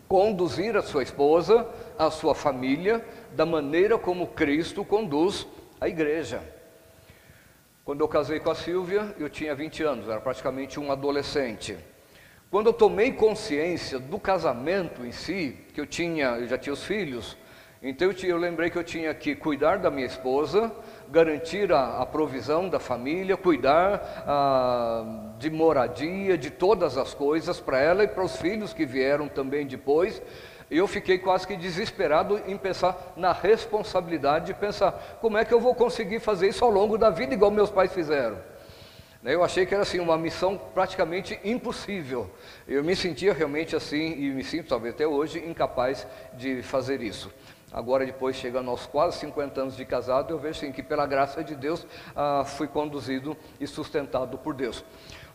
conduzir 0.09 0.77
a 0.77 0.83
sua 0.83 1.03
esposa, 1.03 1.69
a 1.99 2.11
sua 2.11 2.35
família, 2.35 3.05
da 3.33 3.45
maneira 3.45 3.99
como 3.99 4.29
Cristo 4.29 4.85
conduz 4.85 5.47
a 5.81 5.89
igreja. 5.89 6.43
Quando 7.85 8.01
eu 8.01 8.09
casei 8.09 8.41
com 8.41 8.51
a 8.51 8.55
Silvia, 8.55 9.15
eu 9.19 9.29
tinha 9.29 9.55
20 9.55 9.83
anos, 9.83 10.09
era 10.09 10.21
praticamente 10.21 10.81
um 10.81 10.91
adolescente. 10.91 11.77
Quando 12.51 12.69
eu 12.69 12.73
tomei 12.73 13.11
consciência 13.11 13.99
do 13.99 14.21
casamento 14.21 15.05
em 15.05 15.11
si, 15.11 15.57
que 15.75 15.81
eu 15.81 15.87
tinha, 15.87 16.27
eu 16.39 16.47
já 16.47 16.57
tinha 16.57 16.73
os 16.73 16.85
filhos, 16.85 17.37
então 17.83 18.11
eu, 18.11 18.29
eu 18.29 18.37
lembrei 18.37 18.71
que 18.71 18.79
eu 18.79 18.85
tinha 18.85 19.13
que 19.13 19.35
cuidar 19.35 19.79
da 19.79 19.91
minha 19.91 20.07
esposa, 20.07 20.73
garantir 21.09 21.73
a, 21.73 21.99
a 21.99 22.07
provisão 22.07 22.69
da 22.69 22.79
família, 22.79 23.37
cuidar 23.37 24.25
ah, 24.27 25.35
de 25.39 25.51
moradia, 25.51 26.39
de 26.39 26.51
todas 26.51 26.97
as 26.97 27.13
coisas 27.13 27.59
para 27.59 27.81
ela 27.81 28.05
e 28.05 28.09
para 28.09 28.25
os 28.25 28.37
filhos 28.37 28.73
que 28.73 28.87
vieram 28.87 29.29
também 29.29 29.67
depois. 29.67 30.23
Eu 30.71 30.87
fiquei 30.87 31.19
quase 31.19 31.47
que 31.47 31.57
desesperado 31.57 32.41
em 32.47 32.57
pensar 32.57 33.13
na 33.17 33.33
responsabilidade 33.33 34.47
de 34.47 34.55
pensar 34.55 35.19
como 35.21 35.37
é 35.37 35.45
que 35.45 35.53
eu 35.53 35.61
vou 35.61 35.75
conseguir 35.75 36.21
fazer 36.21 36.49
isso 36.49 36.65
ao 36.65 36.71
longo 36.71 36.97
da 36.97 37.11
vida, 37.11 37.35
igual 37.35 37.51
meus 37.51 37.71
pais 37.71 37.93
fizeram. 37.93 38.39
Né, 39.27 39.35
eu 39.35 39.43
achei 39.43 39.67
que 39.67 39.75
era 39.75 39.83
assim 39.83 39.99
uma 39.99 40.17
missão 40.17 40.57
praticamente 40.73 41.37
impossível. 41.43 42.31
Eu 42.69 42.85
me 42.85 42.95
sentia 42.95 43.35
realmente 43.35 43.75
assim 43.75 44.13
e 44.13 44.31
me 44.31 44.45
sinto 44.45 44.69
talvez 44.69 44.95
até 44.95 45.05
hoje 45.05 45.41
incapaz 45.41 46.07
de 46.35 46.63
fazer 46.63 47.03
isso. 47.03 47.33
Agora, 47.73 48.07
depois, 48.07 48.37
chegando 48.37 48.71
aos 48.71 48.87
quase 48.87 49.19
50 49.19 49.61
anos 49.61 49.77
de 49.77 49.85
casado, 49.85 50.33
eu 50.33 50.39
vejo 50.39 50.61
assim, 50.61 50.71
que, 50.71 50.81
pela 50.81 51.05
graça 51.07 51.43
de 51.43 51.57
Deus, 51.57 51.85
ah, 52.15 52.45
fui 52.47 52.69
conduzido 52.69 53.37
e 53.59 53.67
sustentado 53.67 54.39
por 54.39 54.55
Deus. 54.55 54.85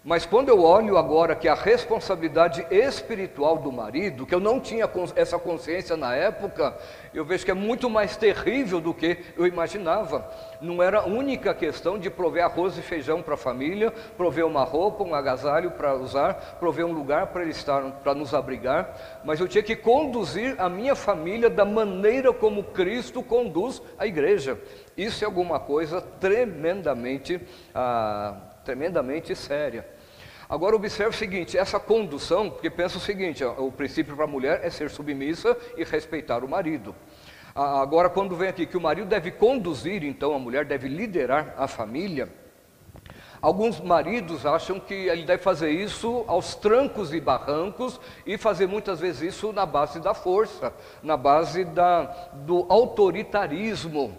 Mas 0.04 0.26
quando 0.26 0.50
eu 0.50 0.64
olho 0.64 0.98
agora 0.98 1.36
que 1.36 1.48
a 1.48 1.54
responsabilidade 1.54 2.66
espiritual 2.72 3.58
do 3.58 3.72
marido, 3.72 4.26
que 4.26 4.34
eu 4.34 4.40
não 4.40 4.60
tinha 4.60 4.90
essa 5.16 5.38
consciência 5.38 5.96
na 5.96 6.16
época, 6.16 6.76
eu 7.14 7.24
vejo 7.24 7.46
que 7.46 7.52
é 7.52 7.54
muito 7.54 7.88
mais 7.88 8.18
terrível 8.18 8.82
do 8.82 8.96
que 8.96 9.20
eu 9.38 9.46
imaginava. 9.46 10.28
Não 10.60 10.82
era 10.82 11.02
a 11.02 11.06
única 11.06 11.54
questão 11.54 12.00
de 12.00 12.10
prover 12.10 12.44
arroz 12.44 12.76
e 12.80 12.82
feijão 12.82 13.22
para 13.22 13.36
a 13.36 13.38
família, 13.38 13.92
prover 14.18 14.44
uma 14.44 14.64
roupa, 14.64 15.04
um 15.04 15.14
agasalho 15.14 15.70
para 15.70 15.94
usar, 15.94 16.58
prover 16.60 16.84
um 16.84 16.94
lugar 16.94 17.28
para 17.28 17.44
ele 17.44 17.52
estar, 17.52 17.84
para 18.04 18.16
nos 18.16 18.34
abrigar, 18.34 19.22
mas 19.24 19.40
eu 19.40 19.48
tinha 19.48 19.64
que 19.64 19.76
conduzir 19.76 20.56
a 20.58 20.68
minha 20.68 20.96
família 20.96 21.48
da 21.48 21.64
maneira 21.64 22.34
como 22.34 22.64
Cristo 22.64 23.22
conduz 23.22 23.80
a 24.00 24.08
igreja. 24.08 24.60
Isso 24.98 25.24
é 25.24 25.28
alguma 25.28 25.60
coisa 25.60 26.02
tremendamente 26.02 27.40
ah, 27.76 28.36
tremendamente 28.64 29.36
séria. 29.36 29.88
Agora 30.50 30.76
observe 30.76 31.16
o 31.16 31.18
seguinte, 31.18 31.58
essa 31.58 31.80
condução, 31.80 32.50
porque 32.50 32.70
pensa 32.70 32.98
o 32.98 33.02
seguinte, 33.02 33.44
o 33.44 33.72
princípio 33.72 34.16
para 34.16 34.26
a 34.26 34.28
mulher 34.28 34.60
é 34.64 34.70
ser 34.70 34.90
submissa 34.90 35.58
e 35.78 35.84
respeitar 35.84 36.44
o 36.44 36.50
marido. 36.50 36.94
Agora 37.56 38.10
quando 38.10 38.36
vem 38.36 38.50
aqui 38.50 38.66
que 38.66 38.78
o 38.78 38.82
marido 38.82 39.08
deve 39.08 39.32
conduzir, 39.32 40.04
então 40.04 40.34
a 40.34 40.40
mulher 40.40 40.66
deve 40.66 40.88
liderar 40.88 41.54
a 41.58 41.68
família, 41.68 42.30
Alguns 43.42 43.80
maridos 43.80 44.46
acham 44.46 44.80
que 44.80 44.94
ele 44.94 45.24
deve 45.24 45.42
fazer 45.42 45.72
isso 45.72 46.24
aos 46.28 46.54
trancos 46.54 47.12
e 47.12 47.20
barrancos 47.20 48.00
e 48.24 48.38
fazer 48.38 48.68
muitas 48.68 49.00
vezes 49.00 49.34
isso 49.34 49.52
na 49.52 49.66
base 49.66 50.00
da 50.00 50.14
força, 50.14 50.72
na 51.02 51.18
base 51.18 51.66
da, 51.66 52.04
do 52.34 52.68
autoritarismo 52.70 54.16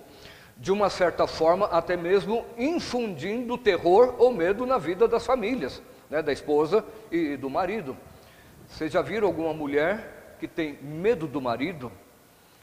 de 0.62 0.70
uma 0.70 0.88
certa 0.88 1.26
forma, 1.26 1.66
até 1.66 1.96
mesmo 1.96 2.46
infundindo 2.56 3.58
terror 3.58 4.14
ou 4.16 4.32
medo 4.32 4.64
na 4.64 4.78
vida 4.78 5.08
das 5.08 5.26
famílias, 5.26 5.82
né, 6.08 6.22
da 6.22 6.32
esposa 6.32 6.84
e 7.10 7.36
do 7.36 7.50
marido. 7.50 7.96
Vocês 8.68 8.92
já 8.92 9.02
viram 9.02 9.26
alguma 9.26 9.52
mulher 9.52 10.36
que 10.38 10.46
tem 10.46 10.78
medo 10.80 11.26
do 11.26 11.40
marido? 11.40 11.90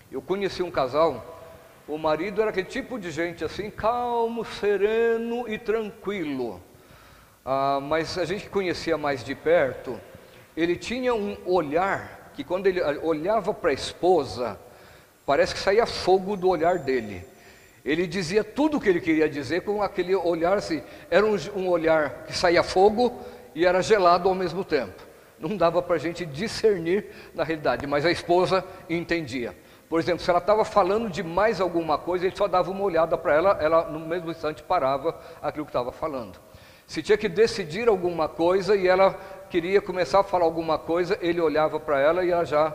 Eu 0.10 0.22
conheci 0.22 0.64
um 0.64 0.72
casal, 0.72 1.40
O 1.90 1.98
marido 1.98 2.40
era 2.40 2.52
aquele 2.52 2.68
tipo 2.68 3.00
de 3.00 3.10
gente 3.10 3.44
assim, 3.44 3.72
calmo, 3.72 4.46
sereno 4.46 5.50
e 5.50 5.58
tranquilo. 5.58 6.62
Ah, 7.44 7.80
mas 7.82 8.16
a 8.16 8.26
gente 8.26 8.48
conhecia 8.48 8.96
mais 8.96 9.24
de 9.24 9.34
perto, 9.34 10.00
ele 10.56 10.76
tinha 10.76 11.16
um 11.16 11.36
olhar 11.48 12.32
que 12.36 12.44
quando 12.44 12.68
ele 12.68 12.80
olhava 13.02 13.56
para 13.56 13.72
a 13.72 13.74
esposa, 13.74 14.60
parece 15.26 15.56
que 15.56 15.60
saía 15.60 15.88
fogo 15.88 16.38
do 16.38 16.48
olhar 16.48 16.78
dele. 16.78 17.26
Ele 17.90 18.06
dizia 18.06 18.44
tudo 18.44 18.78
o 18.78 18.80
que 18.80 18.88
ele 18.88 19.02
queria 19.02 19.28
dizer 19.28 19.62
com 19.62 19.82
aquele 19.82 20.16
olhar 20.16 20.56
assim, 20.56 20.84
era 21.10 21.26
um, 21.26 21.36
um 21.56 21.68
olhar 21.68 22.24
que 22.28 22.38
saía 22.38 22.62
fogo 22.62 23.20
e 23.56 23.66
era 23.66 23.82
gelado 23.82 24.30
ao 24.30 24.36
mesmo 24.36 24.64
tempo. 24.64 25.02
Não 25.40 25.58
dava 25.58 25.82
para 25.82 25.96
a 25.96 25.98
gente 25.98 26.24
discernir 26.24 27.08
na 27.34 27.44
realidade, 27.44 27.88
mas 27.88 28.06
a 28.06 28.12
esposa 28.12 28.64
entendia. 28.88 29.56
Por 29.90 30.00
exemplo, 30.00 30.24
se 30.24 30.30
ela 30.30 30.38
estava 30.38 30.64
falando 30.64 31.10
de 31.10 31.24
mais 31.24 31.60
alguma 31.60 31.98
coisa, 31.98 32.28
ele 32.28 32.36
só 32.36 32.48
dava 32.48 32.70
uma 32.70 32.84
olhada 32.84 33.18
para 33.18 33.34
ela, 33.34 33.58
ela 33.60 33.90
no 33.90 34.02
mesmo 34.02 34.30
instante 34.30 34.62
parava 34.62 35.20
aquilo 35.42 35.66
que 35.66 35.72
estava 35.72 35.92
falando. 35.92 36.40
Se 36.86 37.02
tinha 37.02 37.18
que 37.18 37.28
decidir 37.28 37.88
alguma 37.88 38.30
coisa 38.30 38.76
e 38.76 38.88
ela 38.88 39.18
queria 39.50 39.82
começar 39.82 40.20
a 40.20 40.24
falar 40.24 40.46
alguma 40.46 40.78
coisa, 40.78 41.18
ele 41.22 41.42
olhava 41.42 41.80
para 41.80 42.00
ela 42.00 42.24
e 42.24 42.30
ela 42.30 42.46
já 42.46 42.72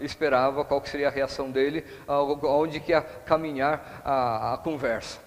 esperava 0.00 0.64
qual 0.64 0.84
seria 0.84 1.08
a 1.08 1.10
reação 1.10 1.50
dele, 1.50 1.84
aonde 2.06 2.80
que 2.80 2.92
ia 2.92 3.02
caminhar 3.02 4.02
a, 4.04 4.54
a, 4.54 4.58
conversa. 4.58 5.20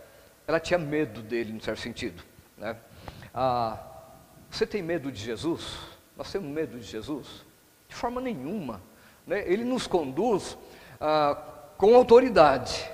Ela 0.48 0.60
tinha 0.60 0.78
medo 0.78 1.22
dele, 1.22 1.54
no 1.54 1.62
certo 1.62 1.80
sentido. 1.80 2.24
Né? 2.58 2.76
Ah, 3.34 3.78
você 4.50 4.66
tem 4.66 4.82
medo 4.82 5.12
de 5.12 5.20
Jesus? 5.20 5.78
Nós 6.18 6.32
temos 6.32 6.50
medo 6.50 6.78
de 6.78 6.86
Jesus? 6.86 7.46
De 7.88 7.96
forma 7.96 8.20
nenhuma. 8.20 8.82
Né? 9.26 9.44
Ele 9.46 9.64
nos 9.64 9.88
conduz 9.88 10.58
ah, 11.00 11.38
com 11.78 11.96
autoridade, 11.96 12.90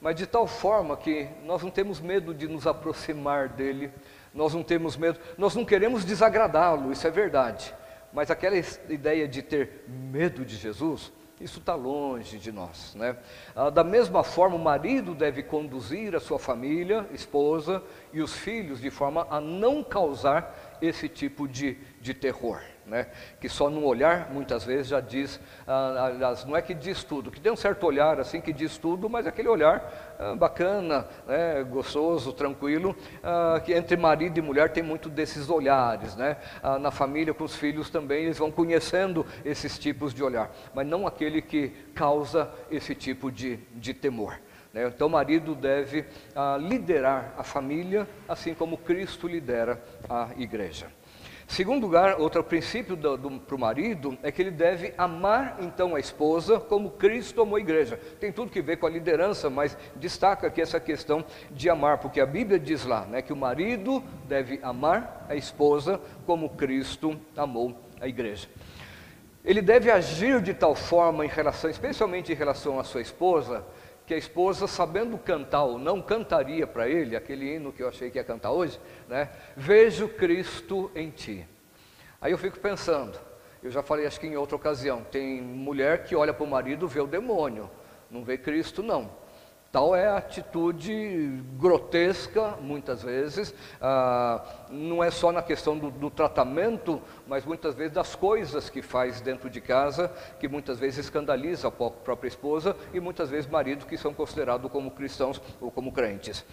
mas 0.00 0.16
de 0.16 0.26
tal 0.26 0.46
forma 0.46 0.96
que 0.96 1.28
nós 1.44 1.62
não 1.62 1.70
temos 1.70 2.00
medo 2.00 2.34
de 2.34 2.46
nos 2.46 2.66
aproximar 2.66 3.48
dele, 3.48 3.90
nós 4.34 4.52
não 4.52 4.62
temos 4.62 4.96
medo, 4.96 5.18
nós 5.38 5.54
não 5.54 5.64
queremos 5.64 6.04
desagradá-lo, 6.04 6.92
isso 6.92 7.06
é 7.06 7.10
verdade, 7.10 7.74
mas 8.14 8.30
aquela 8.30 8.56
ideia 8.88 9.28
de 9.28 9.42
ter 9.42 9.84
medo 9.88 10.44
de 10.44 10.56
Jesus, 10.56 11.12
isso 11.40 11.58
está 11.58 11.74
longe 11.74 12.38
de 12.38 12.52
nós. 12.52 12.94
Né? 12.94 13.16
Ah, 13.54 13.68
da 13.68 13.82
mesma 13.82 14.22
forma, 14.22 14.56
o 14.56 14.58
marido 14.58 15.14
deve 15.14 15.42
conduzir 15.42 16.14
a 16.14 16.20
sua 16.20 16.38
família, 16.38 17.06
esposa 17.12 17.82
e 18.12 18.22
os 18.22 18.32
filhos 18.32 18.80
de 18.80 18.88
forma 18.88 19.26
a 19.28 19.40
não 19.40 19.82
causar 19.82 20.78
esse 20.80 21.08
tipo 21.08 21.48
de, 21.48 21.76
de 22.00 22.14
terror 22.14 22.62
né? 22.86 23.06
que 23.40 23.48
só 23.48 23.70
num 23.70 23.84
olhar 23.84 24.30
muitas 24.32 24.64
vezes 24.64 24.88
já 24.88 25.00
diz, 25.00 25.40
ah, 25.66 26.06
aliás, 26.06 26.44
não 26.44 26.56
é 26.56 26.62
que 26.62 26.74
diz 26.74 27.04
tudo, 27.04 27.30
que 27.30 27.40
tem 27.40 27.52
um 27.52 27.56
certo 27.56 27.84
olhar 27.86 28.20
assim 28.20 28.40
que 28.40 28.52
diz 28.52 28.78
tudo, 28.78 29.08
mas 29.08 29.26
aquele 29.26 29.48
olhar 29.48 30.16
ah, 30.18 30.34
bacana, 30.34 31.06
né? 31.26 31.62
gostoso, 31.64 32.32
tranquilo, 32.32 32.96
ah, 33.22 33.60
que 33.64 33.72
entre 33.72 33.96
marido 33.96 34.38
e 34.38 34.42
mulher 34.42 34.70
tem 34.70 34.82
muito 34.82 35.08
desses 35.08 35.48
olhares, 35.48 36.16
né? 36.16 36.36
Ah, 36.62 36.78
na 36.78 36.90
família 36.90 37.34
com 37.34 37.44
os 37.44 37.56
filhos 37.56 37.90
também 37.90 38.24
eles 38.24 38.38
vão 38.38 38.50
conhecendo 38.50 39.26
esses 39.44 39.78
tipos 39.78 40.12
de 40.12 40.22
olhar, 40.22 40.50
mas 40.74 40.86
não 40.86 41.06
aquele 41.06 41.40
que 41.42 41.68
causa 41.94 42.50
esse 42.70 42.94
tipo 42.94 43.30
de, 43.30 43.58
de 43.74 43.94
temor. 43.94 44.38
Né? 44.74 44.88
Então, 44.88 45.06
o 45.06 45.10
marido 45.10 45.54
deve 45.54 46.04
ah, 46.34 46.58
liderar 46.60 47.32
a 47.38 47.44
família, 47.44 48.08
assim 48.28 48.52
como 48.52 48.76
Cristo 48.76 49.28
lidera 49.28 49.80
a 50.08 50.30
igreja. 50.36 50.88
Segundo 51.46 51.82
lugar, 51.82 52.18
outro 52.18 52.42
princípio 52.42 52.96
para 52.96 53.54
o 53.54 53.58
marido 53.58 54.16
é 54.22 54.32
que 54.32 54.40
ele 54.40 54.50
deve 54.50 54.94
amar 54.96 55.58
então 55.60 55.94
a 55.94 56.00
esposa 56.00 56.58
como 56.58 56.90
Cristo 56.90 57.42
amou 57.42 57.56
a 57.56 57.60
igreja. 57.60 58.00
Tem 58.18 58.32
tudo 58.32 58.50
que 58.50 58.62
ver 58.62 58.78
com 58.78 58.86
a 58.86 58.90
liderança, 58.90 59.50
mas 59.50 59.76
destaca 59.96 60.46
aqui 60.46 60.60
essa 60.60 60.80
questão 60.80 61.24
de 61.50 61.68
amar, 61.68 61.98
porque 61.98 62.20
a 62.20 62.26
Bíblia 62.26 62.58
diz 62.58 62.84
lá 62.84 63.04
né, 63.04 63.20
que 63.20 63.32
o 63.32 63.36
marido 63.36 64.02
deve 64.26 64.58
amar 64.62 65.26
a 65.28 65.36
esposa 65.36 66.00
como 66.26 66.48
Cristo 66.50 67.20
amou 67.36 67.78
a 68.00 68.08
igreja. 68.08 68.48
Ele 69.44 69.60
deve 69.60 69.90
agir 69.90 70.40
de 70.40 70.54
tal 70.54 70.74
forma 70.74 71.24
em 71.26 71.28
relação, 71.28 71.68
especialmente 71.68 72.32
em 72.32 72.34
relação 72.34 72.80
à 72.80 72.84
sua 72.84 73.02
esposa, 73.02 73.62
que 74.06 74.12
a 74.12 74.18
esposa, 74.18 74.66
sabendo 74.66 75.16
cantar 75.16 75.64
ou 75.64 75.78
não, 75.78 76.02
cantaria 76.02 76.66
para 76.66 76.88
ele, 76.88 77.16
aquele 77.16 77.54
hino 77.54 77.72
que 77.72 77.82
eu 77.82 77.88
achei 77.88 78.10
que 78.10 78.18
ia 78.18 78.24
cantar 78.24 78.52
hoje, 78.52 78.78
né? 79.08 79.30
Vejo 79.56 80.08
Cristo 80.08 80.90
em 80.94 81.10
ti. 81.10 81.46
Aí 82.20 82.32
eu 82.32 82.38
fico 82.38 82.58
pensando, 82.58 83.18
eu 83.62 83.70
já 83.70 83.82
falei 83.82 84.06
acho 84.06 84.20
que 84.20 84.26
em 84.26 84.36
outra 84.36 84.56
ocasião, 84.56 85.02
tem 85.04 85.40
mulher 85.40 86.04
que 86.04 86.14
olha 86.14 86.34
para 86.34 86.44
o 86.44 86.46
marido 86.46 86.86
vê 86.86 87.00
o 87.00 87.06
demônio, 87.06 87.70
não 88.10 88.22
vê 88.22 88.36
Cristo 88.36 88.82
não. 88.82 89.23
Tal 89.74 89.92
é 89.96 90.06
a 90.06 90.18
atitude 90.18 91.42
grotesca, 91.58 92.54
muitas 92.60 93.02
vezes, 93.02 93.52
ah, 93.82 94.40
não 94.70 95.02
é 95.02 95.10
só 95.10 95.32
na 95.32 95.42
questão 95.42 95.76
do, 95.76 95.90
do, 95.90 96.08
tratamento, 96.08 97.02
mas 97.26 97.44
muitas 97.44 97.74
vezes 97.74 97.92
das 97.92 98.14
coisas 98.14 98.70
que 98.70 98.80
faz 98.82 99.20
dentro 99.20 99.50
de 99.50 99.60
casa, 99.60 100.12
que 100.38 100.46
muitas 100.46 100.78
vezes 100.78 101.06
escandaliza 101.06 101.66
a 101.66 101.72
própria 101.72 102.28
esposa 102.28 102.76
e 102.92 103.00
muitas 103.00 103.30
vezes 103.30 103.50
maridos 103.50 103.84
que 103.84 103.98
são 103.98 104.14
considerados 104.14 104.70
como 104.70 104.92
cristãos 104.92 105.42
ou 105.60 105.72
como 105.72 105.90
crentes. 105.90 106.44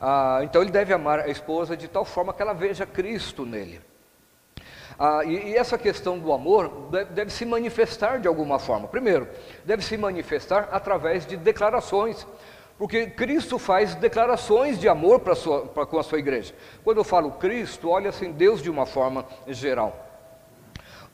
Ah, 0.00 0.40
então 0.42 0.62
ele 0.62 0.70
deve 0.70 0.94
amar 0.94 1.18
a 1.18 1.28
esposa 1.28 1.76
de 1.76 1.86
tal 1.86 2.06
forma 2.06 2.32
que 2.32 2.40
ela 2.40 2.54
veja 2.54 2.86
Cristo 2.86 3.44
nele. 3.44 3.78
Ah, 5.02 5.24
e, 5.24 5.50
e, 5.50 5.56
essa 5.56 5.78
questão 5.78 6.18
do 6.18 6.30
amor 6.30 6.88
deve, 6.90 7.12
deve, 7.12 7.30
se 7.30 7.46
manifestar 7.46 8.20
de 8.20 8.28
alguma 8.28 8.58
forma. 8.58 8.86
Primeiro, 8.86 9.26
deve 9.64 9.82
se 9.82 9.96
manifestar 9.96 10.68
através 10.72 11.24
de 11.24 11.38
declarações. 11.38 12.26
Porque 12.80 13.08
Cristo 13.08 13.58
faz 13.58 13.94
declarações 13.94 14.80
de 14.80 14.88
amor 14.88 15.20
para 15.20 15.34
sua, 15.34 15.68
com 15.68 15.98
a 15.98 16.02
sua 16.02 16.18
igreja. 16.18 16.54
Quando 16.82 16.96
eu 16.96 17.04
falo 17.04 17.32
Cristo, 17.32 17.90
olha 17.90 18.08
assim, 18.08 18.32
Deus 18.32 18.62
de 18.62 18.70
uma 18.70 18.86
forma 18.86 19.26
geral. 19.46 20.06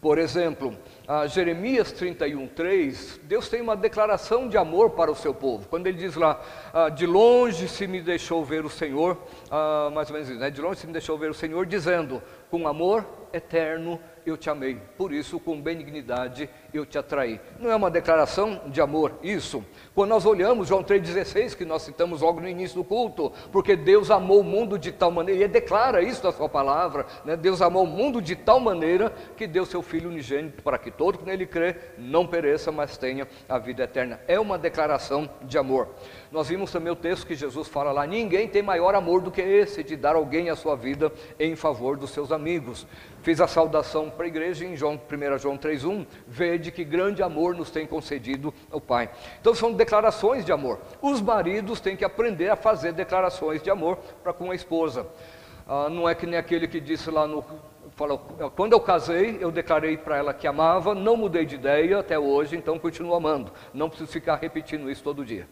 Por 0.01 0.17
exemplo, 0.17 0.79
Jeremias 1.29 1.91
31, 1.91 2.47
3, 2.47 3.21
Deus 3.25 3.49
tem 3.49 3.61
uma 3.61 3.75
declaração 3.75 4.49
de 4.49 4.57
amor 4.57 4.91
para 4.91 5.11
o 5.11 5.17
seu 5.17 5.35
povo. 5.35 5.67
Quando 5.69 5.89
ele 5.89 5.99
diz 5.99 6.15
lá, 6.15 6.41
ah, 6.73 6.89
de 6.89 7.05
longe 7.05 7.67
se 7.67 7.89
me 7.89 8.01
deixou 8.01 8.45
ver 8.45 8.65
o 8.65 8.71
Senhor, 8.71 9.19
ah, 9.51 9.91
mais 9.93 10.09
ou 10.09 10.15
menos 10.15 10.29
isso, 10.29 10.39
né? 10.39 10.51
de 10.51 10.61
longe 10.61 10.79
se 10.79 10.87
me 10.87 10.93
deixou 10.93 11.19
ver 11.19 11.33
o 11.33 11.35
Senhor, 11.35 11.67
dizendo, 11.67 12.23
com 12.49 12.69
amor 12.69 13.05
eterno 13.33 13.99
eu 14.27 14.37
te 14.37 14.51
amei, 14.51 14.79
por 14.99 15.13
isso 15.13 15.39
com 15.39 15.61
benignidade 15.61 16.51
eu 16.75 16.85
te 16.85 16.99
atraí. 16.99 17.41
Não 17.59 17.71
é 17.71 17.77
uma 17.77 17.91
declaração 17.91 18.61
de 18.67 18.81
amor 18.81 19.13
isso? 19.23 19.65
Quando 19.95 20.11
nós 20.11 20.27
olhamos 20.27 20.69
João 20.69 20.83
3,16, 20.83 21.57
que 21.57 21.65
nós 21.65 21.83
citamos 21.83 22.21
logo 22.21 22.41
no 22.41 22.49
início 22.49 22.77
do 22.77 22.85
culto, 22.85 23.33
porque 23.51 23.77
Deus 23.77 24.11
amou 24.11 24.41
o 24.41 24.45
mundo 24.45 24.79
de 24.79 24.93
tal 24.93 25.11
maneira, 25.11 25.41
e 25.41 25.45
ele 25.45 25.53
declara 25.53 26.03
isso 26.03 26.25
na 26.25 26.33
sua 26.33 26.49
palavra, 26.49 27.07
né? 27.25 27.37
Deus 27.37 27.63
amou 27.63 27.85
o 27.85 27.87
mundo 27.87 28.21
de 28.21 28.37
tal 28.37 28.61
maneira 28.61 29.13
que 29.37 29.47
deu 29.47 29.65
seu 29.65 29.83
Filho 29.83 30.11
unigênito 30.11 30.63
para 30.63 30.79
que 30.79 30.91
todo 30.91 31.19
que 31.19 31.25
nele 31.25 31.47
crê 31.47 31.77
não 31.97 32.27
pereça, 32.27 32.73
mas 32.73 32.97
tenha 32.97 33.29
a 33.49 33.59
vida 33.59 33.85
eterna. 33.85 34.21
É 34.27 34.39
uma 34.39 34.59
declaração 34.59 35.31
de 35.43 35.57
amor. 35.57 35.89
Nós 36.31 36.49
vimos 36.49 36.73
também 36.73 36.93
o 36.93 36.97
texto 36.97 37.27
que 37.27 37.35
Jesus 37.35 37.69
fala 37.69 37.93
lá: 37.93 38.07
ninguém 38.07 38.49
tem 38.49 38.63
maior 38.63 38.95
amor 38.95 39.23
do 39.23 39.31
que 39.31 39.41
esse, 39.41 39.83
de 39.83 39.97
dar 39.97 40.17
alguém 40.17 40.51
a 40.51 40.57
sua 40.57 40.75
vida 40.77 41.13
em 41.39 41.55
favor 41.55 41.97
dos 41.97 42.11
seus 42.11 42.33
amigos. 42.33 42.87
Fiz 43.27 43.41
a 43.41 43.49
saudação 43.49 44.09
para 44.09 44.25
a 44.25 44.29
igreja 44.29 44.65
em 44.65 44.77
João, 44.77 44.95
1 44.95 45.39
João 45.39 45.59
3,1, 45.59 46.07
vede 46.29 46.71
que 46.71 46.85
grande 46.85 47.25
amor 47.25 47.57
nos 47.57 47.73
tem 47.73 47.85
concedido 47.85 48.55
o 48.71 48.81
Pai. 48.81 49.11
Então 49.41 49.53
são 49.53 49.73
declarações 49.73 50.45
de 50.45 50.53
amor. 50.53 50.79
Os 51.03 51.21
maridos 51.21 51.81
têm 51.81 51.97
que 51.97 52.05
aprender 52.05 52.51
a 52.51 52.55
fazer 52.55 52.93
declarações 52.93 53.61
de 53.61 53.69
amor 53.69 53.97
para 54.23 54.33
com 54.33 54.53
a 54.53 54.55
esposa. 54.55 55.09
Ah, 55.67 55.89
não 55.91 56.09
é 56.09 56.15
que 56.15 56.25
nem 56.25 56.39
aquele 56.39 56.69
que 56.69 56.81
disse 56.81 57.11
lá 57.11 57.27
no. 57.27 57.45
Falou, 57.97 58.19
quando 58.55 58.75
eu 58.75 58.81
casei, 58.81 59.39
eu 59.41 59.51
declarei 59.51 59.97
para 59.97 60.19
ela 60.19 60.33
que 60.33 60.47
amava, 60.47 60.95
não 60.95 61.17
mudei 61.17 61.45
de 61.45 61.57
ideia 61.57 61.99
até 61.99 62.17
hoje, 62.17 62.57
então 62.57 62.79
continuo 62.79 63.13
amando. 63.13 63.51
Não 63.75 63.89
preciso 63.89 64.13
ficar 64.13 64.37
repetindo 64.37 64.89
isso 64.89 65.03
todo 65.03 65.25
dia. 65.25 65.49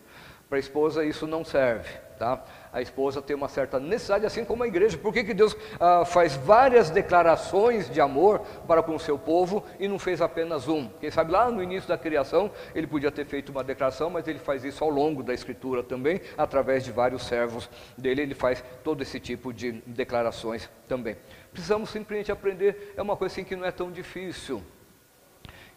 Para 0.49 0.59
a 0.59 0.61
esposa 0.61 1.05
isso 1.05 1.27
não 1.27 1.45
serve, 1.45 1.91
tá? 2.21 2.41
A 2.75 2.83
esposa 2.83 3.23
tem 3.23 3.37
uma 3.37 3.49
certa 3.49 3.79
necessidade, 3.79 4.27
assim 4.27 4.45
como 4.45 4.65
a 4.65 4.67
igreja. 4.67 4.99
Por 4.99 5.13
que, 5.13 5.23
que 5.23 5.33
Deus 5.33 5.57
ah, 5.79 6.05
faz 6.05 6.35
várias 6.35 6.91
declarações 6.91 7.89
de 7.89 8.01
amor 8.01 8.41
para 8.67 8.83
com 8.83 8.97
o 8.97 8.99
seu 8.99 9.17
povo 9.17 9.65
e 9.79 9.87
não 9.87 9.97
fez 9.97 10.21
apenas 10.21 10.67
um? 10.67 10.89
Quem 11.01 11.09
sabe 11.09 11.31
lá 11.31 11.49
no 11.53 11.63
início 11.63 11.89
da 11.89 11.97
criação 11.97 12.51
ele 12.75 12.89
podia 12.89 13.13
ter 13.13 13.27
feito 13.27 13.51
uma 13.51 13.63
declaração, 13.63 14.11
mas 14.11 14.27
ele 14.27 14.41
faz 14.41 14.65
isso 14.65 14.83
ao 14.83 14.91
longo 14.91 15.23
da 15.23 15.33
escritura 15.33 15.85
também, 15.85 16.21
através 16.37 16.83
de 16.83 16.91
vários 16.91 17.25
servos 17.25 17.71
dele, 17.97 18.23
ele 18.23 18.35
faz 18.35 18.65
todo 18.83 19.03
esse 19.03 19.21
tipo 19.21 19.53
de 19.53 19.81
declarações 19.87 20.69
também. 20.89 21.17
Precisamos 21.53 21.91
simplesmente 21.91 22.33
aprender, 22.33 22.93
é 22.97 23.03
uma 23.03 23.17
coisa 23.17 23.33
assim 23.33 23.45
que 23.45 23.55
não 23.55 23.65
é 23.65 23.71
tão 23.71 23.93
difícil. 23.93 24.61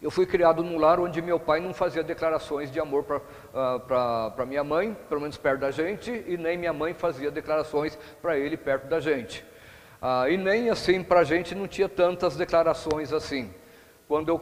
Eu 0.01 0.11
fui 0.11 0.25
criado 0.27 0.63
num 0.63 0.77
lar 0.77 0.99
onde 0.99 1.21
meu 1.21 1.39
pai 1.39 1.59
não 1.59 1.73
fazia 1.73 2.03
declarações 2.03 2.71
de 2.71 2.79
amor 2.79 3.03
para 3.03 3.17
uh, 4.43 4.45
minha 4.45 4.63
mãe, 4.63 4.95
pelo 5.09 5.21
menos 5.21 5.37
perto 5.37 5.61
da 5.61 5.71
gente, 5.71 6.23
e 6.27 6.37
nem 6.37 6.55
minha 6.55 6.73
mãe 6.73 6.93
fazia 6.93 7.31
declarações 7.31 7.97
para 8.21 8.37
ele 8.37 8.55
perto 8.55 8.87
da 8.87 8.99
gente. 8.99 9.43
Uh, 9.99 10.29
e 10.29 10.37
nem 10.37 10.69
assim 10.69 11.03
para 11.03 11.21
a 11.21 11.23
gente 11.23 11.55
não 11.55 11.67
tinha 11.67 11.89
tantas 11.89 12.35
declarações 12.35 13.11
assim. 13.11 13.51
Quando 14.07 14.29
eu 14.29 14.39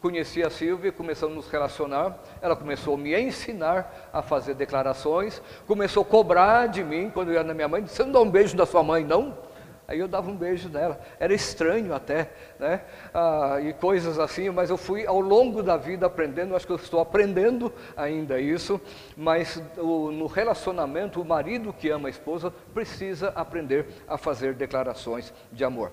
conheci 0.00 0.40
a 0.42 0.50
Silvia, 0.50 0.92
começamos 0.92 1.32
a 1.32 1.36
nos 1.36 1.48
relacionar, 1.48 2.18
ela 2.40 2.54
começou 2.54 2.94
a 2.94 2.98
me 2.98 3.20
ensinar 3.20 4.10
a 4.12 4.22
fazer 4.22 4.54
declarações, 4.54 5.42
começou 5.66 6.02
a 6.02 6.06
cobrar 6.06 6.66
de 6.66 6.84
mim, 6.84 7.10
quando 7.10 7.28
eu 7.28 7.34
ia 7.34 7.42
na 7.42 7.54
minha 7.54 7.68
mãe, 7.68 7.84
você 7.84 8.04
não 8.04 8.12
dá 8.12 8.20
um 8.20 8.30
beijo 8.30 8.56
da 8.56 8.66
sua 8.66 8.84
mãe, 8.84 9.04
não? 9.04 9.36
Aí 9.92 9.98
eu 9.98 10.08
dava 10.08 10.30
um 10.30 10.34
beijo 10.34 10.70
nela, 10.70 10.98
era 11.20 11.34
estranho 11.34 11.92
até, 11.92 12.30
né? 12.58 12.80
Ah, 13.12 13.58
e 13.62 13.74
coisas 13.74 14.18
assim, 14.18 14.48
mas 14.48 14.70
eu 14.70 14.78
fui 14.78 15.06
ao 15.06 15.20
longo 15.20 15.62
da 15.62 15.76
vida 15.76 16.06
aprendendo, 16.06 16.56
acho 16.56 16.66
que 16.66 16.72
eu 16.72 16.76
estou 16.76 16.98
aprendendo 16.98 17.70
ainda 17.94 18.40
isso, 18.40 18.80
mas 19.14 19.62
o, 19.76 20.10
no 20.10 20.26
relacionamento, 20.26 21.20
o 21.20 21.24
marido 21.26 21.74
que 21.74 21.90
ama 21.90 22.08
a 22.08 22.10
esposa 22.10 22.50
precisa 22.72 23.34
aprender 23.36 23.86
a 24.08 24.16
fazer 24.16 24.54
declarações 24.54 25.30
de 25.52 25.62
amor 25.62 25.92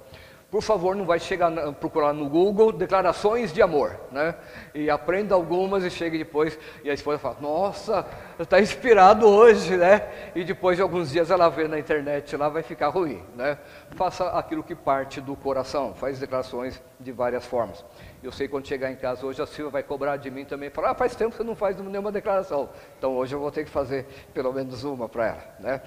por 0.52 0.64
favor, 0.64 0.96
não 0.96 1.06
vai 1.06 1.20
chegar 1.20 1.52
procurar 1.74 2.12
no 2.12 2.28
Google 2.28 2.72
declarações 2.72 3.54
de 3.54 3.62
amor, 3.62 4.00
né? 4.12 4.34
E 4.74 4.90
aprenda 4.90 5.36
algumas 5.36 5.84
e 5.84 5.92
chegue 5.92 6.18
depois 6.18 6.58
e 6.84 6.90
a 6.90 6.94
esposa 6.94 7.20
fala: 7.20 7.38
"Nossa, 7.40 8.06
está 8.40 8.60
inspirado 8.60 9.28
hoje, 9.28 9.78
né?" 9.78 10.10
E 10.34 10.44
depois 10.44 10.76
de 10.76 10.82
alguns 10.82 11.12
dias 11.12 11.30
ela 11.30 11.50
vê 11.50 11.68
na 11.68 11.78
internet 11.78 12.36
lá 12.36 12.50
vai 12.50 12.64
ficar 12.64 12.88
ruim, 12.88 13.24
né? 13.36 13.60
Faça 13.92 14.28
aquilo 14.30 14.64
que 14.64 14.74
parte 14.74 15.22
do 15.22 15.36
coração, 15.36 15.94
faz 15.94 16.20
declarações 16.20 16.82
de 17.00 17.12
várias 17.12 17.46
formas. 17.46 17.86
Eu 18.24 18.32
sei 18.32 18.48
quando 18.48 18.68
chegar 18.68 18.92
em 18.92 18.96
casa 18.96 19.26
hoje 19.26 19.42
a 19.42 19.46
Silvia 19.46 19.72
vai 19.72 19.84
cobrar 19.84 20.18
de 20.18 20.32
mim 20.32 20.46
também, 20.46 20.72
falar: 20.72 20.92
"Ah, 20.92 20.96
faz 20.96 21.16
tempo 21.16 21.32
que 21.32 21.38
você 21.38 21.44
não 21.44 21.56
faz 21.56 21.78
nenhuma 21.80 22.12
declaração". 22.12 22.70
Então 22.98 23.16
hoje 23.16 23.36
eu 23.36 23.40
vou 23.40 23.52
ter 23.52 23.66
que 23.66 23.70
fazer 23.70 24.08
pelo 24.34 24.52
menos 24.52 24.84
uma 24.84 25.08
para 25.08 25.28
ela, 25.28 25.44
né? 25.60 25.82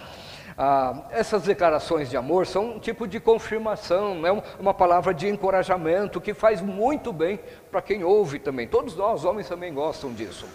Ah, 0.57 1.05
essas 1.11 1.43
declarações 1.43 2.11
de 2.11 2.17
amor 2.17 2.47
são 2.47 2.77
um 2.77 2.79
tipo 2.79 3.07
de 3.07 3.19
confirmação, 3.19 4.27
é 4.27 4.33
uma 4.61 4.75
palavra 4.75 5.15
de 5.15 5.29
encorajamento 5.29 6.21
que 6.21 6.35
faz 6.35 6.61
muito 6.61 7.13
bem 7.13 7.41
para 7.71 7.81
quem 7.81 8.05
ouve 8.05 8.39
também. 8.39 8.67
Todos 8.67 8.97
nós, 8.97 9.25
homens, 9.25 9.49
também 9.49 9.73
gostam 9.73 10.13
disso. 10.13 10.47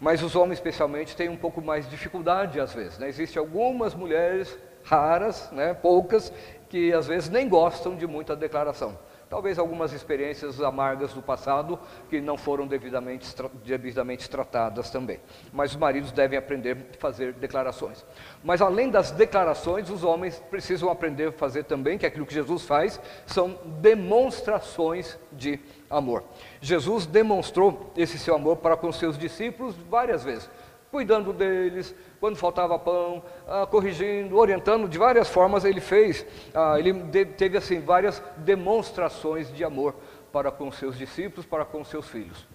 Mas 0.00 0.22
os 0.22 0.34
homens, 0.34 0.58
especialmente, 0.58 1.14
têm 1.16 1.28
um 1.28 1.36
pouco 1.36 1.62
mais 1.62 1.84
de 1.84 1.92
dificuldade 1.92 2.58
às 2.58 2.72
vezes. 2.74 2.98
Né? 2.98 3.08
Existem 3.08 3.38
algumas 3.40 3.94
mulheres 3.94 4.58
raras, 4.84 5.48
né, 5.52 5.74
poucas, 5.74 6.32
que 6.68 6.92
às 6.92 7.06
vezes 7.06 7.28
nem 7.28 7.48
gostam 7.48 7.94
de 7.94 8.06
muita 8.06 8.34
declaração. 8.34 8.98
Talvez 9.32 9.58
algumas 9.58 9.94
experiências 9.94 10.60
amargas 10.60 11.14
do 11.14 11.22
passado 11.22 11.78
que 12.10 12.20
não 12.20 12.36
foram 12.36 12.66
devidamente, 12.66 13.34
devidamente 13.64 14.28
tratadas 14.28 14.90
também. 14.90 15.20
Mas 15.50 15.70
os 15.70 15.78
maridos 15.78 16.12
devem 16.12 16.38
aprender 16.38 16.76
a 16.76 17.00
fazer 17.00 17.32
declarações. 17.32 18.04
Mas 18.44 18.60
além 18.60 18.90
das 18.90 19.10
declarações, 19.10 19.88
os 19.88 20.04
homens 20.04 20.38
precisam 20.50 20.90
aprender 20.90 21.28
a 21.28 21.32
fazer 21.32 21.64
também, 21.64 21.96
que 21.96 22.04
é 22.04 22.08
aquilo 22.08 22.26
que 22.26 22.34
Jesus 22.34 22.66
faz, 22.66 23.00
são 23.24 23.58
demonstrações 23.80 25.18
de 25.32 25.58
amor. 25.88 26.24
Jesus 26.60 27.06
demonstrou 27.06 27.90
esse 27.96 28.18
seu 28.18 28.34
amor 28.34 28.58
para 28.58 28.76
com 28.76 28.92
seus 28.92 29.16
discípulos 29.16 29.74
várias 29.88 30.22
vezes 30.22 30.50
cuidando 30.92 31.32
deles, 31.32 31.94
quando 32.22 32.36
faltava 32.36 32.78
pão, 32.78 33.20
ah, 33.48 33.66
corrigindo, 33.66 34.36
orientando, 34.36 34.88
de 34.88 34.96
várias 34.96 35.28
formas 35.28 35.64
ele 35.64 35.80
fez. 35.80 36.24
Ah, 36.54 36.78
ele 36.78 36.94
teve 37.24 37.58
assim 37.58 37.80
várias 37.80 38.22
demonstrações 38.36 39.52
de 39.52 39.64
amor 39.64 39.92
para 40.30 40.48
com 40.52 40.70
seus 40.70 40.96
discípulos, 40.96 41.44
para 41.44 41.64
com 41.64 41.82
seus 41.82 42.06
filhos. 42.06 42.46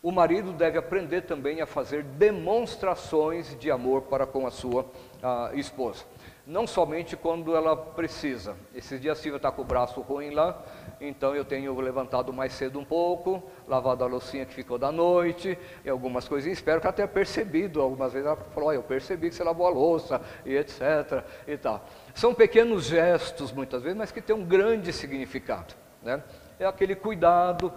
O 0.00 0.12
marido 0.12 0.52
deve 0.52 0.78
aprender 0.78 1.22
também 1.22 1.60
a 1.60 1.66
fazer 1.66 2.04
demonstrações 2.04 3.58
de 3.58 3.72
amor 3.72 4.02
para 4.02 4.24
com 4.24 4.46
a 4.46 4.52
sua 4.52 4.86
ah, 5.20 5.50
esposa 5.52 6.04
não 6.48 6.66
somente 6.66 7.14
quando 7.14 7.54
ela 7.54 7.76
precisa. 7.76 8.56
Esses 8.74 8.98
dias 8.98 9.18
a 9.18 9.20
Silvia 9.20 9.36
está 9.36 9.52
com 9.52 9.60
o 9.60 9.64
braço 9.66 10.00
ruim 10.00 10.30
lá, 10.30 10.58
então 10.98 11.36
eu 11.36 11.44
tenho 11.44 11.78
levantado 11.78 12.32
mais 12.32 12.54
cedo 12.54 12.78
um 12.78 12.84
pouco, 12.86 13.42
lavado 13.66 14.02
a 14.02 14.06
loucinha 14.06 14.46
que 14.46 14.54
ficou 14.54 14.78
da 14.78 14.90
noite, 14.90 15.58
e 15.84 15.90
algumas 15.90 16.26
coisinhas. 16.26 16.56
Espero 16.56 16.80
que 16.80 16.86
ela 16.86 16.94
tenha 16.94 17.06
percebido. 17.06 17.82
Algumas 17.82 18.14
vezes 18.14 18.26
ela 18.26 18.36
falou: 18.36 18.72
Eu 18.72 18.82
percebi 18.82 19.28
que 19.28 19.34
você 19.34 19.44
lavou 19.44 19.66
a 19.66 19.70
louça, 19.70 20.22
e 20.46 20.56
etc. 20.56 21.22
E 21.46 21.58
tal. 21.58 21.84
São 22.14 22.32
pequenos 22.32 22.86
gestos, 22.86 23.52
muitas 23.52 23.82
vezes, 23.82 23.98
mas 23.98 24.10
que 24.10 24.22
têm 24.22 24.34
um 24.34 24.44
grande 24.44 24.90
significado. 24.90 25.74
Né? 26.02 26.22
É 26.58 26.64
aquele 26.64 26.94
cuidado 26.94 27.70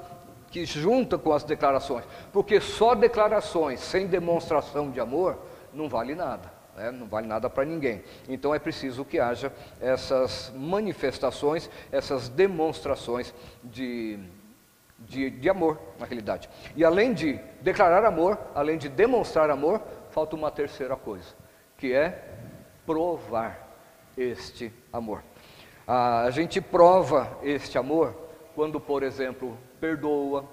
que 0.49 0.65
junta 0.65 1.17
com 1.17 1.33
as 1.33 1.43
declarações, 1.43 2.05
porque 2.31 2.61
só 2.61 2.95
declarações 2.95 3.81
sem 3.81 4.07
demonstração 4.07 4.89
de 4.89 5.01
amor 5.01 5.37
não 5.73 5.89
vale 5.89 6.15
nada 6.15 6.60
né? 6.81 6.91
não 6.91 7.07
vale 7.07 7.27
nada 7.27 7.49
para 7.49 7.63
ninguém. 7.63 8.03
Então 8.27 8.53
é 8.55 8.59
preciso 8.59 9.05
que 9.05 9.19
haja 9.19 9.53
essas 9.79 10.51
manifestações, 10.55 11.69
essas 11.91 12.27
demonstrações 12.27 13.33
de, 13.63 14.19
de, 14.97 15.29
de 15.29 15.49
amor, 15.49 15.79
na 15.99 16.05
realidade. 16.05 16.49
E 16.75 16.83
além 16.83 17.13
de 17.13 17.39
declarar 17.61 18.03
amor, 18.03 18.37
além 18.55 18.77
de 18.77 18.89
demonstrar 18.89 19.49
amor, 19.49 19.81
falta 20.09 20.35
uma 20.35 20.49
terceira 20.49 20.95
coisa, 20.95 21.35
que 21.77 21.93
é 21.93 22.23
provar 22.85 23.69
este 24.17 24.73
amor. 24.91 25.23
A 25.87 26.29
gente 26.31 26.59
prova 26.59 27.37
este 27.43 27.77
amor 27.77 28.15
quando, 28.55 28.79
por 28.79 29.03
exemplo, 29.03 29.57
perdoa, 29.79 30.45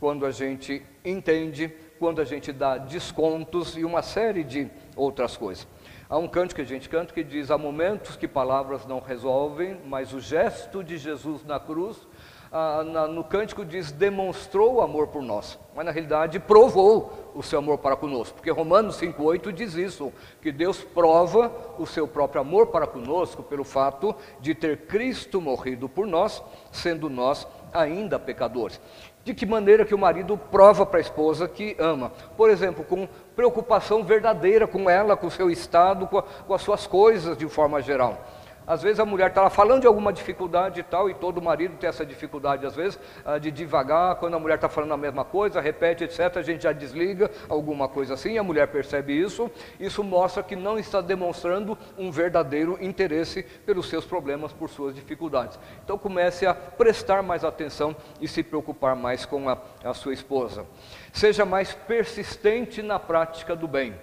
quando 0.00 0.26
a 0.26 0.30
gente 0.30 0.84
entende, 1.04 1.68
quando 1.98 2.20
a 2.20 2.24
gente 2.24 2.52
dá 2.52 2.76
descontos 2.76 3.76
e 3.76 3.84
uma 3.84 4.02
série 4.02 4.44
de 4.44 4.70
outras 4.96 5.36
coisas. 5.36 5.66
Há 6.14 6.18
um 6.18 6.28
canto 6.28 6.54
que 6.54 6.60
a 6.60 6.64
gente 6.64 6.88
canta 6.88 7.12
que 7.12 7.24
diz: 7.24 7.50
há 7.50 7.58
momentos 7.58 8.14
que 8.14 8.28
palavras 8.28 8.86
não 8.86 9.00
resolvem, 9.00 9.80
mas 9.84 10.12
o 10.12 10.20
gesto 10.20 10.84
de 10.84 10.96
Jesus 10.96 11.44
na 11.44 11.58
cruz, 11.58 12.06
ah, 12.52 12.84
na, 12.84 13.08
no 13.08 13.24
cântico 13.24 13.64
diz: 13.64 13.90
demonstrou 13.90 14.74
o 14.74 14.80
amor 14.80 15.08
por 15.08 15.20
nós, 15.20 15.58
mas 15.74 15.84
na 15.84 15.90
realidade 15.90 16.38
provou 16.38 17.32
o 17.34 17.42
seu 17.42 17.58
amor 17.58 17.78
para 17.78 17.96
conosco, 17.96 18.36
porque 18.36 18.52
Romanos 18.52 18.96
5,8 19.00 19.50
diz 19.50 19.74
isso: 19.74 20.12
que 20.40 20.52
Deus 20.52 20.84
prova 20.84 21.50
o 21.80 21.84
seu 21.84 22.06
próprio 22.06 22.42
amor 22.42 22.68
para 22.68 22.86
conosco 22.86 23.42
pelo 23.42 23.64
fato 23.64 24.14
de 24.38 24.54
ter 24.54 24.86
Cristo 24.86 25.40
morrido 25.40 25.88
por 25.88 26.06
nós, 26.06 26.40
sendo 26.70 27.10
nós 27.10 27.44
ainda 27.72 28.20
pecadores. 28.20 28.80
De 29.24 29.32
que 29.32 29.46
maneira 29.46 29.86
que 29.86 29.94
o 29.94 29.98
marido 29.98 30.36
prova 30.36 30.84
para 30.84 30.98
a 30.98 31.00
esposa 31.00 31.48
que 31.48 31.74
ama? 31.78 32.12
Por 32.36 32.50
exemplo, 32.50 32.84
com 32.84 33.08
preocupação 33.34 34.04
verdadeira 34.04 34.66
com 34.66 34.90
ela, 34.90 35.16
com 35.16 35.28
o 35.28 35.30
seu 35.30 35.50
estado, 35.50 36.06
com, 36.06 36.18
a, 36.18 36.22
com 36.22 36.52
as 36.52 36.60
suas 36.60 36.86
coisas 36.86 37.36
de 37.36 37.48
forma 37.48 37.80
geral. 37.80 38.22
Às 38.66 38.82
vezes 38.82 38.98
a 38.98 39.04
mulher 39.04 39.28
está 39.28 39.48
falando 39.50 39.82
de 39.82 39.86
alguma 39.86 40.12
dificuldade 40.12 40.80
e 40.80 40.82
tal, 40.82 41.10
e 41.10 41.14
todo 41.14 41.40
marido 41.42 41.76
tem 41.76 41.88
essa 41.88 42.04
dificuldade, 42.04 42.64
às 42.64 42.74
vezes, 42.74 42.98
ah, 43.24 43.38
de 43.38 43.50
devagar, 43.50 44.16
quando 44.16 44.34
a 44.34 44.38
mulher 44.38 44.54
está 44.54 44.68
falando 44.68 44.92
a 44.92 44.96
mesma 44.96 45.24
coisa, 45.24 45.60
repete, 45.60 46.04
etc., 46.04 46.36
a 46.36 46.42
gente 46.42 46.62
já 46.62 46.72
desliga, 46.72 47.30
alguma 47.48 47.88
coisa 47.88 48.14
assim, 48.14 48.38
a 48.38 48.42
mulher 48.42 48.68
percebe 48.68 49.12
isso, 49.12 49.50
isso 49.78 50.02
mostra 50.02 50.42
que 50.42 50.56
não 50.56 50.78
está 50.78 51.00
demonstrando 51.00 51.76
um 51.98 52.10
verdadeiro 52.10 52.78
interesse 52.80 53.42
pelos 53.64 53.88
seus 53.88 54.04
problemas, 54.04 54.52
por 54.52 54.70
suas 54.70 54.94
dificuldades. 54.94 55.58
Então 55.84 55.98
comece 55.98 56.46
a 56.46 56.54
prestar 56.54 57.22
mais 57.22 57.44
atenção 57.44 57.94
e 58.20 58.26
se 58.26 58.42
preocupar 58.42 58.96
mais 58.96 59.26
com 59.26 59.48
a, 59.48 59.58
a 59.82 59.92
sua 59.94 60.12
esposa. 60.12 60.64
Seja 61.12 61.44
mais 61.44 61.72
persistente 61.72 62.82
na 62.82 62.98
prática 62.98 63.54
do 63.54 63.68
bem. 63.68 63.94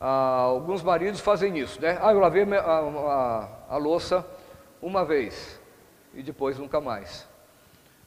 Ah, 0.00 0.42
alguns 0.42 0.82
maridos 0.82 1.20
fazem 1.20 1.58
isso, 1.58 1.80
né? 1.80 1.98
Ah, 2.00 2.12
eu 2.12 2.20
lavei 2.20 2.44
a, 2.44 2.58
a, 2.60 3.48
a 3.70 3.76
louça 3.76 4.24
uma 4.80 5.04
vez 5.04 5.60
e 6.14 6.22
depois 6.22 6.58
nunca 6.58 6.80
mais. 6.80 7.26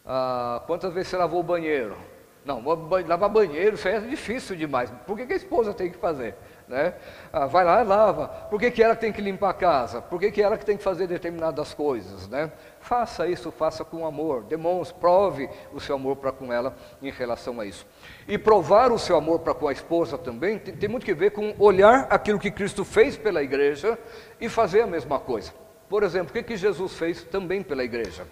Ah, 0.06 0.64
quantas 0.66 0.94
vezes 0.94 1.10
você 1.10 1.18
lavou 1.18 1.42
o 1.42 1.44
banheiro? 1.44 1.98
Não, 2.46 2.64
lavar 3.08 3.30
banheiro, 3.30 3.76
isso 3.76 3.88
é 3.88 4.00
difícil 4.00 4.56
demais. 4.56 4.92
Por 5.06 5.16
que, 5.18 5.28
que 5.28 5.34
a 5.34 5.36
esposa 5.36 5.74
tem 5.74 5.92
que 5.92 5.98
fazer? 5.98 6.36
Né? 6.72 6.93
Ah, 7.34 7.47
vai 7.47 7.65
lá 7.65 7.82
e 7.82 7.86
lava. 7.86 8.30
Por 8.49 8.57
que, 8.57 8.72
que 8.72 8.82
ela 8.82 8.95
tem 8.95 9.11
que 9.11 9.22
limpar 9.22 9.49
a 9.49 9.53
casa? 9.53 10.01
Por 10.01 10.17
que, 10.17 10.32
que 10.32 10.41
ela 10.41 10.57
que 10.57 10.65
tem 10.65 10.78
que 10.78 10.84
fazer 10.84 11.05
determinadas 11.05 11.74
coisas? 11.74 12.30
Né? 12.30 12.49
Faça 12.80 13.28
isso, 13.28 13.51
faça 13.51 13.84
com 13.84 14.05
amor. 14.05 14.43
Demonstre, 14.43 14.97
prove 14.97 15.49
o 15.74 15.82
seu 15.82 15.95
amor 15.95 16.15
para 16.15 16.32
com 16.32 16.51
ela 16.51 16.74
em 17.01 17.11
relação 17.11 17.59
a 17.59 17.65
isso. 17.65 17.86
E 18.26 18.38
provar 18.38 18.89
o 18.89 18.97
seu 18.97 19.17
amor 19.17 19.39
para 19.39 19.53
com 19.53 19.67
a 19.67 19.74
esposa 19.74 20.17
também 20.17 20.57
tem, 20.57 20.74
tem 20.74 20.88
muito 20.88 21.05
que 21.05 21.13
ver 21.13 21.32
com 21.32 21.53
olhar 21.59 22.07
aquilo 22.09 22.39
que 22.39 22.49
Cristo 22.49 22.86
fez 22.86 23.17
pela 23.17 23.43
igreja 23.43 23.99
e 24.39 24.47
fazer 24.47 24.84
a 24.84 24.88
mesma 24.88 25.19
coisa. 25.19 25.51
Por 25.89 26.03
exemplo, 26.03 26.30
o 26.30 26.34
que, 26.34 26.41
que 26.41 26.55
Jesus 26.55 26.93
fez 26.93 27.22
também 27.22 27.61
pela 27.61 27.84
igreja? 27.84 28.26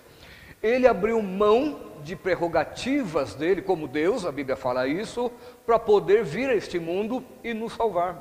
Ele 0.63 0.87
abriu 0.87 1.21
mão 1.21 1.89
de 2.03 2.15
prerrogativas 2.15 3.35
dele 3.35 3.61
como 3.61 3.87
Deus, 3.87 4.25
a 4.25 4.31
Bíblia 4.31 4.55
fala 4.55 4.87
isso, 4.87 5.31
para 5.69 5.77
poder 5.77 6.23
vir 6.23 6.49
a 6.49 6.55
este 6.55 6.79
mundo 6.79 7.23
e 7.43 7.53
nos 7.53 7.73
salvar. 7.73 8.17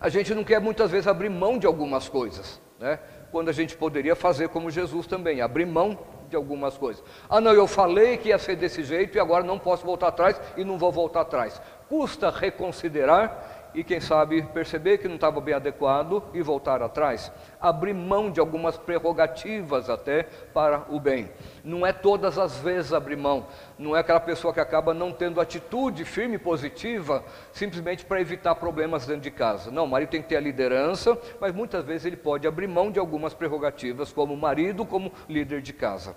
A 0.00 0.08
gente 0.08 0.34
não 0.34 0.42
quer 0.42 0.58
muitas 0.58 0.90
vezes 0.90 1.06
abrir 1.06 1.28
mão 1.28 1.58
de 1.58 1.66
algumas 1.66 2.08
coisas, 2.08 2.58
né? 2.80 2.98
quando 3.30 3.50
a 3.50 3.52
gente 3.52 3.76
poderia 3.76 4.16
fazer 4.16 4.48
como 4.48 4.70
Jesus 4.70 5.06
também, 5.06 5.42
abrir 5.42 5.66
mão 5.66 5.98
de 6.30 6.34
algumas 6.34 6.78
coisas. 6.78 7.04
Ah, 7.28 7.42
não, 7.42 7.52
eu 7.52 7.66
falei 7.66 8.16
que 8.16 8.30
ia 8.30 8.38
ser 8.38 8.56
desse 8.56 8.82
jeito 8.82 9.18
e 9.18 9.20
agora 9.20 9.44
não 9.44 9.58
posso 9.58 9.84
voltar 9.84 10.08
atrás 10.08 10.40
e 10.56 10.64
não 10.64 10.78
vou 10.78 10.90
voltar 10.90 11.20
atrás. 11.20 11.60
Custa 11.90 12.30
reconsiderar 12.30 13.53
e, 13.74 13.82
quem 13.82 14.00
sabe, 14.00 14.42
perceber 14.42 14.98
que 14.98 15.08
não 15.08 15.16
estava 15.16 15.40
bem 15.40 15.54
adequado 15.54 16.22
e 16.32 16.40
voltar 16.40 16.82
atrás. 16.82 17.32
Abrir 17.60 17.92
mão 17.92 18.30
de 18.30 18.38
algumas 18.38 18.76
prerrogativas 18.76 19.90
até 19.90 20.22
para 20.52 20.86
o 20.88 21.00
bem. 21.00 21.30
Não 21.64 21.84
é 21.84 21.92
todas 21.92 22.38
as 22.38 22.56
vezes 22.58 22.92
abrir 22.92 23.16
mão. 23.16 23.46
Não 23.78 23.96
é 23.96 24.00
aquela 24.00 24.20
pessoa 24.20 24.54
que 24.54 24.60
acaba 24.60 24.94
não 24.94 25.12
tendo 25.12 25.40
atitude 25.40 26.04
firme 26.04 26.36
e 26.36 26.38
positiva 26.38 27.24
simplesmente 27.52 28.04
para 28.04 28.20
evitar 28.20 28.54
problemas 28.54 29.06
dentro 29.06 29.22
de 29.22 29.30
casa. 29.30 29.70
Não, 29.70 29.84
o 29.84 29.88
marido 29.88 30.10
tem 30.10 30.22
que 30.22 30.28
ter 30.28 30.36
a 30.36 30.40
liderança, 30.40 31.18
mas 31.40 31.54
muitas 31.54 31.84
vezes 31.84 32.06
ele 32.06 32.16
pode 32.16 32.46
abrir 32.46 32.68
mão 32.68 32.90
de 32.90 32.98
algumas 32.98 33.34
prerrogativas 33.34 34.12
como 34.12 34.36
marido, 34.36 34.86
como 34.86 35.12
líder 35.28 35.60
de 35.60 35.72
casa. 35.72 36.16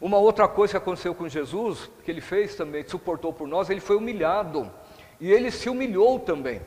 Uma 0.00 0.18
outra 0.18 0.46
coisa 0.46 0.72
que 0.72 0.76
aconteceu 0.76 1.14
com 1.14 1.28
Jesus, 1.28 1.90
que 2.04 2.10
ele 2.10 2.20
fez 2.20 2.54
também, 2.54 2.84
que 2.84 2.90
suportou 2.90 3.32
por 3.32 3.48
nós, 3.48 3.68
ele 3.68 3.80
foi 3.80 3.96
humilhado. 3.96 4.70
E 5.20 5.32
ele 5.32 5.50
se 5.50 5.68
humilhou 5.68 6.20
também. 6.20 6.60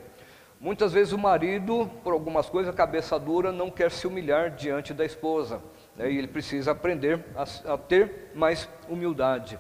Muitas 0.62 0.94
vezes 0.94 1.12
o 1.12 1.18
marido, 1.18 1.90
por 2.04 2.14
algumas 2.14 2.48
coisas, 2.48 2.74
cabeça 2.76 3.18
dura, 3.18 3.52
não 3.52 3.72
quer 3.72 3.90
se 3.90 4.06
humilhar 4.06 4.52
diante 4.52 4.94
da 4.94 5.04
esposa. 5.04 5.60
Né? 5.96 6.12
E 6.12 6.18
ele 6.20 6.28
precisa 6.28 6.70
aprender 6.70 7.26
a, 7.36 7.74
a 7.74 7.78
ter 7.80 8.30
mais 8.36 8.70
humildade. 8.88 9.58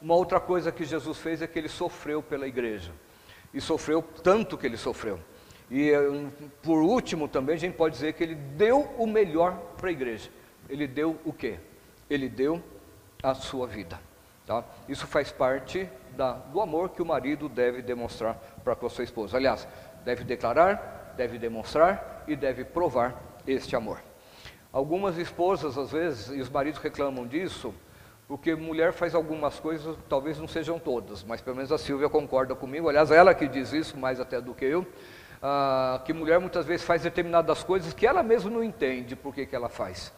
Uma 0.00 0.14
outra 0.14 0.38
coisa 0.38 0.70
que 0.70 0.84
Jesus 0.84 1.18
fez 1.18 1.42
é 1.42 1.48
que 1.48 1.58
ele 1.58 1.68
sofreu 1.68 2.22
pela 2.22 2.46
igreja. 2.46 2.92
E 3.52 3.60
sofreu 3.60 4.00
tanto 4.00 4.56
que 4.56 4.64
ele 4.64 4.76
sofreu. 4.76 5.18
E 5.68 5.90
por 6.62 6.82
último 6.82 7.26
também 7.26 7.56
a 7.56 7.58
gente 7.58 7.74
pode 7.74 7.96
dizer 7.96 8.12
que 8.12 8.22
ele 8.22 8.36
deu 8.36 8.82
o 8.96 9.08
melhor 9.08 9.56
para 9.76 9.88
a 9.88 9.92
igreja. 9.92 10.30
Ele 10.68 10.86
deu 10.86 11.18
o 11.24 11.32
quê? 11.32 11.58
Ele 12.08 12.28
deu 12.28 12.62
a 13.20 13.34
sua 13.34 13.66
vida. 13.66 13.98
Tá? 14.46 14.62
Isso 14.88 15.04
faz 15.08 15.32
parte 15.32 15.88
da, 16.16 16.34
do 16.34 16.60
amor 16.60 16.90
que 16.90 17.02
o 17.02 17.06
marido 17.06 17.48
deve 17.48 17.82
demonstrar 17.82 18.34
para 18.62 18.76
com 18.76 18.86
a 18.86 18.90
sua 18.90 19.02
esposa. 19.02 19.36
Aliás, 19.36 19.66
deve 20.04 20.24
declarar, 20.24 21.14
deve 21.16 21.38
demonstrar 21.38 22.24
e 22.26 22.36
deve 22.36 22.64
provar 22.64 23.20
este 23.46 23.74
amor. 23.74 24.00
Algumas 24.72 25.16
esposas, 25.18 25.78
às 25.78 25.92
vezes, 25.92 26.28
e 26.28 26.40
os 26.40 26.50
maridos 26.50 26.80
reclamam 26.80 27.26
disso, 27.26 27.74
porque 28.26 28.54
mulher 28.54 28.92
faz 28.92 29.14
algumas 29.14 29.60
coisas, 29.60 29.96
talvez 30.08 30.38
não 30.38 30.48
sejam 30.48 30.78
todas, 30.78 31.22
mas 31.22 31.40
pelo 31.40 31.56
menos 31.56 31.70
a 31.70 31.78
Silvia 31.78 32.08
concorda 32.08 32.54
comigo, 32.54 32.88
aliás, 32.88 33.10
ela 33.10 33.34
que 33.34 33.46
diz 33.46 33.72
isso 33.72 33.96
mais 33.96 34.18
até 34.18 34.40
do 34.40 34.54
que 34.54 34.64
eu, 34.64 34.86
ah, 35.42 36.00
que 36.04 36.12
mulher 36.12 36.40
muitas 36.40 36.64
vezes 36.64 36.84
faz 36.84 37.02
determinadas 37.02 37.62
coisas 37.62 37.92
que 37.92 38.06
ela 38.06 38.22
mesma 38.22 38.50
não 38.50 38.64
entende 38.64 39.14
por 39.14 39.34
que, 39.34 39.46
que 39.46 39.54
ela 39.54 39.68
faz. 39.68 40.12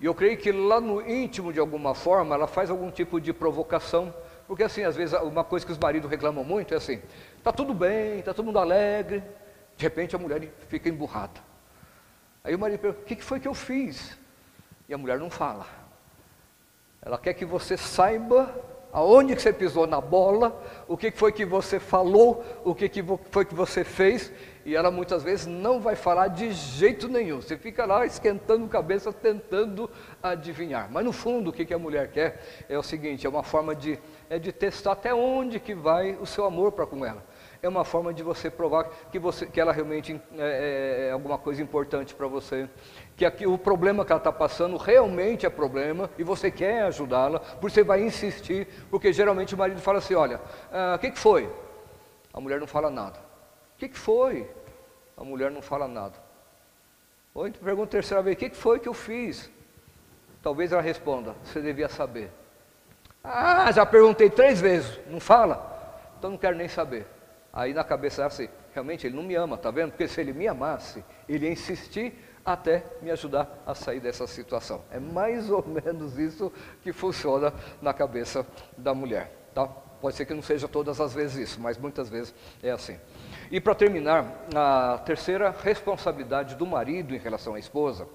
E 0.00 0.06
eu 0.06 0.14
creio 0.14 0.36
que 0.36 0.50
lá 0.50 0.80
no 0.80 1.06
íntimo, 1.08 1.52
de 1.52 1.60
alguma 1.60 1.94
forma, 1.94 2.34
ela 2.34 2.46
faz 2.46 2.70
algum 2.70 2.90
tipo 2.90 3.20
de 3.20 3.32
provocação, 3.32 4.12
porque 4.46 4.62
assim, 4.62 4.82
às 4.82 4.96
vezes, 4.96 5.18
uma 5.20 5.44
coisa 5.44 5.64
que 5.64 5.72
os 5.72 5.78
maridos 5.78 6.10
reclamam 6.10 6.42
muito 6.42 6.74
é 6.74 6.78
assim, 6.78 7.00
Está 7.44 7.52
tudo 7.52 7.74
bem, 7.74 8.20
está 8.20 8.32
todo 8.32 8.46
mundo 8.46 8.58
alegre. 8.58 9.22
De 9.76 9.82
repente 9.82 10.16
a 10.16 10.18
mulher 10.18 10.50
fica 10.66 10.88
emburrada. 10.88 11.38
Aí 12.42 12.54
o 12.54 12.58
marido 12.58 12.80
pergunta: 12.80 13.02
O 13.02 13.04
que 13.04 13.22
foi 13.22 13.38
que 13.38 13.46
eu 13.46 13.52
fiz? 13.52 14.16
E 14.88 14.94
a 14.94 14.96
mulher 14.96 15.18
não 15.18 15.28
fala. 15.28 15.66
Ela 17.02 17.18
quer 17.18 17.34
que 17.34 17.44
você 17.44 17.76
saiba 17.76 18.50
aonde 18.90 19.36
que 19.36 19.42
você 19.42 19.52
pisou 19.52 19.86
na 19.86 20.00
bola, 20.00 20.58
o 20.88 20.96
que 20.96 21.10
foi 21.10 21.32
que 21.32 21.44
você 21.44 21.78
falou, 21.78 22.42
o 22.64 22.74
que 22.74 22.90
foi 23.30 23.44
que 23.44 23.54
você 23.54 23.84
fez, 23.84 24.32
e 24.64 24.74
ela 24.74 24.90
muitas 24.90 25.22
vezes 25.22 25.44
não 25.44 25.80
vai 25.80 25.96
falar 25.96 26.28
de 26.28 26.50
jeito 26.50 27.08
nenhum. 27.08 27.42
Você 27.42 27.58
fica 27.58 27.84
lá 27.84 28.06
esquentando 28.06 28.66
cabeça, 28.68 29.12
tentando 29.12 29.90
adivinhar. 30.22 30.90
Mas 30.90 31.04
no 31.04 31.12
fundo, 31.12 31.50
o 31.50 31.52
que 31.52 31.74
a 31.74 31.78
mulher 31.78 32.10
quer 32.10 32.64
é 32.70 32.78
o 32.78 32.82
seguinte: 32.82 33.26
é 33.26 33.28
uma 33.28 33.42
forma 33.42 33.74
de, 33.74 33.98
é 34.30 34.38
de 34.38 34.50
testar 34.50 34.92
até 34.92 35.12
onde 35.12 35.60
que 35.60 35.74
vai 35.74 36.16
o 36.18 36.24
seu 36.24 36.46
amor 36.46 36.72
para 36.72 36.86
com 36.86 37.04
ela 37.04 37.33
é 37.64 37.68
uma 37.68 37.84
forma 37.84 38.12
de 38.12 38.22
você 38.22 38.50
provar 38.50 38.84
que, 39.10 39.18
você, 39.18 39.46
que 39.46 39.60
ela 39.60 39.72
realmente 39.72 40.20
é, 40.36 41.06
é, 41.06 41.08
é 41.08 41.10
alguma 41.12 41.38
coisa 41.38 41.62
importante 41.62 42.14
para 42.14 42.26
você, 42.26 42.68
que 43.16 43.24
aqui, 43.24 43.46
o 43.46 43.56
problema 43.56 44.04
que 44.04 44.12
ela 44.12 44.18
está 44.18 44.32
passando 44.32 44.76
realmente 44.76 45.46
é 45.46 45.50
problema 45.50 46.10
e 46.18 46.22
você 46.22 46.50
quer 46.50 46.82
ajudá-la, 46.82 47.40
por 47.40 47.70
você 47.70 47.82
vai 47.82 48.02
insistir, 48.02 48.68
porque 48.90 49.12
geralmente 49.12 49.54
o 49.54 49.58
marido 49.58 49.80
fala 49.80 49.98
assim: 49.98 50.14
olha, 50.14 50.40
ah, 50.70 50.94
o 50.96 50.98
que, 50.98 51.10
que 51.10 51.18
foi? 51.18 51.50
A 52.32 52.40
mulher 52.40 52.60
não 52.60 52.66
fala 52.66 52.90
nada. 52.90 53.18
O 53.74 53.78
que, 53.78 53.88
que 53.88 53.98
foi? 53.98 54.48
A 55.16 55.24
mulher 55.24 55.50
não 55.50 55.62
fala 55.62 55.88
nada. 55.88 56.14
Ou 57.32 57.48
então 57.48 57.62
pergunta 57.62 57.88
a 57.88 58.00
terceira 58.00 58.22
vez: 58.22 58.36
o 58.36 58.38
que, 58.38 58.50
que 58.50 58.56
foi 58.56 58.78
que 58.78 58.88
eu 58.88 58.94
fiz? 58.94 59.50
Talvez 60.42 60.70
ela 60.70 60.82
responda: 60.82 61.34
você 61.42 61.62
devia 61.62 61.88
saber. 61.88 62.30
Ah, 63.22 63.72
já 63.72 63.86
perguntei 63.86 64.28
três 64.28 64.60
vezes, 64.60 65.00
não 65.08 65.18
fala? 65.18 65.72
Então 66.18 66.32
não 66.32 66.38
quero 66.38 66.56
nem 66.56 66.68
saber. 66.68 67.06
Aí 67.56 67.72
na 67.72 67.84
cabeça 67.84 68.26
assim, 68.26 68.48
realmente 68.72 69.06
ele 69.06 69.14
não 69.14 69.22
me 69.22 69.36
ama, 69.36 69.56
tá 69.56 69.70
vendo? 69.70 69.92
Porque 69.92 70.08
se 70.08 70.20
ele 70.20 70.32
me 70.32 70.48
amasse, 70.48 71.04
ele 71.28 71.46
ia 71.46 71.52
insistir 71.52 72.12
até 72.44 72.84
me 73.00 73.12
ajudar 73.12 73.62
a 73.64 73.76
sair 73.76 74.00
dessa 74.00 74.26
situação. 74.26 74.82
É 74.90 74.98
mais 74.98 75.48
ou 75.48 75.64
menos 75.64 76.18
isso 76.18 76.52
que 76.82 76.92
funciona 76.92 77.54
na 77.80 77.94
cabeça 77.94 78.44
da 78.76 78.92
mulher, 78.92 79.30
tá? 79.54 79.68
Pode 79.68 80.16
ser 80.16 80.26
que 80.26 80.34
não 80.34 80.42
seja 80.42 80.66
todas 80.66 81.00
as 81.00 81.14
vezes 81.14 81.50
isso, 81.50 81.60
mas 81.60 81.78
muitas 81.78 82.08
vezes 82.08 82.34
é 82.60 82.72
assim. 82.72 82.98
E 83.52 83.60
para 83.60 83.74
terminar, 83.74 84.46
a 84.52 84.98
terceira 84.98 85.54
responsabilidade 85.62 86.56
do 86.56 86.66
marido 86.66 87.14
em 87.14 87.18
relação 87.18 87.54
à 87.54 87.58
esposa, 87.60 88.08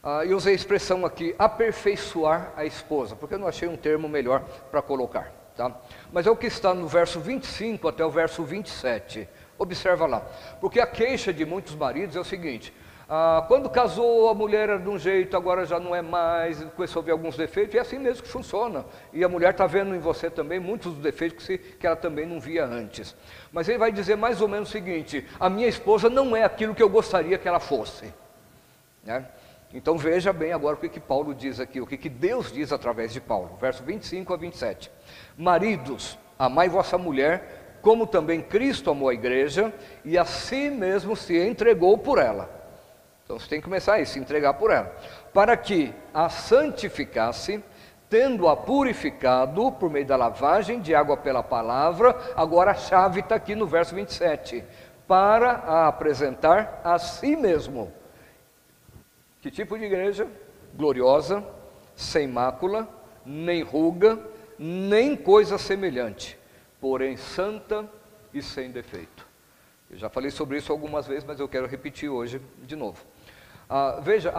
ah, 0.00 0.24
eu 0.24 0.36
usei 0.36 0.52
a 0.52 0.56
expressão 0.56 1.04
aqui, 1.04 1.34
aperfeiçoar 1.36 2.52
a 2.54 2.64
esposa, 2.64 3.16
porque 3.16 3.34
eu 3.34 3.38
não 3.40 3.48
achei 3.48 3.68
um 3.68 3.76
termo 3.76 4.08
melhor 4.08 4.44
para 4.70 4.80
colocar. 4.80 5.45
Tá? 5.56 5.72
Mas 6.12 6.26
é 6.26 6.30
o 6.30 6.36
que 6.36 6.46
está 6.46 6.74
no 6.74 6.86
verso 6.86 7.18
25 7.18 7.88
até 7.88 8.04
o 8.04 8.10
verso 8.10 8.44
27. 8.44 9.26
Observa 9.58 10.06
lá. 10.06 10.20
Porque 10.60 10.80
a 10.80 10.86
queixa 10.86 11.32
de 11.32 11.46
muitos 11.46 11.74
maridos 11.74 12.14
é 12.14 12.20
o 12.20 12.24
seguinte: 12.24 12.74
ah, 13.08 13.44
quando 13.48 13.70
casou, 13.70 14.28
a 14.28 14.34
mulher 14.34 14.68
era 14.68 14.78
de 14.78 14.88
um 14.88 14.98
jeito, 14.98 15.36
agora 15.36 15.64
já 15.64 15.78
não 15.78 15.94
é 15.94 16.02
mais, 16.02 16.62
começou 16.74 17.00
a 17.00 17.04
ver 17.04 17.12
alguns 17.12 17.36
defeitos, 17.36 17.74
e 17.74 17.78
é 17.78 17.80
assim 17.80 17.98
mesmo 17.98 18.22
que 18.22 18.28
funciona. 18.28 18.84
E 19.12 19.22
a 19.22 19.28
mulher 19.28 19.52
está 19.52 19.66
vendo 19.66 19.94
em 19.94 19.98
você 19.98 20.28
também 20.28 20.58
muitos 20.58 20.92
dos 20.92 21.02
defeitos 21.02 21.38
que, 21.38 21.44
se, 21.44 21.58
que 21.58 21.86
ela 21.86 21.96
também 21.96 22.26
não 22.26 22.38
via 22.40 22.66
antes. 22.66 23.14
Mas 23.50 23.68
ele 23.68 23.78
vai 23.78 23.92
dizer 23.92 24.16
mais 24.16 24.42
ou 24.42 24.48
menos 24.48 24.68
o 24.68 24.72
seguinte: 24.72 25.24
a 25.40 25.48
minha 25.48 25.68
esposa 25.68 26.10
não 26.10 26.36
é 26.36 26.44
aquilo 26.44 26.74
que 26.74 26.82
eu 26.82 26.90
gostaria 26.90 27.38
que 27.38 27.48
ela 27.48 27.60
fosse. 27.60 28.12
Né? 29.04 29.24
Então 29.74 29.98
veja 29.98 30.32
bem 30.32 30.52
agora 30.52 30.76
o 30.76 30.78
que, 30.78 30.88
que 30.88 31.00
Paulo 31.00 31.34
diz 31.34 31.58
aqui, 31.58 31.80
o 31.80 31.86
que, 31.86 31.96
que 31.96 32.08
Deus 32.08 32.52
diz 32.52 32.72
através 32.72 33.12
de 33.12 33.20
Paulo, 33.20 33.56
verso 33.60 33.82
25 33.82 34.32
a 34.32 34.36
27. 34.36 34.90
Maridos, 35.36 36.18
amai 36.38 36.68
vossa 36.68 36.96
mulher, 36.96 37.78
como 37.82 38.06
também 38.06 38.40
Cristo 38.40 38.90
amou 38.90 39.08
a 39.08 39.14
igreja 39.14 39.72
e 40.04 40.16
a 40.16 40.24
si 40.24 40.70
mesmo 40.70 41.16
se 41.16 41.36
entregou 41.36 41.98
por 41.98 42.18
ela. 42.18 42.48
Então 43.24 43.38
você 43.38 43.48
tem 43.48 43.58
que 43.58 43.64
começar 43.64 43.94
aí, 43.94 44.06
se 44.06 44.20
entregar 44.20 44.54
por 44.54 44.70
ela, 44.70 44.94
para 45.34 45.56
que 45.56 45.92
a 46.14 46.28
santificasse, 46.28 47.62
tendo-a 48.08 48.56
purificado 48.56 49.72
por 49.72 49.90
meio 49.90 50.06
da 50.06 50.14
lavagem 50.14 50.80
de 50.80 50.94
água 50.94 51.16
pela 51.16 51.42
palavra, 51.42 52.16
agora 52.36 52.70
a 52.70 52.74
chave 52.74 53.18
está 53.18 53.34
aqui 53.34 53.56
no 53.56 53.66
verso 53.66 53.96
27, 53.96 54.64
para 55.08 55.50
a 55.50 55.88
apresentar 55.88 56.80
a 56.84 57.00
si 57.00 57.34
mesmo 57.34 57.92
que 59.46 59.50
tipo 59.52 59.78
de 59.78 59.84
igreja? 59.84 60.28
Gloriosa, 60.74 61.46
sem 61.94 62.26
mácula, 62.26 62.88
nem 63.24 63.62
ruga, 63.62 64.18
nem 64.58 65.14
coisa 65.14 65.56
semelhante, 65.56 66.36
porém 66.80 67.16
santa 67.16 67.88
e 68.34 68.42
sem 68.42 68.72
defeito. 68.72 69.24
Eu 69.88 69.98
já 69.98 70.10
falei 70.10 70.32
sobre 70.32 70.58
isso 70.58 70.72
algumas 70.72 71.06
vezes, 71.06 71.22
mas 71.22 71.38
eu 71.38 71.48
quero 71.48 71.68
repetir 71.68 72.08
hoje 72.08 72.42
de 72.64 72.74
novo. 72.74 73.04
Ah, 73.70 74.00
veja, 74.02 74.34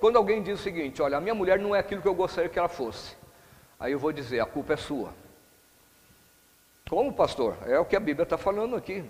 quando 0.00 0.16
alguém 0.16 0.42
diz 0.42 0.58
o 0.58 0.62
seguinte: 0.62 1.00
Olha, 1.00 1.18
a 1.18 1.20
minha 1.20 1.34
mulher 1.34 1.60
não 1.60 1.72
é 1.72 1.78
aquilo 1.78 2.02
que 2.02 2.08
eu 2.08 2.14
gostaria 2.14 2.50
que 2.50 2.58
ela 2.58 2.68
fosse, 2.68 3.14
aí 3.78 3.92
eu 3.92 3.98
vou 3.98 4.10
dizer: 4.10 4.40
a 4.40 4.46
culpa 4.46 4.72
é 4.72 4.76
sua. 4.76 5.14
Como, 6.90 7.12
pastor? 7.12 7.56
É 7.64 7.78
o 7.78 7.84
que 7.84 7.94
a 7.94 8.00
Bíblia 8.00 8.24
está 8.24 8.36
falando 8.36 8.74
aqui. 8.74 9.04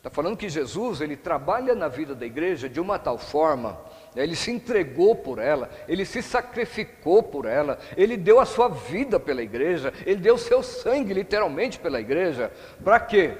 Está 0.00 0.08
falando 0.08 0.34
que 0.34 0.48
Jesus, 0.48 1.02
ele 1.02 1.14
trabalha 1.14 1.74
na 1.74 1.86
vida 1.86 2.14
da 2.14 2.24
igreja 2.24 2.70
de 2.70 2.80
uma 2.80 2.98
tal 2.98 3.18
forma, 3.18 3.78
né, 4.14 4.22
ele 4.22 4.34
se 4.34 4.50
entregou 4.50 5.14
por 5.14 5.38
ela, 5.38 5.68
ele 5.86 6.06
se 6.06 6.22
sacrificou 6.22 7.22
por 7.22 7.44
ela, 7.44 7.78
ele 7.98 8.16
deu 8.16 8.40
a 8.40 8.46
sua 8.46 8.66
vida 8.68 9.20
pela 9.20 9.42
igreja, 9.42 9.92
ele 10.06 10.16
deu 10.16 10.38
seu 10.38 10.62
sangue 10.62 11.12
literalmente 11.12 11.78
pela 11.78 12.00
igreja. 12.00 12.50
Para 12.82 12.98
quê? 12.98 13.34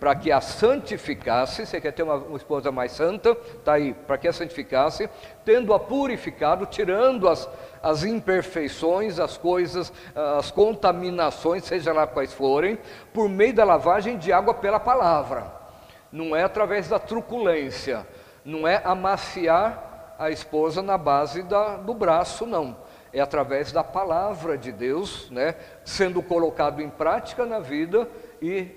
Para 0.00 0.14
que 0.14 0.32
a 0.32 0.40
santificasse, 0.40 1.66
você 1.66 1.82
quer 1.82 1.92
ter 1.92 2.02
uma, 2.02 2.14
uma 2.14 2.38
esposa 2.38 2.72
mais 2.72 2.92
santa? 2.92 3.32
Está 3.32 3.74
aí, 3.74 3.92
para 3.92 4.16
que 4.16 4.26
a 4.26 4.32
santificasse, 4.32 5.10
tendo-a 5.44 5.78
purificado, 5.78 6.64
tirando 6.64 7.28
as, 7.28 7.46
as 7.82 8.04
imperfeições, 8.04 9.18
as 9.18 9.36
coisas, 9.36 9.92
as 10.14 10.50
contaminações, 10.50 11.64
seja 11.64 11.92
lá 11.92 12.06
quais 12.06 12.32
forem, 12.32 12.78
por 13.12 13.28
meio 13.28 13.52
da 13.52 13.64
lavagem 13.64 14.16
de 14.16 14.32
água 14.32 14.54
pela 14.54 14.80
palavra 14.80 15.65
não 16.10 16.34
é 16.34 16.42
através 16.42 16.88
da 16.88 16.98
truculência, 16.98 18.06
não 18.44 18.66
é 18.66 18.80
amaciar 18.84 20.14
a 20.18 20.30
esposa 20.30 20.82
na 20.82 20.96
base 20.96 21.42
da, 21.42 21.76
do 21.76 21.94
braço, 21.94 22.46
não. 22.46 22.76
É 23.12 23.20
através 23.20 23.72
da 23.72 23.82
palavra 23.82 24.58
de 24.58 24.72
Deus, 24.72 25.30
né, 25.30 25.54
sendo 25.84 26.22
colocado 26.22 26.82
em 26.82 26.88
prática 26.88 27.46
na 27.46 27.58
vida 27.58 28.08
e 28.42 28.68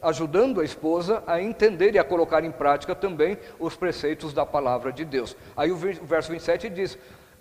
ajudando 0.00 0.60
a 0.60 0.64
esposa 0.64 1.22
a 1.26 1.42
entender 1.42 1.94
e 1.94 1.98
a 1.98 2.04
colocar 2.04 2.44
em 2.44 2.52
prática 2.52 2.94
também 2.94 3.36
os 3.58 3.74
preceitos 3.74 4.32
da 4.32 4.46
palavra 4.46 4.92
de 4.92 5.04
Deus. 5.04 5.36
Aí 5.56 5.72
o 5.72 5.76
verso 5.76 6.30
27 6.30 6.68
diz 6.68 6.96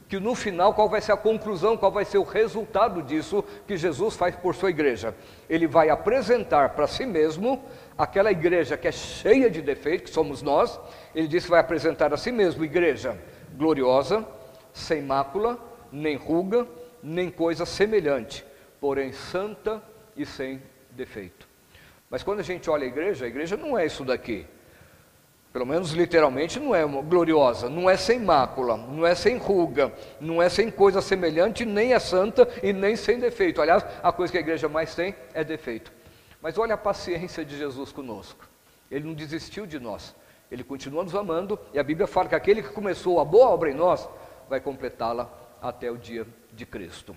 que 0.07 0.19
no 0.19 0.33
final 0.33 0.73
qual 0.73 0.89
vai 0.89 1.01
ser 1.01 1.11
a 1.11 1.17
conclusão, 1.17 1.77
qual 1.77 1.91
vai 1.91 2.05
ser 2.05 2.17
o 2.17 2.23
resultado 2.23 3.01
disso 3.01 3.43
que 3.67 3.75
Jesus 3.75 4.15
faz 4.15 4.35
por 4.35 4.55
sua 4.55 4.69
igreja. 4.69 5.13
Ele 5.49 5.67
vai 5.67 5.89
apresentar 5.89 6.69
para 6.69 6.87
si 6.87 7.05
mesmo 7.05 7.63
aquela 7.97 8.31
igreja 8.31 8.77
que 8.77 8.87
é 8.87 8.91
cheia 8.91 9.49
de 9.49 9.61
defeitos, 9.61 10.09
que 10.09 10.13
somos 10.13 10.41
nós, 10.41 10.79
ele 11.15 11.27
diz 11.27 11.45
que 11.45 11.49
vai 11.49 11.59
apresentar 11.59 12.13
a 12.13 12.17
si 12.17 12.31
mesmo 12.31 12.63
igreja 12.63 13.17
gloriosa, 13.55 14.25
sem 14.71 15.01
mácula, 15.01 15.57
nem 15.91 16.15
ruga, 16.15 16.67
nem 17.01 17.29
coisa 17.29 17.65
semelhante, 17.65 18.45
porém 18.79 19.11
santa 19.11 19.81
e 20.15 20.25
sem 20.25 20.61
defeito. 20.91 21.47
Mas 22.09 22.23
quando 22.23 22.39
a 22.39 22.43
gente 22.43 22.69
olha 22.69 22.83
a 22.83 22.87
igreja, 22.87 23.25
a 23.25 23.27
igreja 23.27 23.57
não 23.57 23.77
é 23.77 23.85
isso 23.85 24.05
daqui. 24.05 24.45
Pelo 25.51 25.65
menos 25.65 25.91
literalmente 25.91 26.59
não 26.59 26.75
é 26.75 26.85
gloriosa, 26.85 27.67
não 27.67 27.89
é 27.89 27.97
sem 27.97 28.19
mácula, 28.19 28.77
não 28.77 29.07
é 29.07 29.15
sem 29.15 29.37
ruga, 29.37 29.91
não 30.19 30.41
é 30.41 30.49
sem 30.49 30.69
coisa 30.69 31.01
semelhante, 31.01 31.65
nem 31.65 31.93
é 31.93 31.99
santa 31.99 32.47
e 32.61 32.71
nem 32.71 32.95
sem 32.95 33.19
defeito. 33.19 33.61
Aliás, 33.61 33.83
a 34.03 34.11
coisa 34.11 34.31
que 34.31 34.37
a 34.37 34.41
igreja 34.41 34.69
mais 34.69 34.93
tem 34.93 35.15
é 35.33 35.43
defeito. 35.43 35.91
Mas 36.41 36.57
olha 36.57 36.75
a 36.75 36.77
paciência 36.77 37.43
de 37.43 37.57
Jesus 37.57 37.91
conosco. 37.91 38.47
Ele 38.89 39.05
não 39.05 39.13
desistiu 39.13 39.65
de 39.65 39.79
nós. 39.79 40.15
Ele 40.51 40.63
continua 40.63 41.03
nos 41.03 41.15
amando 41.15 41.59
e 41.73 41.79
a 41.79 41.83
Bíblia 41.83 42.07
fala 42.07 42.29
que 42.29 42.35
aquele 42.35 42.63
que 42.63 42.69
começou 42.69 43.19
a 43.19 43.25
boa 43.25 43.49
obra 43.49 43.69
em 43.69 43.73
nós 43.73 44.07
vai 44.49 44.61
completá-la 44.61 45.29
até 45.61 45.91
o 45.91 45.97
dia 45.97 46.25
de 46.53 46.65
Cristo. 46.65 47.15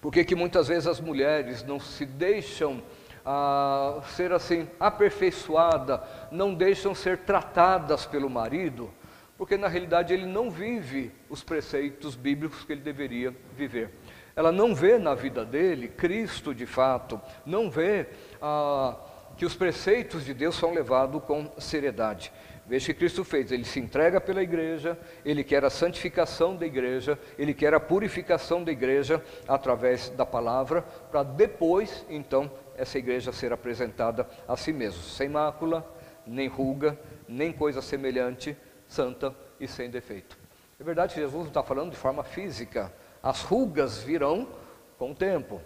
Por 0.00 0.12
que, 0.12 0.24
que 0.24 0.34
muitas 0.34 0.68
vezes 0.68 0.86
as 0.86 1.00
mulheres 1.00 1.62
não 1.62 1.78
se 1.78 2.04
deixam 2.04 2.82
ah, 3.24 4.02
ser 4.14 4.32
assim 4.32 4.68
aperfeiçoadas, 4.78 6.00
não 6.30 6.52
deixam 6.52 6.94
ser 6.94 7.18
tratadas 7.18 8.04
pelo 8.04 8.28
marido? 8.28 8.92
Porque 9.38 9.56
na 9.56 9.68
realidade 9.68 10.12
ele 10.12 10.26
não 10.26 10.50
vive 10.50 11.12
os 11.30 11.42
preceitos 11.42 12.14
bíblicos 12.14 12.64
que 12.64 12.72
ele 12.72 12.80
deveria 12.80 13.34
viver. 13.56 13.90
Ela 14.34 14.50
não 14.50 14.74
vê 14.74 14.98
na 14.98 15.14
vida 15.14 15.44
dele 15.44 15.88
Cristo 15.88 16.54
de 16.54 16.66
fato, 16.66 17.20
não 17.44 17.70
vê 17.70 18.06
ah, 18.40 18.96
que 19.36 19.44
os 19.44 19.54
preceitos 19.54 20.24
de 20.24 20.32
Deus 20.32 20.56
são 20.56 20.72
levados 20.72 21.22
com 21.24 21.50
seriedade. 21.58 22.32
Veja 22.64 22.86
que 22.86 22.94
Cristo 22.94 23.24
fez, 23.24 23.50
ele 23.50 23.64
se 23.64 23.80
entrega 23.80 24.20
pela 24.20 24.42
igreja, 24.42 24.96
ele 25.24 25.42
quer 25.42 25.64
a 25.64 25.70
santificação 25.70 26.56
da 26.56 26.64
igreja, 26.64 27.18
ele 27.36 27.52
quer 27.52 27.74
a 27.74 27.80
purificação 27.80 28.62
da 28.62 28.70
igreja 28.70 29.22
através 29.48 30.10
da 30.10 30.24
palavra, 30.24 30.82
para 31.10 31.24
depois, 31.24 32.06
então, 32.08 32.50
essa 32.76 32.98
igreja 32.98 33.32
ser 33.32 33.52
apresentada 33.52 34.28
a 34.46 34.56
si 34.56 34.72
mesmo, 34.72 35.02
sem 35.02 35.28
mácula, 35.28 35.84
nem 36.24 36.46
ruga, 36.46 36.98
nem 37.28 37.52
coisa 37.52 37.82
semelhante, 37.82 38.56
santa 38.86 39.34
e 39.58 39.66
sem 39.66 39.90
defeito. 39.90 40.38
É 40.78 40.84
verdade 40.84 41.14
que 41.14 41.20
Jesus 41.20 41.42
não 41.42 41.48
está 41.48 41.62
falando 41.62 41.90
de 41.90 41.96
forma 41.96 42.22
física, 42.22 42.92
as 43.22 43.42
rugas 43.42 43.98
virão 43.98 44.48
com 44.98 45.12
o 45.12 45.14
tempo, 45.14 45.60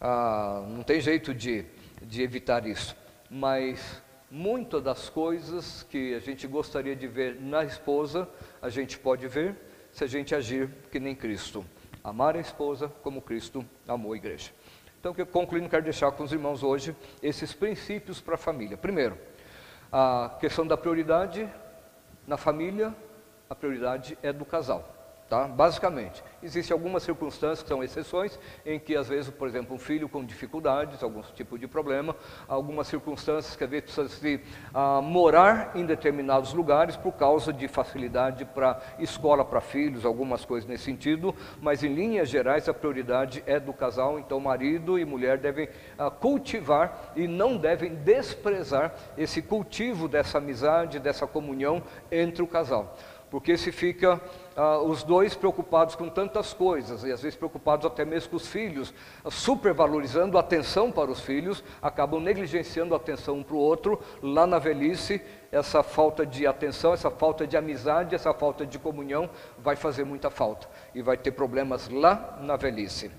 ah, 0.00 0.64
não 0.68 0.82
tem 0.82 1.00
jeito 1.00 1.34
de, 1.34 1.64
de 2.02 2.22
evitar 2.22 2.66
isso, 2.66 2.96
mas 3.30 4.02
muitas 4.30 4.82
das 4.82 5.08
coisas 5.08 5.84
que 5.84 6.14
a 6.14 6.18
gente 6.18 6.46
gostaria 6.46 6.96
de 6.96 7.06
ver 7.06 7.40
na 7.40 7.64
esposa, 7.64 8.28
a 8.60 8.68
gente 8.68 8.98
pode 8.98 9.28
ver 9.28 9.54
se 9.92 10.02
a 10.02 10.06
gente 10.06 10.34
agir 10.34 10.68
que 10.90 10.98
nem 10.98 11.14
Cristo. 11.14 11.64
Amar 12.02 12.36
a 12.36 12.40
esposa 12.40 12.88
como 13.02 13.22
Cristo 13.22 13.64
amou 13.86 14.12
a 14.12 14.16
igreja. 14.16 14.50
Então, 14.98 15.14
concluindo, 15.26 15.68
quero 15.68 15.84
deixar 15.84 16.10
com 16.12 16.24
os 16.24 16.32
irmãos 16.32 16.62
hoje 16.62 16.96
esses 17.22 17.52
princípios 17.52 18.20
para 18.20 18.34
a 18.34 18.38
família. 18.38 18.76
Primeiro, 18.76 19.16
a 19.92 20.36
questão 20.40 20.66
da 20.66 20.76
prioridade 20.76 21.48
na 22.26 22.36
família, 22.36 22.94
a 23.48 23.54
prioridade 23.54 24.18
é 24.22 24.32
do 24.32 24.44
casal. 24.44 24.88
Tá? 25.28 25.46
Basicamente, 25.46 26.22
existem 26.44 26.74
algumas 26.74 27.02
circunstâncias 27.02 27.62
que 27.62 27.68
são 27.68 27.82
exceções, 27.82 28.38
em 28.64 28.78
que 28.78 28.94
às 28.96 29.08
vezes, 29.08 29.30
por 29.30 29.48
exemplo, 29.48 29.74
um 29.74 29.78
filho 29.78 30.08
com 30.08 30.24
dificuldades, 30.24 31.02
algum 31.02 31.22
tipo 31.34 31.58
de 31.58 31.66
problema, 31.66 32.14
algumas 32.46 32.86
circunstâncias 32.86 33.56
que 33.56 33.64
às 33.64 33.70
vezes 33.70 33.84
precisa 33.84 34.08
se 34.08 34.40
ah, 34.72 35.00
morar 35.00 35.72
em 35.74 35.84
determinados 35.84 36.52
lugares 36.52 36.96
por 36.96 37.12
causa 37.12 37.52
de 37.52 37.66
facilidade 37.66 38.44
para 38.44 38.80
escola 38.98 39.44
para 39.44 39.60
filhos, 39.60 40.04
algumas 40.04 40.44
coisas 40.44 40.68
nesse 40.68 40.84
sentido, 40.84 41.34
mas 41.60 41.82
em 41.82 41.94
linhas 41.94 42.28
gerais 42.28 42.68
a 42.68 42.74
prioridade 42.74 43.42
é 43.46 43.58
do 43.58 43.72
casal, 43.72 44.18
então 44.18 44.38
marido 44.38 44.98
e 44.98 45.04
mulher 45.04 45.38
devem 45.38 45.68
ah, 45.98 46.10
cultivar 46.10 47.12
e 47.16 47.26
não 47.26 47.56
devem 47.56 47.94
desprezar 47.94 48.94
esse 49.16 49.40
cultivo 49.40 50.08
dessa 50.08 50.38
amizade, 50.38 50.98
dessa 50.98 51.26
comunhão 51.26 51.82
entre 52.10 52.42
o 52.42 52.46
casal. 52.46 52.96
Porque 53.30 53.56
se 53.56 53.72
fica 53.72 54.20
ah, 54.56 54.78
os 54.78 55.02
dois 55.02 55.34
preocupados 55.34 55.94
com 55.94 56.08
tantas 56.08 56.52
coisas, 56.52 57.02
e 57.04 57.12
às 57.12 57.22
vezes 57.22 57.36
preocupados 57.36 57.86
até 57.86 58.04
mesmo 58.04 58.30
com 58.30 58.36
os 58.36 58.46
filhos, 58.46 58.94
supervalorizando 59.30 60.36
a 60.36 60.40
atenção 60.40 60.92
para 60.92 61.10
os 61.10 61.20
filhos, 61.20 61.64
acabam 61.82 62.20
negligenciando 62.20 62.94
a 62.94 62.96
atenção 62.96 63.38
um 63.38 63.42
para 63.42 63.54
o 63.56 63.58
outro, 63.58 64.00
lá 64.22 64.46
na 64.46 64.58
velhice, 64.58 65.20
essa 65.50 65.82
falta 65.82 66.26
de 66.26 66.46
atenção, 66.46 66.92
essa 66.92 67.10
falta 67.10 67.46
de 67.46 67.56
amizade, 67.56 68.14
essa 68.14 68.34
falta 68.34 68.66
de 68.66 68.78
comunhão 68.78 69.30
vai 69.58 69.76
fazer 69.76 70.04
muita 70.04 70.30
falta 70.30 70.68
e 70.94 71.02
vai 71.02 71.16
ter 71.16 71.32
problemas 71.32 71.88
lá 71.88 72.38
na 72.40 72.56
velhice. 72.56 73.10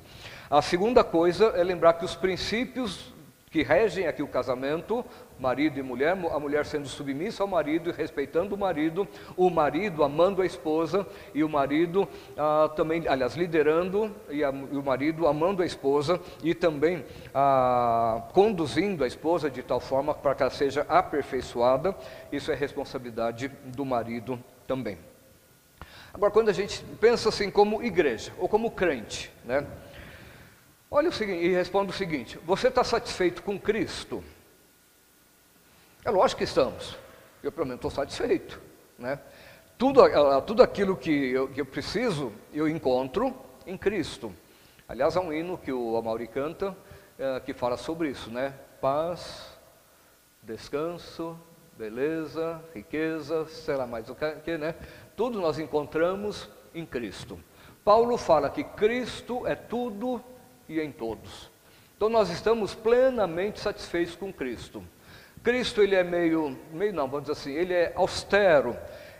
A 0.49 0.61
segunda 0.61 1.03
coisa 1.03 1.47
é 1.55 1.63
lembrar 1.63 1.93
que 1.93 2.05
os 2.05 2.15
princípios 2.15 3.14
que 3.55 3.63
regem 3.63 4.05
aqui 4.05 4.21
o 4.21 4.27
casamento 4.27 5.05
marido 5.39 5.79
e 5.79 5.81
mulher, 5.81 6.11
a 6.11 6.39
mulher 6.41 6.65
sendo 6.65 6.89
submissa 6.89 7.41
ao 7.41 7.47
marido 7.47 7.89
e 7.89 7.93
respeitando 7.93 8.53
o 8.53 8.57
marido, 8.57 9.07
o 9.37 9.49
marido 9.49 10.03
amando 10.03 10.41
a 10.41 10.45
esposa 10.45 11.07
e 11.33 11.41
o 11.41 11.47
marido 11.47 12.05
ah, 12.37 12.69
também, 12.75 13.07
aliás, 13.07 13.35
liderando 13.35 14.13
e, 14.29 14.43
a, 14.43 14.51
e, 14.51 14.75
o 14.75 14.83
marido 14.83 15.25
amando 15.25 15.63
a 15.63 15.65
esposa 15.65 16.19
e 16.43 16.53
também 16.53 17.05
ah, 17.33 18.27
conduzindo 18.33 19.05
a 19.05 19.07
esposa 19.07 19.49
de 19.49 19.63
tal 19.63 19.79
forma 19.79 20.13
para 20.13 20.35
que 20.35 20.43
ela 20.43 20.51
seja 20.51 20.85
aperfeiçoada. 20.89 21.95
Isso 22.33 22.51
é 22.51 22.55
responsabilidade 22.55 23.47
do 23.67 23.85
marido 23.85 24.37
também. 24.67 24.97
Agora, 26.13 26.29
quando 26.29 26.49
a 26.49 26.53
gente 26.53 26.83
pensa 26.99 27.29
assim 27.29 27.49
como 27.49 27.81
igreja 27.81 28.33
ou 28.37 28.49
como 28.49 28.69
crente, 28.69 29.31
né? 29.45 29.65
Olha 30.89 31.09
o 31.09 31.13
seguinte, 31.13 31.45
e 31.45 31.53
responda 31.53 31.91
o 31.91 31.93
seguinte: 31.93 32.37
você 32.45 32.67
está 32.67 32.83
satisfeito 32.83 33.41
com 33.43 33.59
Cristo? 33.59 34.23
É 36.03 36.11
lógico 36.11 36.39
que 36.39 36.43
estamos. 36.43 36.95
Eu, 37.41 37.51
pelo 37.51 37.65
menos, 37.65 37.79
estou 37.79 37.91
satisfeito. 37.91 38.61
Né? 38.97 39.19
Tudo, 39.77 40.01
tudo 40.45 40.63
aquilo 40.63 40.95
que 40.95 41.31
eu, 41.31 41.47
que 41.47 41.59
eu 41.59 41.65
preciso, 41.65 42.31
eu 42.53 42.67
encontro 42.67 43.35
em 43.65 43.77
Cristo. 43.77 44.33
Aliás, 44.87 45.17
há 45.17 45.19
um 45.19 45.33
hino 45.33 45.57
que 45.57 45.71
o 45.73 45.97
Amauri 45.97 46.27
canta 46.27 46.77
é, 47.17 47.39
que 47.39 47.53
fala 47.53 47.75
sobre 47.75 48.09
isso, 48.09 48.29
né? 48.29 48.53
Paz, 48.79 49.57
descanso, 50.43 51.37
beleza, 51.77 52.63
riqueza, 52.73 53.47
sei 53.47 53.75
lá 53.75 53.87
mais 53.87 54.09
o 54.09 54.15
que, 54.15 54.57
né? 54.57 54.75
Tudo 55.15 55.41
nós 55.41 55.57
encontramos 55.57 56.49
em 56.73 56.85
Cristo. 56.85 57.39
Paulo 57.83 58.17
fala 58.17 58.49
que 58.49 58.63
Cristo 58.63 59.45
é 59.47 59.55
tudo 59.55 60.23
e 60.67 60.79
em 60.79 60.91
todos. 60.91 61.49
Então 61.95 62.09
nós 62.09 62.29
estamos 62.29 62.73
plenamente 62.73 63.59
satisfeitos 63.59 64.15
com 64.15 64.31
Cristo. 64.31 64.83
Cristo 65.43 65.81
ele 65.81 65.95
é 65.95 66.03
meio, 66.03 66.57
meio 66.73 66.93
não, 66.93 67.07
vamos 67.07 67.27
dizer 67.27 67.33
assim, 67.33 67.53
ele 67.53 67.73
é 67.73 67.93
austero, 67.95 68.75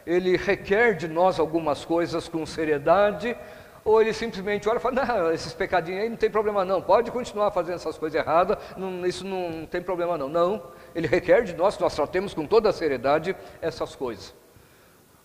ele 0.05 0.35
requer 0.35 0.95
de 0.95 1.07
nós 1.07 1.39
algumas 1.39 1.85
coisas 1.85 2.27
com 2.27 2.45
seriedade, 2.45 3.37
ou 3.83 4.01
ele 4.01 4.11
simplesmente 4.11 4.67
olha 4.67 4.77
e 4.77 4.81
fala, 4.81 5.05
não, 5.05 5.31
esses 5.31 5.53
pecadinhos 5.53 6.01
aí 6.01 6.09
não 6.09 6.17
tem 6.17 6.29
problema 6.29 6.65
não, 6.65 6.81
pode 6.81 7.11
continuar 7.11 7.51
fazendo 7.51 7.75
essas 7.75 7.97
coisas 7.97 8.19
erradas, 8.19 8.57
não, 8.75 9.05
isso 9.05 9.23
não 9.23 9.67
tem 9.67 9.81
problema 9.81 10.17
não. 10.17 10.27
Não, 10.27 10.63
ele 10.95 11.07
requer 11.07 11.43
de 11.43 11.53
nós 11.53 11.77
que 11.77 11.83
nós 11.83 11.95
tratemos 11.95 12.33
com 12.33 12.47
toda 12.47 12.69
a 12.69 12.73
seriedade 12.73 13.35
essas 13.61 13.95
coisas. 13.95 14.33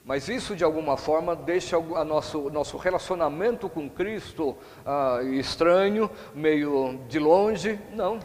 Mas 0.04 0.28
isso 0.28 0.56
de 0.56 0.64
alguma 0.64 0.96
forma 0.96 1.36
deixa 1.36 1.78
o 1.78 2.04
nosso, 2.04 2.50
nosso 2.50 2.76
relacionamento 2.76 3.68
com 3.68 3.88
Cristo 3.88 4.56
ah, 4.84 5.20
estranho, 5.22 6.10
meio 6.34 6.98
de 7.08 7.18
longe. 7.18 7.78
Não, 7.92 8.18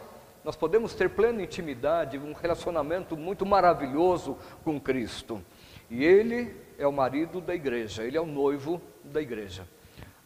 nós 0.44 0.56
podemos 0.56 0.94
ter 0.94 1.10
plena 1.10 1.42
intimidade, 1.42 2.18
um 2.18 2.34
relacionamento 2.34 3.18
muito 3.18 3.46
maravilhoso 3.46 4.38
com 4.64 4.80
Cristo. 4.80 5.42
E 5.90 6.04
Ele 6.04 6.56
é 6.78 6.88
o 6.88 6.92
marido 6.92 7.42
da 7.42 7.54
igreja, 7.54 8.04
Ele 8.04 8.18
é 8.18 8.22
o 8.22 8.26
noivo 8.26 8.82
da 9.04 9.22
igreja. 9.22 9.68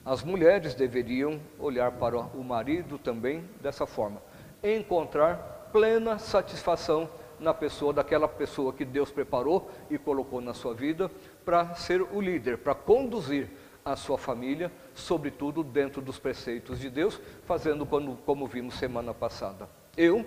As 0.06 0.24
mulheres 0.24 0.74
deveriam 0.74 1.40
olhar 1.58 1.92
para 1.94 2.18
o 2.18 2.44
marido 2.44 2.98
também 2.98 3.44
dessa 3.62 3.86
forma, 3.86 4.22
encontrar 4.64 5.70
plena 5.72 6.18
satisfação 6.18 7.10
na 7.40 7.54
pessoa 7.54 7.94
daquela 7.94 8.28
pessoa 8.28 8.74
que 8.74 8.84
Deus 8.84 9.12
preparou 9.12 9.70
e 9.90 9.98
colocou 9.98 10.42
na 10.42 10.54
sua 10.54 10.74
vida 10.74 11.10
para 11.50 11.74
ser 11.74 12.04
o 12.04 12.22
líder, 12.22 12.60
para 12.60 12.76
conduzir 12.76 13.50
a 13.84 13.96
sua 13.96 14.20
família, 14.20 14.72
sobretudo 14.94 15.64
dentro 15.64 16.00
dos 16.00 16.20
preceitos 16.20 16.80
de 16.80 16.92
Deus, 16.92 17.20
fazendo 17.48 17.88
como, 17.88 18.18
como 18.18 18.46
vimos 18.46 18.76
semana 18.76 19.16
passada. 19.16 19.68
Eu 19.98 20.24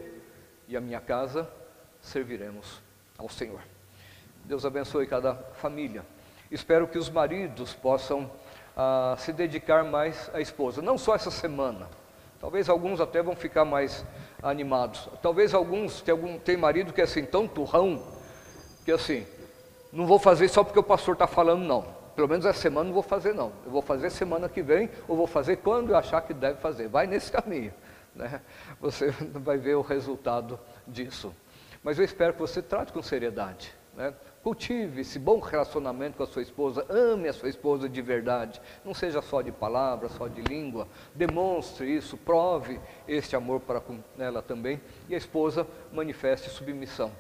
e 0.67 0.77
a 0.77 0.81
minha 0.81 1.01
casa 1.01 1.49
serviremos 2.01 2.83
ao 3.17 3.29
Senhor. 3.29 3.61
Deus 4.45 4.67
abençoe 4.67 5.07
cada 5.07 5.37
família. 5.37 6.05
Espero 6.51 6.89
que 6.89 6.99
os 6.99 7.09
maridos 7.09 7.73
possam 7.73 8.29
ah, 8.77 9.15
se 9.17 9.33
dedicar 9.33 9.85
mais 9.85 10.29
à 10.35 10.41
esposa, 10.41 10.83
não 10.83 10.99
só 10.99 11.15
essa 11.15 11.31
semana. 11.31 11.89
Talvez 12.41 12.69
alguns 12.69 13.01
até 13.01 13.23
vão 13.23 13.37
ficar 13.37 13.65
mais 13.65 14.05
animados. 14.43 15.09
Talvez 15.23 15.55
alguns, 15.55 16.01
tem, 16.01 16.11
algum, 16.11 16.37
tem 16.37 16.57
marido 16.57 16.93
que 16.93 17.01
é 17.01 17.05
assim, 17.05 17.25
tão 17.25 17.47
turrão, 17.47 18.05
que 18.85 18.91
assim, 18.91 19.25
não 19.93 20.07
vou 20.07 20.19
fazer 20.19 20.49
só 20.49 20.65
porque 20.65 20.79
o 20.79 20.83
pastor 20.83 21.15
está 21.15 21.27
falando, 21.27 21.63
não. 21.63 21.85
Pelo 22.17 22.29
menos 22.29 22.47
essa 22.47 22.61
semana 22.61 22.87
não 22.87 22.95
vou 22.95 23.03
fazer, 23.03 23.35
não. 23.35 23.53
Eu 23.65 23.71
vou 23.71 23.83
fazer 23.83 24.11
semana 24.11 24.49
que 24.49 24.63
vem, 24.63 24.89
ou 25.07 25.17
vou 25.17 25.27
fazer 25.27 25.57
quando 25.57 25.91
eu 25.91 25.97
achar 25.97 26.23
que 26.23 26.33
deve 26.33 26.59
fazer. 26.61 26.89
Vai 26.89 27.07
nesse 27.07 27.31
caminho. 27.31 27.73
Né? 28.15 28.41
Você 28.81 29.11
vai 29.35 29.59
ver 29.59 29.75
o 29.77 29.83
resultado 29.83 30.59
disso. 30.87 31.35
Mas 31.83 31.99
eu 31.99 32.05
espero 32.05 32.33
que 32.33 32.41
você 32.41 32.63
trate 32.63 32.93
com 32.93 33.03
seriedade. 33.03 33.75
Né? 33.95 34.15
Cultive 34.43 35.03
esse 35.03 35.19
bom 35.19 35.39
relacionamento 35.39 36.17
com 36.17 36.23
a 36.23 36.27
sua 36.27 36.43
esposa, 36.43 36.87
ame 36.89 37.29
a 37.29 37.33
sua 37.33 37.49
esposa 37.49 37.89
de 37.89 38.03
verdade, 38.03 38.61
não 38.85 38.95
seja 38.95 39.21
só 39.21 39.43
de 39.43 39.53
palavras, 39.53 40.13
só 40.13 40.27
de 40.27 40.41
língua, 40.41 40.89
demonstre 41.15 41.95
isso, 41.95 42.17
prove 42.17 42.81
este 43.07 43.37
amor 43.37 43.61
para 43.61 43.81
com 43.81 43.99
ela 44.19 44.43
também, 44.43 44.81
e 45.09 45.15
a 45.15 45.19
esposa 45.19 45.67
manifeste 45.93 46.51
submissão. 46.51 47.13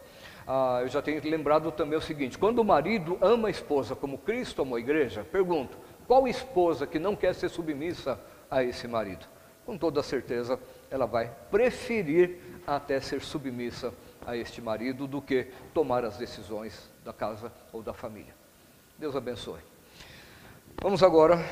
Ah, 0.47 0.81
eu 0.83 0.89
já 0.89 1.01
tenho 1.01 1.23
lembrado 1.23 1.71
também 1.71 1.99
o 1.99 2.03
seguinte: 2.03 2.39
quando 2.39 2.59
o 2.59 2.65
marido 2.65 3.19
ama 3.21 3.49
a 3.49 3.51
esposa 3.51 3.95
como 3.95 4.19
Cristo 4.19 4.63
amou 4.63 4.77
a 4.77 4.81
igreja, 4.81 5.25
pergunto, 5.31 5.77
qual 6.07 6.27
esposa 6.27 6.87
que 6.87 6.99
não 6.99 7.15
quer 7.15 7.35
ser 7.35 7.49
submissa 7.49 8.19
a 8.51 8.63
esse 8.63 8.89
marido? 8.89 9.27
Com 9.65 9.79
toda 9.79 10.03
certeza, 10.03 10.59
ela 10.91 11.07
vai 11.07 11.31
preferir 11.51 12.39
até 12.67 13.01
ser 13.01 13.21
submissa 13.21 13.95
a 14.27 14.37
este 14.37 14.61
marido 14.61 15.07
do 15.07 15.23
que 15.23 15.49
tomar 15.73 16.05
as 16.05 16.17
decisões 16.17 16.91
da 17.05 17.13
casa 17.13 17.53
ou 17.73 17.83
da 17.83 17.93
família. 17.93 18.35
Deus 18.99 19.17
abençoe. 19.17 19.61
Vamos 20.81 21.03
agora 21.03 21.45